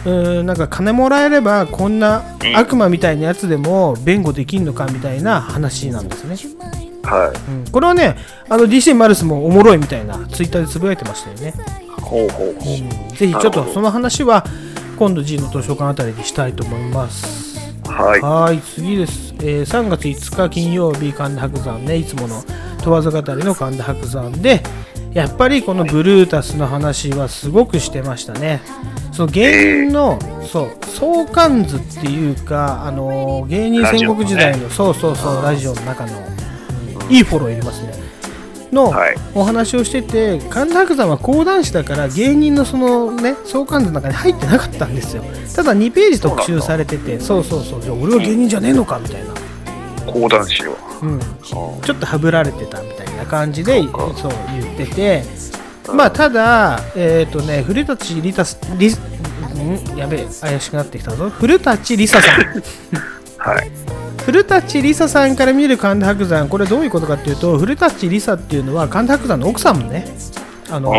[0.06, 2.24] うーんなんか金もらえればこんな
[2.56, 6.36] 悪魔みたいなやつでも弁護できんのかみたいな話なんですね、
[7.04, 7.52] はい。
[7.52, 7.72] うん。
[7.72, 8.18] これはね
[8.50, 11.54] あの DC マルスもおもろいみたいなツイッターでつぶやいてましたよね。
[12.02, 12.54] ほうほう。
[12.60, 14.46] ほうぜひちょっとその話は
[14.98, 17.54] 今度 G の図書館あたりにしたいと思います。
[17.86, 18.60] はい。
[18.60, 21.98] 次です、えー3月5日金曜日神田伯山ね。
[21.98, 22.44] いつもの
[22.84, 24.62] 問わず語りの神田伯山で
[25.14, 28.62] やっぱりこのブルータスの話はすごくしてましたね。
[29.12, 36.34] その芸人の、そう相関図っていうか、あのー芸人戦国時代のそうそうそうラジオの中の、うん
[37.10, 37.92] いいフォローいりますね。
[38.72, 38.92] の
[39.36, 45.24] お話をしてて、神田伯山は講談師だから芸人のそのね相関図の中に入ってなかったんですよ。
[45.56, 47.82] ただ2ページ特集されててそうそうそう。
[47.82, 49.33] じゃあ俺は芸人じゃねえのかみたいな、
[50.06, 50.76] 講談師は。
[51.02, 55.24] うん、ちょっとはぶられてたみたいな感じでそう言ってて。
[55.94, 59.98] まあただえっ、とね古舘リタスリん？
[59.98, 61.30] やべえ怪しくなってきたぞ。
[61.30, 62.64] 古舘リサさん。
[63.38, 63.72] はい。
[64.26, 66.48] 古舘リサさんから見る神田伯山。
[66.48, 70.08] これどういうことかっていうと古舘リサっていうのは神田伯山の奥さんもね。
[70.70, 70.92] あの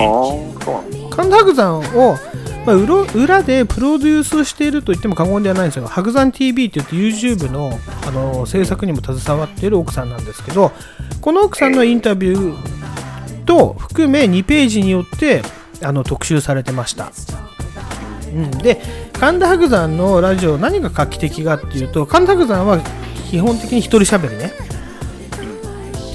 [1.11, 2.19] 神田伯山を、
[2.67, 10.73] まあ、裏裏でプロデュースしていると言っても過言ではないんですよ白山 TV って言って YouTube のあの制作にも携わっている奥さんなんですけど
[11.21, 15.43] この奥さんのインタビューと含め2ページによって
[15.83, 17.13] あの特集されてました。
[18.33, 18.81] うん、で
[19.13, 22.81] 神田伯山のラジオ何が画期的かっていうと神田伯山は
[23.31, 24.53] 基本的に一人喋りね。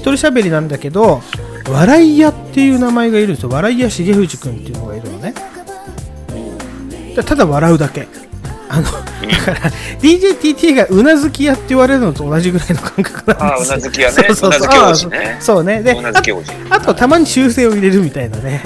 [0.00, 1.22] 人喋りなんだけど
[1.68, 3.50] 笑い屋っていう名前がいるんですよ。
[3.50, 5.34] 笑い屋重藤君っていうのがいるのね。
[7.22, 8.08] ただ笑うだけ。
[8.72, 13.34] あのだから DJTT がうなずき屋って言われるのと同じぐらいの感覚なんです。
[13.34, 14.14] よああうなずき屋ね。
[14.14, 15.12] そうそうそう。
[15.40, 15.82] そうね。
[15.82, 16.12] であ
[16.70, 18.62] あとたまに修正を入れるみたいなね。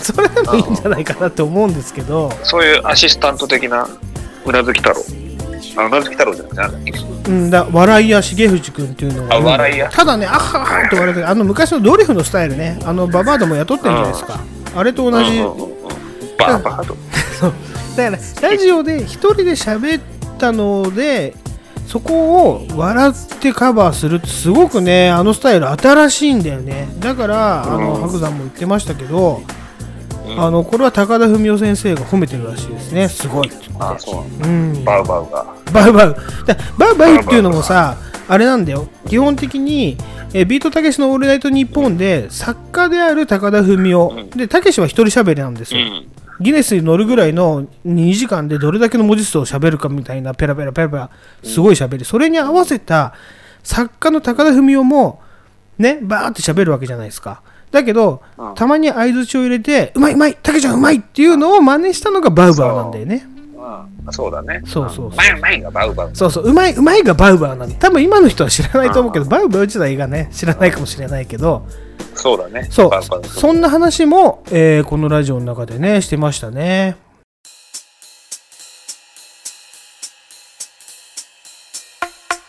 [0.00, 2.30] それでもいいんじゃないかなって思うんですけど。
[2.44, 3.88] そういうアシスタント的な
[4.44, 5.04] うなずき太郎。
[5.76, 6.92] あうなずき太郎じゃなくてなんだっけ？
[7.28, 9.90] うん、だ笑い屋重藤君っていうのが。
[9.90, 12.78] ただねあははって言われてあの昔のドリフのスタイルね。
[12.84, 14.38] あのババアでも雇ってるじゃないですか。
[14.76, 15.40] あれと同じ。
[16.38, 16.96] バーバーと
[17.40, 17.52] そう
[17.98, 20.02] だからラジオで一人で喋っ
[20.38, 21.34] たので
[21.86, 26.86] そこを笑ってカバーするってすごくねあのスタイル新しいんだよね。
[27.00, 28.02] だからあのうん。
[28.02, 29.40] 白山も言ってましたけど、
[30.36, 33.08] あのこれは高田文夫先生が褒めてるらしいですね。
[33.08, 33.48] すごい。
[33.48, 34.24] って言ってああそう。
[34.44, 34.84] うん。
[34.84, 35.46] バウバウが。
[35.72, 36.16] バウバウ。
[36.46, 37.96] だバウバウっていうのもさ
[38.28, 38.86] あれなんだよ。
[39.08, 39.96] 基本的に
[40.34, 45.80] えービートたけしの「オールナイトニッポン」で作家である高田文夫、でたけしは一人喋りなんですよ、
[46.40, 51.10] ギネスに乗るぐらいの2時間でどれだけの文字数を喋るかみたいなペラペラペラペラ
[51.42, 52.04] すごい喋り。
[52.04, 53.14] それに合わせた
[53.62, 55.22] 作家の高田文夫も
[55.78, 57.42] ねバーって喋るわけじゃないですか。
[57.70, 58.22] だけど、
[58.54, 63.26] たまに相づちを入れてうまいうまいたけちゃんうまいっていうのを真似したのがバウバウなんだよね。
[63.26, 63.37] あ
[64.10, 64.62] そうだね。
[64.64, 65.60] そうそうそう。
[65.62, 66.10] がバウバウ。
[66.14, 71.66] そうそう、うまい、うまいがバウバウなんで、多分今の人は知らないと思うけど、バウバウ自体がね、知らないかもしれないけど、
[72.14, 72.68] そうだね。
[72.70, 72.88] そう。
[72.90, 76.96] バウバウ、そんな話も、えーこのラジオの中でね、してましたね。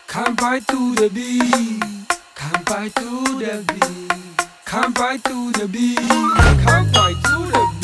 [0.08, 1.44] 乾杯 to the beat.
[2.36, 3.04] 乾杯 to
[3.38, 4.10] the beat.
[4.66, 6.00] 乾杯 to the beat.
[6.66, 7.80] 乾杯 to the beat.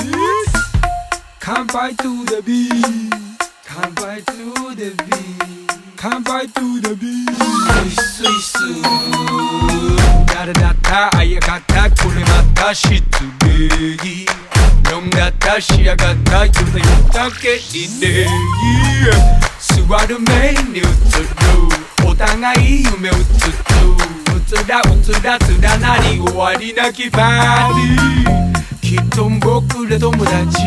[1.48, 3.25] 乾杯 to the beat
[3.78, 5.70] 乾杯 to the beat.
[5.98, 7.36] 乾杯 to the beat.
[7.90, 8.58] スイスイス
[10.34, 13.04] 誰だったあやかったこれまた失
[13.44, 13.66] 礼
[14.96, 17.60] 飲んだったしやがった言うた言うだけ
[18.00, 18.28] で
[19.60, 20.88] 座る目に映る
[22.08, 30.58] お互い夢うつつうつらうつらつらなり終わりなきパーティーきっと僕ら友達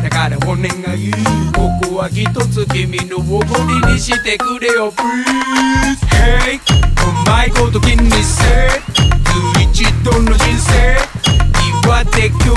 [0.00, 0.08] だ。
[0.08, 1.10] からお願い
[1.52, 4.92] ここは一つ君のおごりにしてくれよ。
[4.92, 9.82] Please Hey うまいこと気にせず。
[9.82, 10.96] 一度の人生。
[11.84, 12.54] 岩手今日は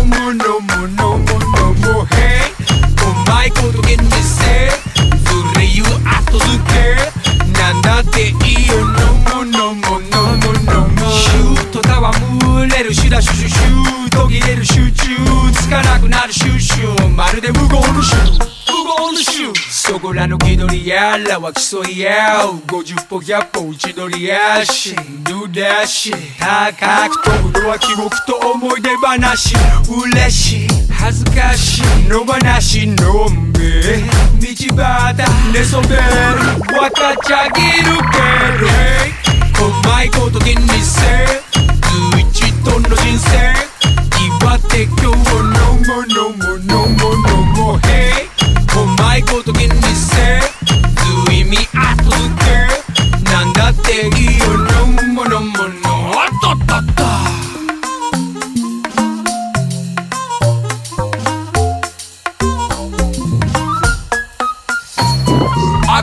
[0.00, 2.04] 飲む飲む飲む飲む。
[2.12, 2.52] Hey
[3.00, 4.68] うまいこと気にせ
[5.24, 7.00] それ言う後付け。
[7.58, 8.80] なんだっていいよ。
[8.80, 10.41] 飲む飲む飲む。
[10.64, 11.82] no more シューと
[12.46, 15.06] むれるしだシュシュシュ途切れる集中
[15.52, 18.38] つかなくなるシュシュまるで無言のシュ無
[18.96, 19.52] 言のシュ
[19.92, 24.94] そこらの気取りやらは競い合う50歩100歩一取りやし。
[24.94, 29.54] Do し高く飛ぶのは記憶と思い出話。
[30.06, 30.68] 嬉しい。
[30.90, 32.08] 恥ずかしい。
[32.08, 32.84] 野放し。
[32.84, 35.52] 飲め道端。
[35.52, 36.02] 寝そべる。
[36.68, 39.21] 分かっちゃぎるけど、hey
[39.62, 41.00] うまいこと気にせ
[41.46, 43.54] ず一との人生
[44.40, 48.26] 岩手今日のものものものもへい
[48.74, 50.40] うまいこと気にせ
[51.28, 52.50] ず意味後付け
[53.30, 55.70] なんだっていいよのものもの
[56.20, 57.02] あったったった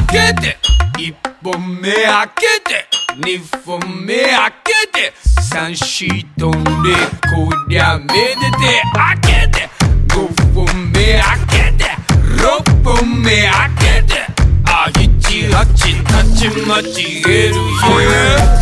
[0.07, 0.57] 開けて
[0.97, 2.88] 一本目開けて
[3.21, 6.07] 二本目開けて三四
[6.37, 6.69] 飛んで
[7.29, 9.69] こりゃめでて開けて
[10.15, 11.85] 五本目開けて
[12.41, 14.21] 六本目開けて
[14.65, 17.61] あ七八たちまちえるよ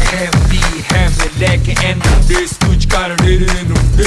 [0.02, 4.06] ヘビーヘムレケエンドレス口から出るので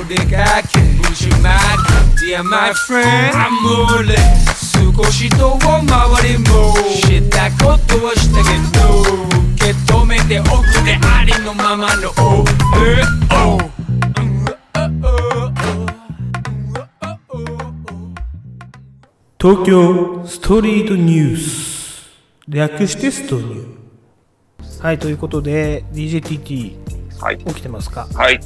[0.00, 4.16] お出かけブッシュマーク Dear my friend アモーレ
[4.72, 5.78] 少し遠回
[6.26, 10.50] りもしたことはしたけ止めておく
[10.84, 12.12] れありのままの
[19.40, 22.10] 東京ストリートニュース
[22.46, 27.38] 略してストニューはいということで DJTT はい。
[27.38, 28.06] 起きてますか？
[28.12, 28.40] はい。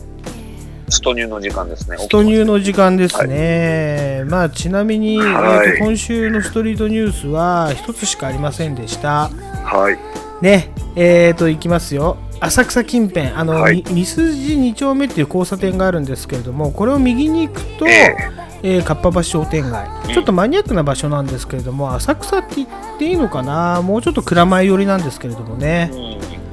[0.88, 1.96] ストニューの時間ですね。
[1.98, 9.30] ストニューの時間ですね、まあちなみに、はいえーと今週のストリートニュースは一つしかありませんでした
[9.64, 9.98] はい。
[10.40, 12.16] ねえーと行きますよ。
[12.40, 13.82] 浅草近辺あの、はい。
[13.90, 18.16] み三筋2丁目っていう交差点があるんですけれどもこれを右に行くと、え
[18.62, 18.78] え。
[18.78, 19.88] ーかっぱ橋商店街。
[20.12, 22.68] ちょっとマニアックな場所なんですけれども浅草って言っ
[22.98, 23.82] ていいのかな？
[23.82, 25.90] もうちょっと蔵前寄りなんですけれどもね。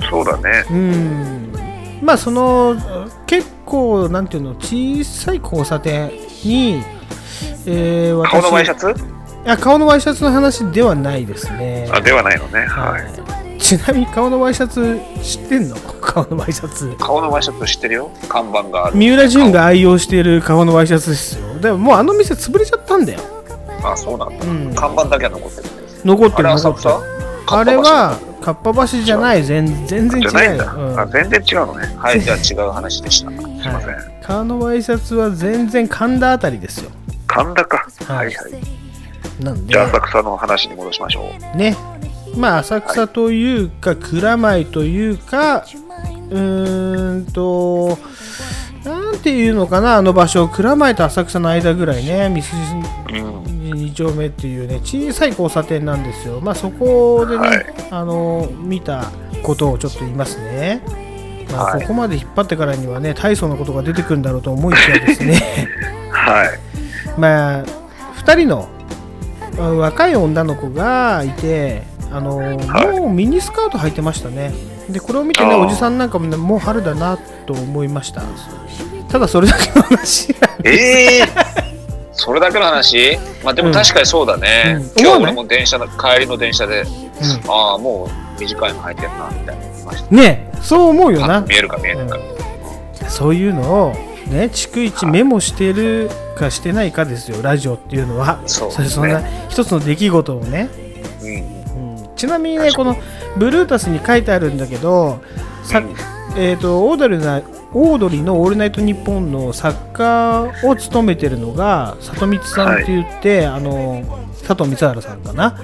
[0.09, 0.65] そうだね。
[0.69, 1.51] うん。
[2.01, 2.75] まあその
[3.25, 6.09] 結構なんていうの小さい交差点
[6.43, 6.81] に、
[7.65, 8.89] えー私顔のワイシャツ？
[8.89, 11.87] いや顔のワイシャツの話ではないですね。
[11.91, 12.65] あ、ではないのね。
[12.65, 13.44] はい。
[13.65, 15.75] ちなみに顔のワイシャツ知ってんの？
[16.01, 18.11] 顔のワイシャツ顔のワイシャツ知ってるよ。
[18.29, 18.95] 看板がある。
[18.95, 23.19] 三浦淳が愛用している顔のワイシャツですよでももうあの店潰れちゃったんだよ
[23.83, 24.45] あ、そうなんだ。
[24.45, 25.69] うん看板だけは残ってる。
[26.05, 26.89] 残ってるあれ残って
[27.47, 31.95] あれはかっぱ橋じゃない全全然違う全然違うのね。
[31.97, 32.21] はい。
[32.21, 33.31] じゃあ違う話でした。
[33.31, 34.21] すいません。
[34.21, 36.91] 顔のワイシャツは全然神田あたりですよ
[37.27, 37.87] 神田か。
[38.05, 39.43] ははいいはい。
[39.43, 41.57] なんでじゃあ浅草の話に戻しましょう。
[41.57, 41.75] ね
[42.37, 45.65] まあ浅草というか蔵前というか
[46.29, 47.97] うーんと
[48.83, 52.55] なんていうのかなあの場所蔵前と浅草の間ぐらいね三筋
[53.73, 56.39] 2丁目っていうね小さい交差点なんですよ。
[56.41, 57.65] まあそこでね、はい。
[57.91, 59.11] あの見た
[59.43, 60.81] ことをちょっと言いますね。
[61.51, 61.81] まあ、はい。
[61.81, 65.41] ここまで引っ張ってからにはね大層なことが出てくるんだろうと思いきやですね。
[66.11, 66.59] はい。
[67.17, 67.63] まあ
[68.25, 68.69] 2人の
[69.57, 74.53] あ若い女の子がいてあの、もうミニスカート履いてましたね。
[74.89, 78.21] でこれを見てねおじさんなんかもねもう春だなと思いました。
[79.09, 81.23] ただそれだけの話ええ
[82.11, 83.17] それだけの話？
[83.43, 84.77] まあでも確かにそうだね。
[84.77, 85.01] うん。
[85.01, 86.85] 今日俺も電車の、帰りの電車で、
[87.47, 89.65] ああ、もう短いの履いてるな、みたいな。
[90.11, 91.41] ねそう思うよな。
[91.41, 92.17] 見えるか見えるか。
[93.09, 93.93] そういうのを
[94.29, 98.39] ね逐一メモしてるかしてないかですよラジオっていうのは。
[98.45, 100.84] そうれそんな一つの出来事をね、うん
[102.15, 102.95] ちなみにねこの
[103.37, 105.21] ブルータスに書いてあるんだけど
[105.63, 105.81] さ、
[106.37, 107.41] えー、とオードリーな
[107.73, 114.01] オードリーの「オールナイトニッポン」の作家を務めてるのが里光さんって言って、あの
[114.47, 115.57] 佐藤光原さんかな。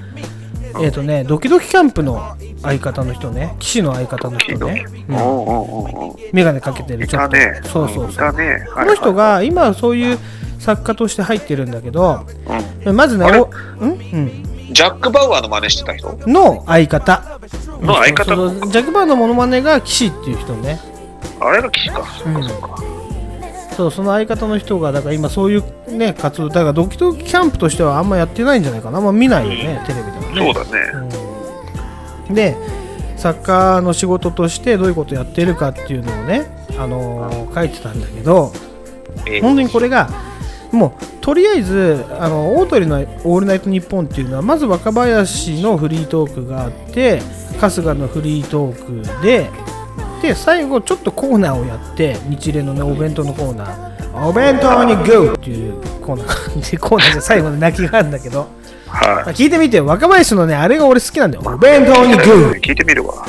[0.81, 3.55] えっ、とねドキドキキャンプの相方の人ね。
[3.59, 5.15] 騎士の相方の人ね、うん。
[6.33, 7.61] 眼鏡かけてるいちょっとたね。
[7.63, 8.33] そうそうそう。
[8.33, 8.65] ね。
[8.73, 10.17] この人が今はそういう
[10.59, 12.25] 作家として入ってるんだけど、
[12.93, 13.25] まずね
[13.79, 16.17] おん、うん、ジャック・バウアーの真似してた人？
[16.27, 17.39] の相方。
[17.81, 20.79] の相方ジャック・バーのモノマネが騎士っていう人ね。
[21.39, 22.05] あれが騎士か。
[22.25, 22.43] うん。
[23.75, 28.97] そうその相方の人がだから今そういうね活動だからドキドキキャンプとしてはあんまやってないんじゃないかな。
[28.97, 30.53] あんま見ないよね、テレビではね。
[30.53, 31.07] そうだ
[32.29, 32.33] ね。
[32.33, 32.57] で
[33.17, 38.51] 作家の仕事としてどういうことやってるかっていうのをね、あのー書いてたんだけど
[39.41, 40.09] 本当にこれが
[40.71, 47.21] もうとりあえずあのオードリーの「オールナイトニッポン」っていうのはまず若林のフリートークがあって
[47.59, 49.49] 春日のフリートークで
[50.21, 55.33] で最後ちょっとコーナーをやって日例のねお弁当のコーナーお弁当に GO!
[55.33, 58.47] っていうコーナー コーナーじゃ最後の泣きがあるんだけど、
[58.87, 62.21] は聞いてみてよ若林のねあれが俺好きなんだよお弁当に GO!
[62.55, 63.25] 聞いてみるわ。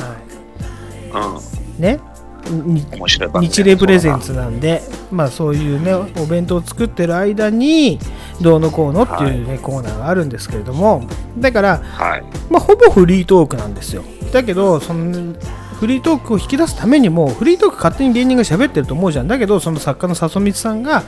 [1.13, 2.12] うねにん。
[2.51, 3.47] 面白い番組。
[3.47, 7.99] 日例プレゼンツなんで、まあそういうね、お弁当を作ってる間に、
[8.41, 11.07] どうのこうのっていうね、コーナーがあるんですけれども、
[11.37, 12.23] だから、はい。
[12.49, 14.03] まあほぼフリートークなんですよ。
[14.31, 15.33] だけど、その、
[15.79, 19.27] フリートークを引き出すためにも、フリートーク勝手に芸人が喋ってると思うじゃん。
[19.27, 21.03] だけど、その作家の笹光さんが、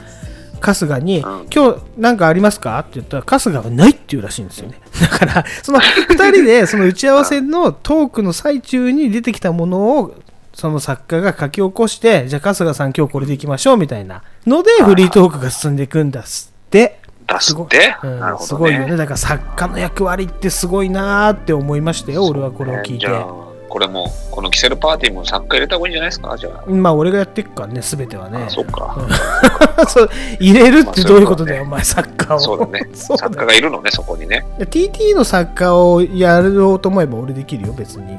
[0.61, 2.79] 春日に、今日なんかありますか？
[2.79, 4.79] って言ったら、春日はないって言うらしいんですよね。
[4.99, 10.15] だから、その2人で、その打ち合わせのトークの最中に出てきたものを、
[10.55, 16.99] その作家が書き起こして、じゃあ春日さん今日これでいきましょうみたいなので、フリートークが進んでいくんだっすって？
[17.27, 18.95] 出すってうんなるほどねすごいよね。
[18.95, 23.19] だから作家の役割ってすごいなーって思いましたよ、俺はこれを聞いてじゃ。
[23.21, 23.25] あ、
[23.67, 26.37] これも、このキセルパーティーも作家入れた方がいいんじゃないですか？
[26.37, 26.69] じゃあ。
[26.69, 28.45] まあ俺がやっていくからね、すべてはね。
[28.47, 28.95] そっか。
[29.89, 30.09] そう
[30.39, 32.39] 入れるってどういうことだよ、お前、サッカーを。
[32.39, 32.87] そうだね。
[32.95, 34.45] そう作家がいるのね、そこにね。
[34.59, 38.17] で TT の作家をやろうと思えば俺できるよ、別に。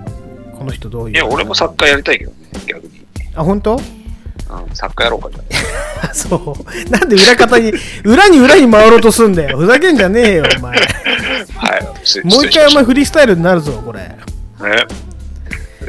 [0.59, 1.15] この人どういう。
[1.15, 3.07] いや、俺も作家やりたいけどね、逆に。
[3.35, 3.77] あ、本当？
[4.49, 6.57] うん、作家やろうかじゃ そ
[6.87, 6.91] う。
[6.91, 7.73] なんで裏方に、
[8.05, 9.59] 裏に裏に回ろうとすんだよ。
[9.59, 10.79] ふざけんじゃねえよ、お前。
[11.57, 11.67] あ。
[11.67, 11.87] はい。
[12.05, 14.01] 失もう一回お前フリースタイルになるぞ、これ。
[14.01, 14.17] ね。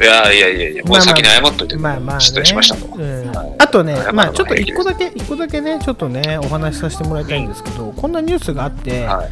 [0.00, 2.86] やいやいやいや、もう先に謝っといて、まあまあね失礼しましたと。
[2.94, 9.28] うんはいあとねまあはちょっと一個だけ、一個だけね、ちょっとね、お話しさせてもらいたいんですけど、こんなニュースがあって、あ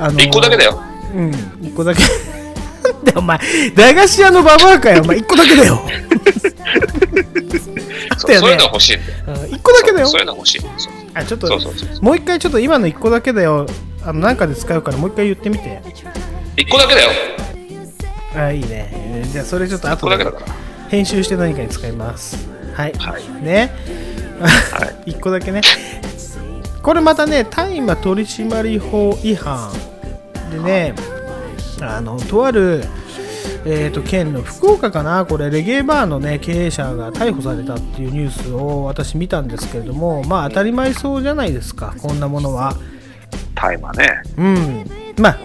[0.00, 0.82] の一個だけだよ。
[1.14, 1.32] うん、
[1.62, 2.02] 一個だけ。
[3.04, 3.38] なんでお前、
[3.74, 5.80] 駄菓子屋のババアかよ、お前、一個だけだよ。
[8.18, 9.40] そうそういうの欲しいんだよ。
[9.42, 10.60] うん一個だけだよそういうの欲しい。
[10.60, 10.70] そう
[11.14, 13.66] あ、ちょっとそうそうそう、もう一回ちょっと今の一個だけだよ。
[14.04, 15.82] あの、なんかで使うから、もう一回言ってみて。
[16.56, 17.10] 一個だけだよ。
[18.36, 18.90] あ、いいね。
[18.92, 20.26] えーじゃあ、それちょっと後で。
[20.88, 22.48] 編集して何かに使います。
[22.74, 22.92] はい。
[23.42, 23.72] ね。
[25.06, 25.60] 一個だけね。
[26.82, 29.72] これまたね、大麻取締法違反
[30.52, 30.94] でね、
[31.88, 32.84] あの、とある、
[33.64, 42.76] えー、と県の福岡かな、これ、レゲエバーの、ね、経営者が逮捕されたっていうニュースを私見たんですけれども、まあ当たり前そうじゃないですか、こんなものは。
[43.54, 44.22] 大麻ね。
[44.36, 44.84] うん。
[45.18, 45.38] まあ、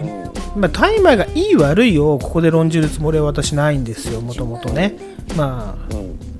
[0.56, 4.96] まあ、大麻がいい悪いをここで論じるつもりは私ないんですよ、もともとね。
[5.36, 5.94] まあ、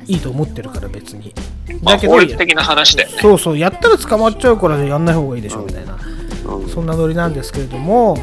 [0.06, 1.32] いいと思ってるから別に。
[1.82, 3.18] まあ、法律的な話だよね。
[3.20, 5.97] そうそう、やったら捕まっちゃうからやんない方がいいでしょみたいな、
[6.72, 8.18] そんなノリなんですけれども、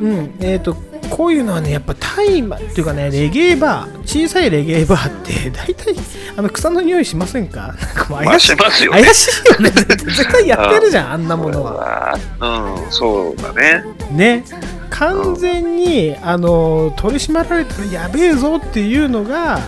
[0.00, 0.76] うん、えっ、と、
[1.12, 5.94] こういうのはね、やっぱ大麻っていうかね、レゲエバー、小さいレゲエバーって、 大体、
[6.36, 7.74] あの草の匂いしませんか？
[7.78, 12.18] なんかもう怪しい、まあしよね怪しいよね、 絶対やってるじゃん、あんなものは。
[12.40, 13.84] うん、そうだね。
[14.10, 14.44] ね、
[14.88, 19.60] 完全にあの取り締まられたらやべえぞっていうのが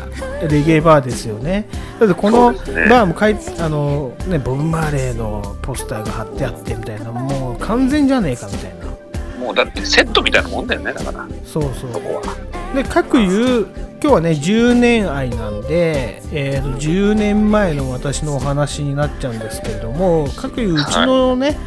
[0.49, 1.67] レゲエバーですよね。
[2.01, 8.94] だってこのバーもかいあの、ね、ボブ・マーレーのポスターが貼ってあってみたいな、もう完全じゃねえかみたいな。
[9.45, 11.29] もうだってセットみたいなもんだよね、だから。
[11.45, 12.75] そうそう。
[12.75, 13.67] で、各有、
[14.03, 21.59] 今日はね、10年愛なんで、えーと、10年前の私のお話になっちゃうんですけれども、各有、うちのね、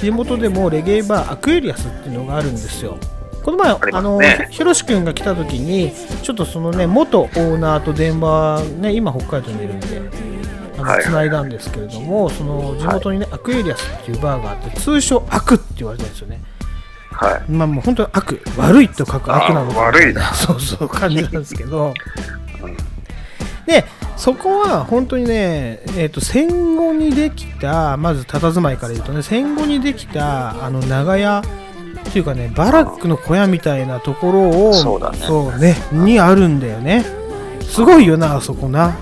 [0.00, 2.96] 地元でもレゲエバー、アクエリアスっていうのがあるんですよ。
[3.42, 5.92] この前、あ,、りますのね、ひろし君が来た時に、
[6.22, 10.00] ちょっとそのね、元オーナーと電話、ね、今北海道にいるんで、
[10.78, 16.40] あの、はい繋いだんですけれども、その地元にね、アクエリアスっていうバーがあって、通称アクって言われてるんですよね。
[17.16, 17.50] はい。
[17.50, 21.94] まあもう本当に悪、悪いと書く悪なの悪いな そうそう感じなんですけど。
[23.66, 23.84] で、
[24.16, 31.42] そこは本当にね、えー、と戦後にできた、まず佇まいから言うとね、戦後にできたあの長屋
[32.08, 37.04] っていうかね、バラックの小屋みたいなところを、そうだねそうねにあるんだよね。
[37.62, 38.96] すごいよな、あそこな。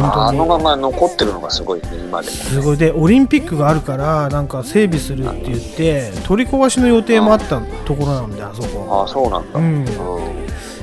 [0.00, 2.36] あのまま残ってるのがすごいね、今でも。
[2.36, 2.76] すごい。
[2.76, 9.04] でオリンピックがあるからなんか整備するって言って取り壊しの予定もあったところなんであそこ。
[9.06, 9.58] あそうなんだ。
[9.58, 9.84] うん。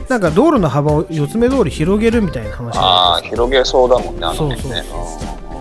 [0.10, 4.84] なんか道路の幅を四つ目通り広げるみたいな話ああ、広げそうだもんね、あの辺ね。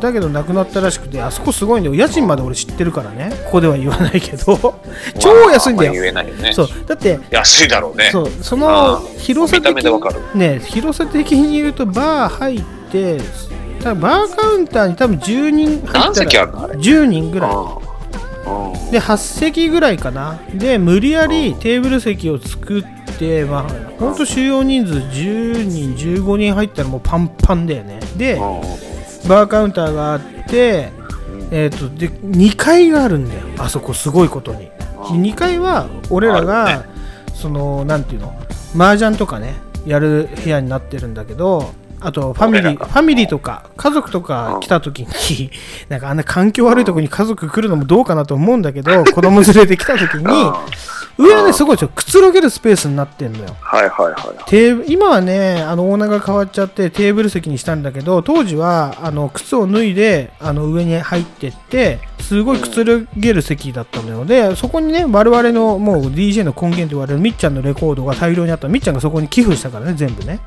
[0.00, 3.30] だけどなくなったらしくてあそこすごいんだよ家賃まで俺知ってるからね。
[3.46, 4.44] ここでは言わないけど。
[5.18, 6.52] 超安いんだよ、まあ言えないよね。
[6.52, 6.68] そう。
[6.86, 8.10] だって安いだろうね。
[8.12, 8.30] そう。
[8.42, 10.20] そあのー広さ的見た目でわかる。
[10.34, 12.83] ね広さ的に言うとバー入って
[13.82, 17.50] 多分バーカウンターに多分10人入ったら何席あるのあれ？10人ぐらい。
[18.92, 20.38] で8席ぐらいかな。
[20.54, 22.84] で無理やりテーブル席を作っ
[23.18, 23.62] てまあ
[23.98, 28.00] 本当収容人数10人15人入ったらもうパンパンだよね。
[28.16, 28.36] で
[29.28, 30.90] バーカウンターがあって
[31.50, 33.40] えっ、とで2階があるんだよ。
[33.58, 34.70] あそこすごいことに。
[35.00, 36.86] 2階は俺らが、
[37.34, 38.34] そのなんていうの？
[38.74, 39.54] 麻雀とかね
[39.86, 41.72] やる部屋になってるんだけど
[42.04, 45.50] あとファミリー、ファミリーとか家族とか来た時に、
[45.88, 50.24] なんかあんな環境悪いとこに家族来るのもどうかなと思うんだけど、 子供連れてきた時に、
[51.16, 53.56] 上はね、すごいちょっとくつろげるスペースになってんのよ。
[53.58, 54.44] はいはいはい。
[54.50, 64.24] テーブ今はね、あのオーナーが変わっちゃってテーブル席にしたんだけど、当時はあの靴を脱いであの上に入ってって、すごいくつろげる席だったのよ。
[64.26, 70.40] で、そこにね、我々のもう DJ の根源と言われるみっちゃんのレコードが大量にあったみっちゃんがそこに寄付したからね、全部ね。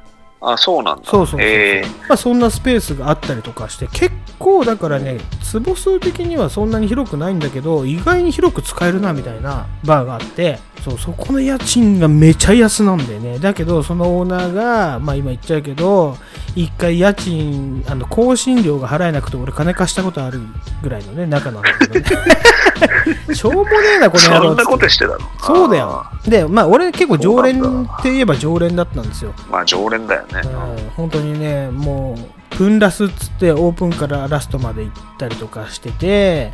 [0.54, 1.04] あ、そうなんだ。
[1.06, 1.86] そうそうそうえ。
[2.08, 13.40] まあ、そんなスペースがあったりとかして結構だからね坪数的にはそんなに広くないんだけど意外に広く使えるなみたいなバーがあってそうそこの家賃がめちゃ安なんだよね。
[13.40, 16.16] だけどそのオーナーがまあ今言っちゃうけど
[16.56, 20.40] 一回家賃あの更新料が払えなくて俺金貸したことある
[20.82, 22.06] ぐらいのね仲なんだけどね。
[23.34, 25.20] しょうもねえなこの野郎そんなことしてたの？
[25.42, 26.06] そうだよ。
[26.28, 29.34] でまあ俺結構常連って言えば常連だったんですよ。
[29.50, 30.37] まあ常連だよね。
[30.44, 30.90] うん。
[30.96, 36.52] 本当にねもうプンラスっつってオープンからラストまで行ったりとかしてて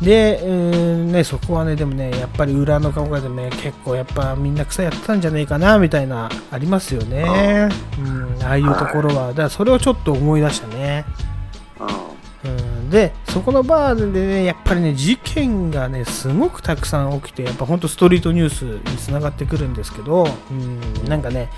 [0.00, 7.68] で、うーんね、そこはねでもねやっぱり裏の考えでね結構やっぱみんな草やってたんじゃねえかなみたいなありますよね、
[7.98, 9.28] うん、ああいうところは。
[9.28, 11.29] だからそれをちょっと思い出したね、うん、
[12.90, 21.48] でそこのバーでねやっぱりね事件がねすごくたくさん起きてやっぱほんとストリートニュースにつながってくるんですけど、うん、なんかね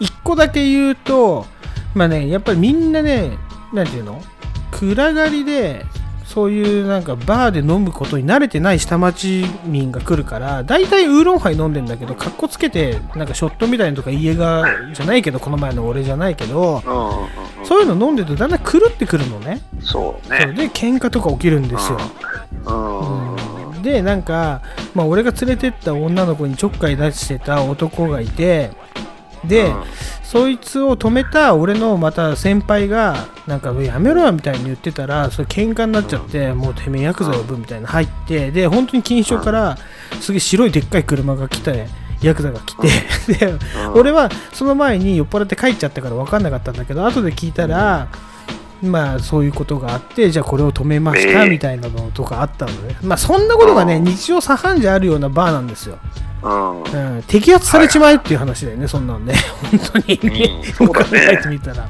[0.00, 1.46] 一個だけ言うと
[1.94, 3.38] まあねやっぱりみんなね
[3.72, 4.22] 何て言うの？
[4.70, 5.86] 暗がりで
[6.32, 14.64] そういうなんかバーで飲むことに慣れてない下町民が来るから大体ウーロンハイ飲んでんだけどかっこつけてなんかショットみたいなのとか家が
[14.94, 16.80] じゃないけどこの前の俺じゃないけど
[17.64, 19.60] そういうの飲んでるとだんだん狂ってくるのね。
[19.80, 20.54] そうそう。
[20.54, 21.98] で喧嘩とか起きるんですよ、
[22.64, 23.82] うん。
[23.82, 24.62] でなんか、
[24.94, 28.70] まあ、俺が連れてった女の子にちょっかい出してた男がいて
[29.44, 29.72] で、
[30.32, 39.76] そいつを止めた俺のまた先輩がなんかやめろよみたいに言ってたらそれ喧嘩になっちゃってもうてめえヤクザ呼ぶみたいな入ってで本当に金賞から
[40.22, 41.86] すげえ白いでっかい車が来て
[42.22, 42.88] ヤクザが来て
[43.34, 43.54] で
[43.94, 48.08] 俺はその前に酔っ払って帰っちゃったから分かんなかったんだけど後で聞いたら
[48.82, 52.96] まあそういうことがあってじゃあこれを止めましたえーみたいなのとかあったのね。
[53.02, 55.98] まあそんなことがね日常茶飯事あるようなバーなんですよ。
[56.42, 56.82] うん。
[56.82, 59.34] うん、摘発されちまえっていう話だよね、そんなんね、
[59.70, 60.20] 本当に、
[60.76, 61.88] そうだ考ねえてみたら。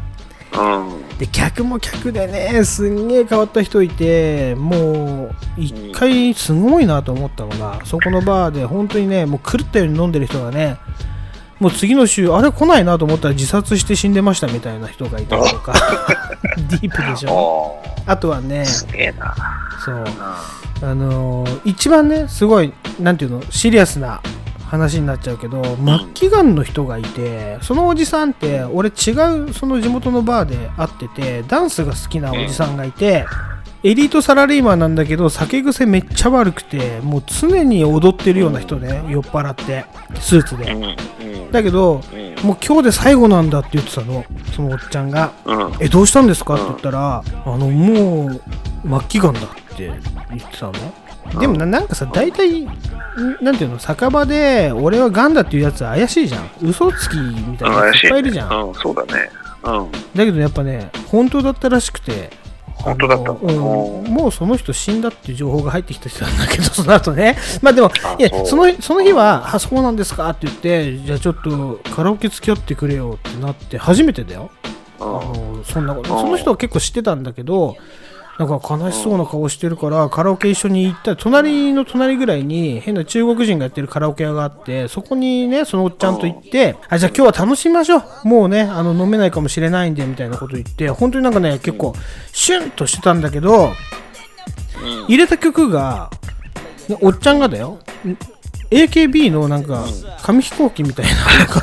[0.55, 1.19] うん。
[1.19, 10.77] で、客も客でね、すんげえ変わった人いて、もう、一回すごいなと思ったのが、そこのバーで本当にね、もう狂ったように飲んでる人がね、
[11.59, 15.75] もう次の週、あれ来ないなと思ったら自殺して死んでましたみたいな人がいたりとか、
[16.69, 17.77] ディープでしょ？
[18.07, 19.35] あとはね、すげえな。
[19.85, 20.05] そう。
[20.85, 24.21] あのー一番ね、すごい、なんていうの、シリアスな
[24.69, 25.77] 話になっちゃうけど、末
[26.15, 29.13] 期がんの人がいて、そのおじさんって、俺違
[29.49, 33.25] うその地元のバーで会ってて、ダンスが好きなおじさんがいて、
[33.85, 39.85] エリートサラリーマンなんだけど、酒癖めっちゃ悪くて、もう常に踊ってるような人ね、酔っ払って、
[40.21, 40.77] スーツで。
[41.51, 42.01] だけど、
[42.45, 45.33] もう今日で最後なんだって言ってたの、そのおっちゃんが。
[45.45, 45.73] うん。
[45.81, 46.55] え、どうしたんですか？
[46.55, 48.41] って言ったら、あの、もう、
[49.01, 49.45] 末期がんだっ
[49.77, 49.91] て
[50.31, 50.73] 言ってたの。
[51.41, 52.69] でもな、なんかさ、大体、ん
[53.41, 56.51] なんていうの、酒場で、俺はがんだっていうやつは怪しいじゃん。
[56.63, 58.69] 嘘つきみたいなやついっぱいいるじゃん。
[58.69, 59.29] うん、そうだね。
[59.65, 59.93] うん。
[59.93, 62.31] だけどやっぱね、本当だったらしくて、
[62.75, 67.37] 本当だったのうん、もうその人死んだっていう情報が入ってきた人なんだけど、 その後ね。
[67.61, 70.29] まあでも、いやそのその日は、あ、そうなんですか？
[70.31, 74.51] って言って、じゃあちょっとカラオケ付き合ってくれよってなって、初めてだよ。
[75.01, 76.09] あのそんなこと。
[76.19, 77.77] その人は結構知ってたんだけど、
[78.43, 88.29] なんか悲しそうな顔してるから、カラオケ一緒に行ったら、隣の隣ぐらいに変な中国人がやってるカラオケ屋があって、そこにね、そのおっちゃんと行って、あ、じゃあ今日は楽しみましょう。
[88.29, 91.95] もうね、あの飲めないかもしれないんで、みたいなこと言って、本当になんかね、結構、
[92.33, 93.73] シュンとしてたんだけど、
[95.07, 96.11] 入れた曲が、
[97.01, 97.79] おっちゃんがだよ、
[98.71, 99.85] AKB のなんか、
[100.23, 101.63] 紙飛行機みたいな、なんか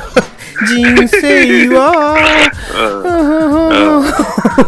[0.66, 2.16] 人生は、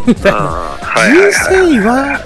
[0.07, 0.77] みたいな。
[1.11, 2.19] 人生は、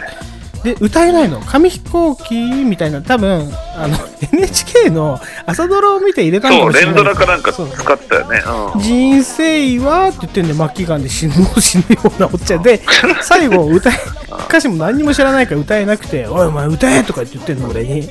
[0.63, 1.39] で、歌えないの。
[1.41, 3.97] 紙飛行機みたいな、多分、あの、
[4.33, 6.95] NHK の朝ドラを見て入れたのかそう、もしれない。
[6.95, 7.63] 連ドラかなんか使
[7.93, 8.43] ったよね。
[8.75, 8.81] うん。
[8.81, 12.81] 人生はって言ってんで末期がんで死ぬ死ぬようなおっちゃんで
[13.21, 13.93] 最後歌え
[14.49, 18.09] 歌詞も何にも知らないから歌えなくて「おいお前歌え!」とか言ってんの俺に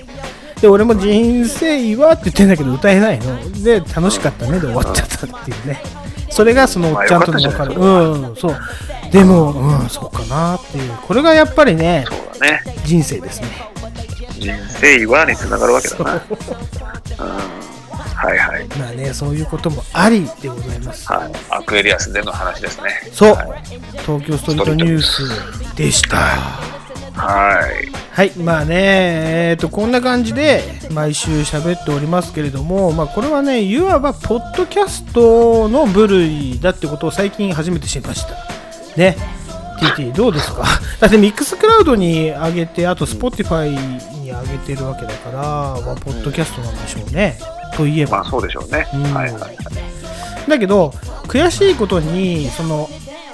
[0.61, 5.83] で俺も「人生は」って言ってんだけど歌えないので楽しかったねで終わっちゃったっていうね
[6.31, 8.57] それがそのおっちゃんとの分かるうんそう
[9.13, 12.63] でもうんそうかなっていうこれがやっぱりねそうだね。
[12.85, 13.49] 人生ですね
[14.39, 16.13] 人生はにつながるわけだな。
[16.15, 16.21] うん。
[18.17, 18.67] はいはいはい。
[18.79, 21.11] まあね、そういうこともありでございます。
[21.11, 21.33] はい。
[21.51, 23.11] アクエリアスでの話ですね。
[23.13, 23.63] そう、はい。
[24.03, 26.19] 東京ストリートニュースでした。
[27.17, 27.89] はい。
[28.13, 28.75] はい、まあね、
[29.51, 38.35] えー、とこんな感じで毎週喋っておりますけれども、まあ、これはね、いわばポッドキャストの部類だってことを最近初めて知りました。
[38.97, 39.17] ね、
[39.81, 40.65] TT、どうですか？
[41.01, 43.69] だってミックスクラウドに上げて、あと Spotify
[44.23, 45.41] に上げてるわけだから、
[45.85, 47.39] まあ、ポッドキャストなんでしょうね。
[47.77, 48.19] といえば。
[48.19, 48.87] まあそうでしょうね。
[48.95, 49.57] うんはいはいはい。
[50.49, 50.95] だけど、
[51.29, 52.89] 悔しいことに、その、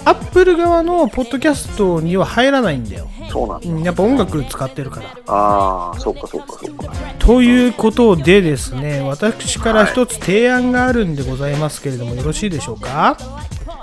[0.05, 3.09] アップル側のポッドキャストには入らないんだよ。
[3.31, 3.69] そうなんだ。
[3.69, 5.17] うんやっぱ音楽使ってるから。
[5.27, 6.93] ああ、そうかそうかそうか。
[7.19, 13.17] ということでですね、私から一つ提案があるんでございますけれども、よろしいでしょうか？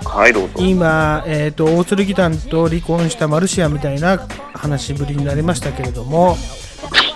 [0.03, 0.55] はい、どうぞ。
[0.57, 4.17] 今、えー、と大鶴ギタンと離婚したマルシアみたいな
[4.53, 6.35] 話しぶりになりましたけれども、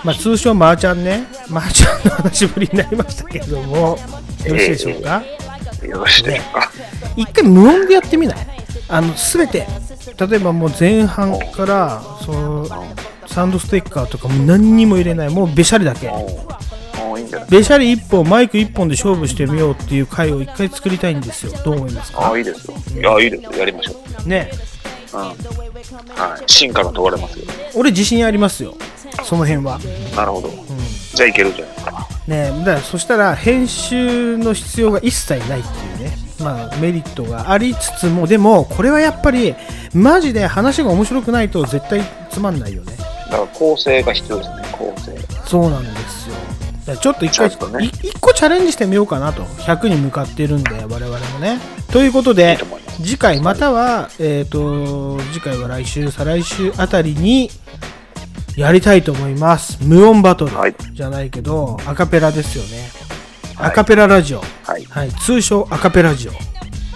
[0.02, 3.98] まあ、通称マーちゃんね、マーちゃんの話しぶりになりましたけれども、
[4.46, 5.22] よろしいでしょうか、
[5.86, 6.70] よろしいでしょうか？
[7.16, 8.63] 一回無音でやってみない？
[8.88, 9.66] あの全て
[10.28, 12.66] 例えばもう前半からその
[13.26, 16.10] サウンドステッカーとかも何にも入れないもうべしゃりだけ
[17.48, 22.20] べしゃり1本マイク1本で勝負してみようっていう回を一回作りたいんですよどう思いますか？
[22.28, 22.74] ああ、いいですよ。
[22.94, 23.52] いや、いいですよ。
[23.52, 23.94] やりましょ
[24.24, 24.28] う。
[24.28, 24.50] ね
[25.12, 25.20] うん。
[25.20, 25.36] はい。
[26.46, 27.46] 進化が問われますよ。
[27.74, 28.74] 俺自信ありますよ
[29.24, 29.78] その辺は
[30.16, 30.50] なるほど。
[31.14, 32.08] じゃあいけるじゃないですか。
[32.26, 35.93] ねだからそしたら編集の必要が一切ないっていうね
[36.40, 39.54] まあメリットがありつつもでもこれはやっぱり
[39.94, 42.96] マジで話が面白くないと絶対つまんないよね。
[43.30, 45.16] だから構成が必要ですね、構成。
[45.46, 46.96] そうなんですよ。
[47.00, 47.86] ちょっと一回ちょっとね。
[47.86, 51.58] い一個チャレンジしてみようかなと100に向かってるんで我々もね。
[51.90, 52.58] ということで
[52.96, 57.50] 次回またはえっ、と次回は来週再来週あたりに
[58.56, 59.78] やりたいと思います。
[59.82, 60.52] 無音バトル
[60.92, 62.88] じゃないけど、アカペラですよね、
[63.56, 65.10] アカペララジオ、はい。
[65.20, 66.32] 通称アカペラジオ。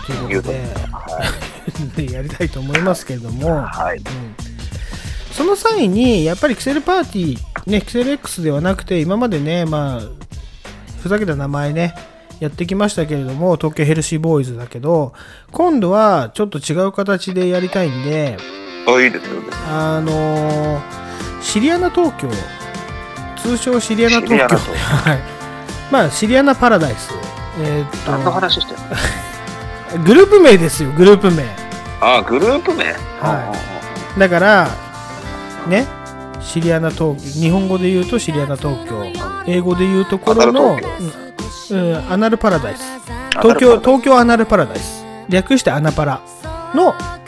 [0.07, 3.69] ということで、 やりたいと思いますけれども、うん。
[5.33, 10.01] その際にやっぱりキセルパーティー、ね、キセル X ではなくて今までね、まあ、
[11.03, 11.95] ふざけた名前ね
[12.41, 15.13] やってきましたけれども東京ヘルシーボーイズだけど
[15.53, 18.37] 今度はちょっと違う形でやりたいんで
[18.89, 19.43] あ、いいですよ。
[19.71, 21.09] あのー
[21.41, 22.29] シリアナ東京。
[23.41, 24.29] 通称シリアナ東京。
[24.29, 24.75] シリアナ東京。
[25.11, 25.38] はい
[25.91, 27.11] まあシリアナパラダイス。
[27.61, 28.11] えーっと。
[28.13, 28.79] 何の話してる
[29.99, 30.05] の？
[30.05, 31.45] グループ名ですよグループ名。
[32.01, 32.85] あ、グループ名？
[33.21, 33.53] は
[34.17, 34.21] い。
[34.21, 34.69] だから
[35.67, 35.87] ね
[36.41, 39.05] シリアナ東京日本語で言うとシリアナ東京。
[39.47, 40.87] 英語で言うところのアナル
[41.71, 42.83] うんうんアナルパラダイス。
[43.41, 45.05] 東京東京アナルパラダイス。
[45.29, 46.21] 略してアナパラ
[46.75, 47.19] の ア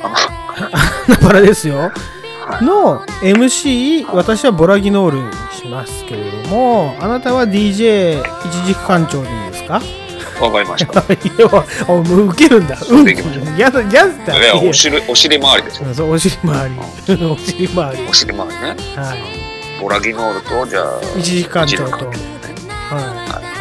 [1.09, 1.91] ナパラですよ。
[2.62, 5.31] の MC 私はボラギノール
[5.71, 9.81] ますけれどもあなたは DJ 一軸館長でいいですか？
[10.41, 11.01] わかりました。
[11.13, 12.77] いやおもう受けるんだ。
[12.89, 13.03] う。
[13.03, 13.07] ん。
[13.59, 14.39] やだやだ。
[14.39, 15.83] いや、お尻、お尻周りです。
[16.01, 16.09] よ。
[16.09, 16.69] お尻周
[17.17, 17.25] り。
[17.27, 18.07] お尻周り。
[18.09, 18.77] お尻周りね。
[18.97, 19.19] はい。
[19.83, 22.15] ボラギノールと、じゃあ、一時間長と、はい、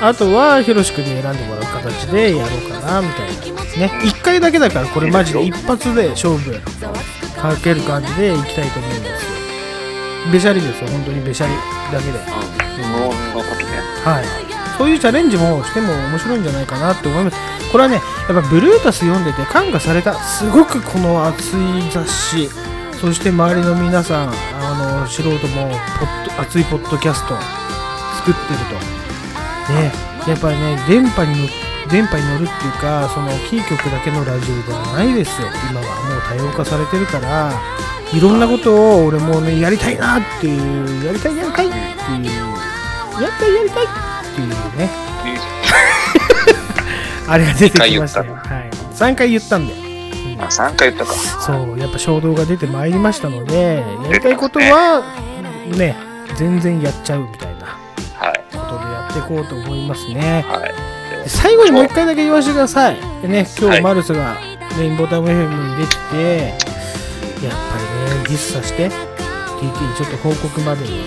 [0.02, 4.00] あとはひろしくんに選んでもらう形でやろうかなみたいなね。
[4.04, 6.52] 1回だけだからこれマジで一発で勝負
[7.42, 9.39] かける感じでいきたいと思うんですよ
[10.32, 10.90] べしゃりですよ。
[10.90, 11.54] 本当にべしゃり
[11.92, 12.20] だけで。
[14.06, 14.26] はい。
[14.78, 17.38] そういうチャレンジもしても面白いんじゃないかなって思います。
[17.72, 17.96] これはね
[18.30, 20.14] やっぱブルータス読んでて感化された。
[20.14, 22.50] すごくこの熱い雑誌。
[23.00, 25.38] そして周りの皆さんあの素人も
[26.00, 27.36] ポッド熱いポッドキャスト
[28.26, 28.60] 作ってる
[29.68, 29.74] と。
[29.74, 29.92] ね。
[30.28, 31.48] やっぱりね電波に乗
[31.90, 35.48] 電波に乗るっていうかそのキー局だけのラジオではないですよ。
[35.72, 37.52] 今はもう多様化されてるから
[38.14, 41.84] いろんなことを俺もねやりたいなっていうやりたいやりたいっていう
[43.22, 43.88] やりたいやりたいっ
[44.36, 44.90] ていうね。
[47.28, 48.42] あれが出てきましたよ、はい、
[48.96, 49.74] 3回言ったんで。
[50.40, 51.14] あ、3回言ったか。
[51.14, 55.04] そうやっぱ衝動が出てまいりましたのでやりたいことは
[55.78, 55.96] ね。
[56.36, 57.78] 全然やっちゃうみたいな
[58.18, 58.44] はい。
[58.52, 60.74] ことでやっていこうと思いますね、はい。
[61.24, 62.98] で最後にもう一回だけ言わせてください。
[63.22, 63.82] でね今日はい。
[63.82, 64.38] マルスが
[64.78, 65.96] レインボータウン FM に出て
[66.64, 66.69] て
[67.46, 67.78] やっぱ
[68.12, 71.04] りねディスさして TT にちょっと報告までに。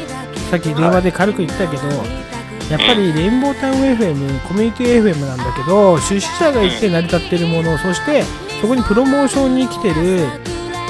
[0.50, 8.22] さっき電話で軽く言ったけど、やっぱりレインボータウン FM コミュニティ FM なんだけど出資者がいて成り立ってるものそして
[8.60, 10.26] そこにプロモーションに来てる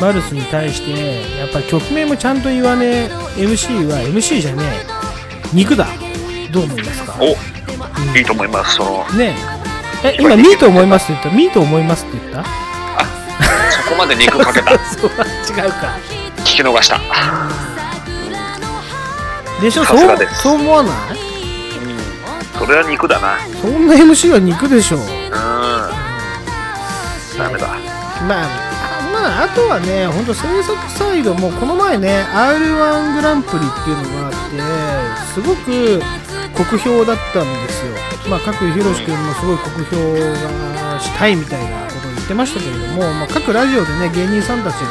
[0.00, 5.86] マルスに対してやっぱり曲名もちゃんと言わねえ MC は MC じゃねえ肉だ。
[6.52, 7.16] どう思いますか？
[7.20, 7.26] お、
[8.18, 8.74] いいと思います。
[8.76, 9.36] その、ね
[10.04, 10.08] え。
[10.08, 11.36] え今ミート思いますって言った？
[11.36, 12.04] ミート思います。
[12.04, 12.44] って言った？
[12.44, 12.50] そ
[13.92, 14.70] こまで肉かけた。
[14.88, 15.96] そう違うか。
[16.38, 17.00] 聞き逃した。
[19.60, 19.84] でしょ？
[19.84, 20.42] さすがです。
[20.42, 20.94] そうそう思わない？
[22.58, 23.38] そそれは肉だな。
[23.60, 24.96] そんな MC は肉でしょ？
[24.96, 25.06] ううん。
[27.38, 27.66] ダメだ。
[28.28, 28.48] まあ
[29.12, 34.62] まああとはね本当制作サイドもこの前ね R1 グランプリっていうのがあって
[35.34, 36.02] すごく
[36.54, 37.92] 酷評だったんですよ。
[38.28, 39.96] まあ各ひろし君もすごい酷評
[40.94, 41.70] がしたいみたいな
[42.34, 44.88] ことを言ってましたけれども、まあ、各ラジオでね芸人さんたちが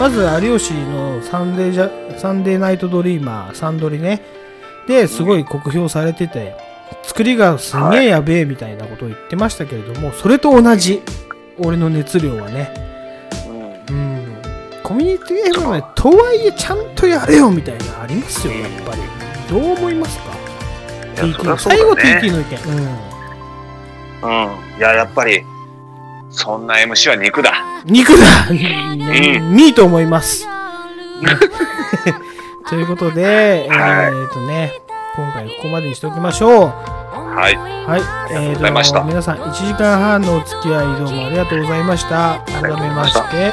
[0.00, 4.22] まず有吉のサンデージャサンデーナイトドリーマーサンドリね
[4.88, 6.56] ですごい酷評されてて
[7.02, 11.02] 作りがすげえやべえみたいなことを言ってましたけれども、それと同じ
[11.58, 12.72] 俺の熱量はね。
[13.88, 14.24] うん。
[14.82, 19.02] コミュニティ FM はねとはいえちゃんとやれよみたいなのありますよやっぱり。
[19.48, 20.24] どう思いますか
[21.16, 22.58] ？TT 最後 TT の意見。
[22.66, 23.04] うん。
[24.22, 24.78] うん。
[24.78, 25.42] いややっぱり
[26.34, 27.52] そんな MC は肉だ。
[27.84, 30.46] 肉だ、ねミーと思います。
[32.68, 34.72] ということで、えー、とね、
[35.14, 36.72] 今回ここまでにしておきましょう。
[37.14, 37.56] はい。
[37.56, 39.00] はい、えりがとうございました。
[39.00, 42.40] と皆さん1時間半のお付き合いどうもありがとうございました。
[42.60, 43.52] 改めまして、え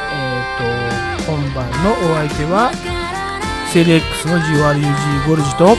[1.19, 2.71] ー、と今晩のお相手は
[3.67, 5.77] セレ X の GRUG ゴルジと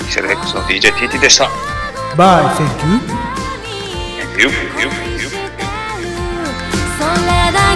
[0.00, 1.48] キセル X の DJTT でした。
[2.16, 3.22] バイセンキュー。
[4.40, 5.41] You, you
[7.14, 7.71] soledad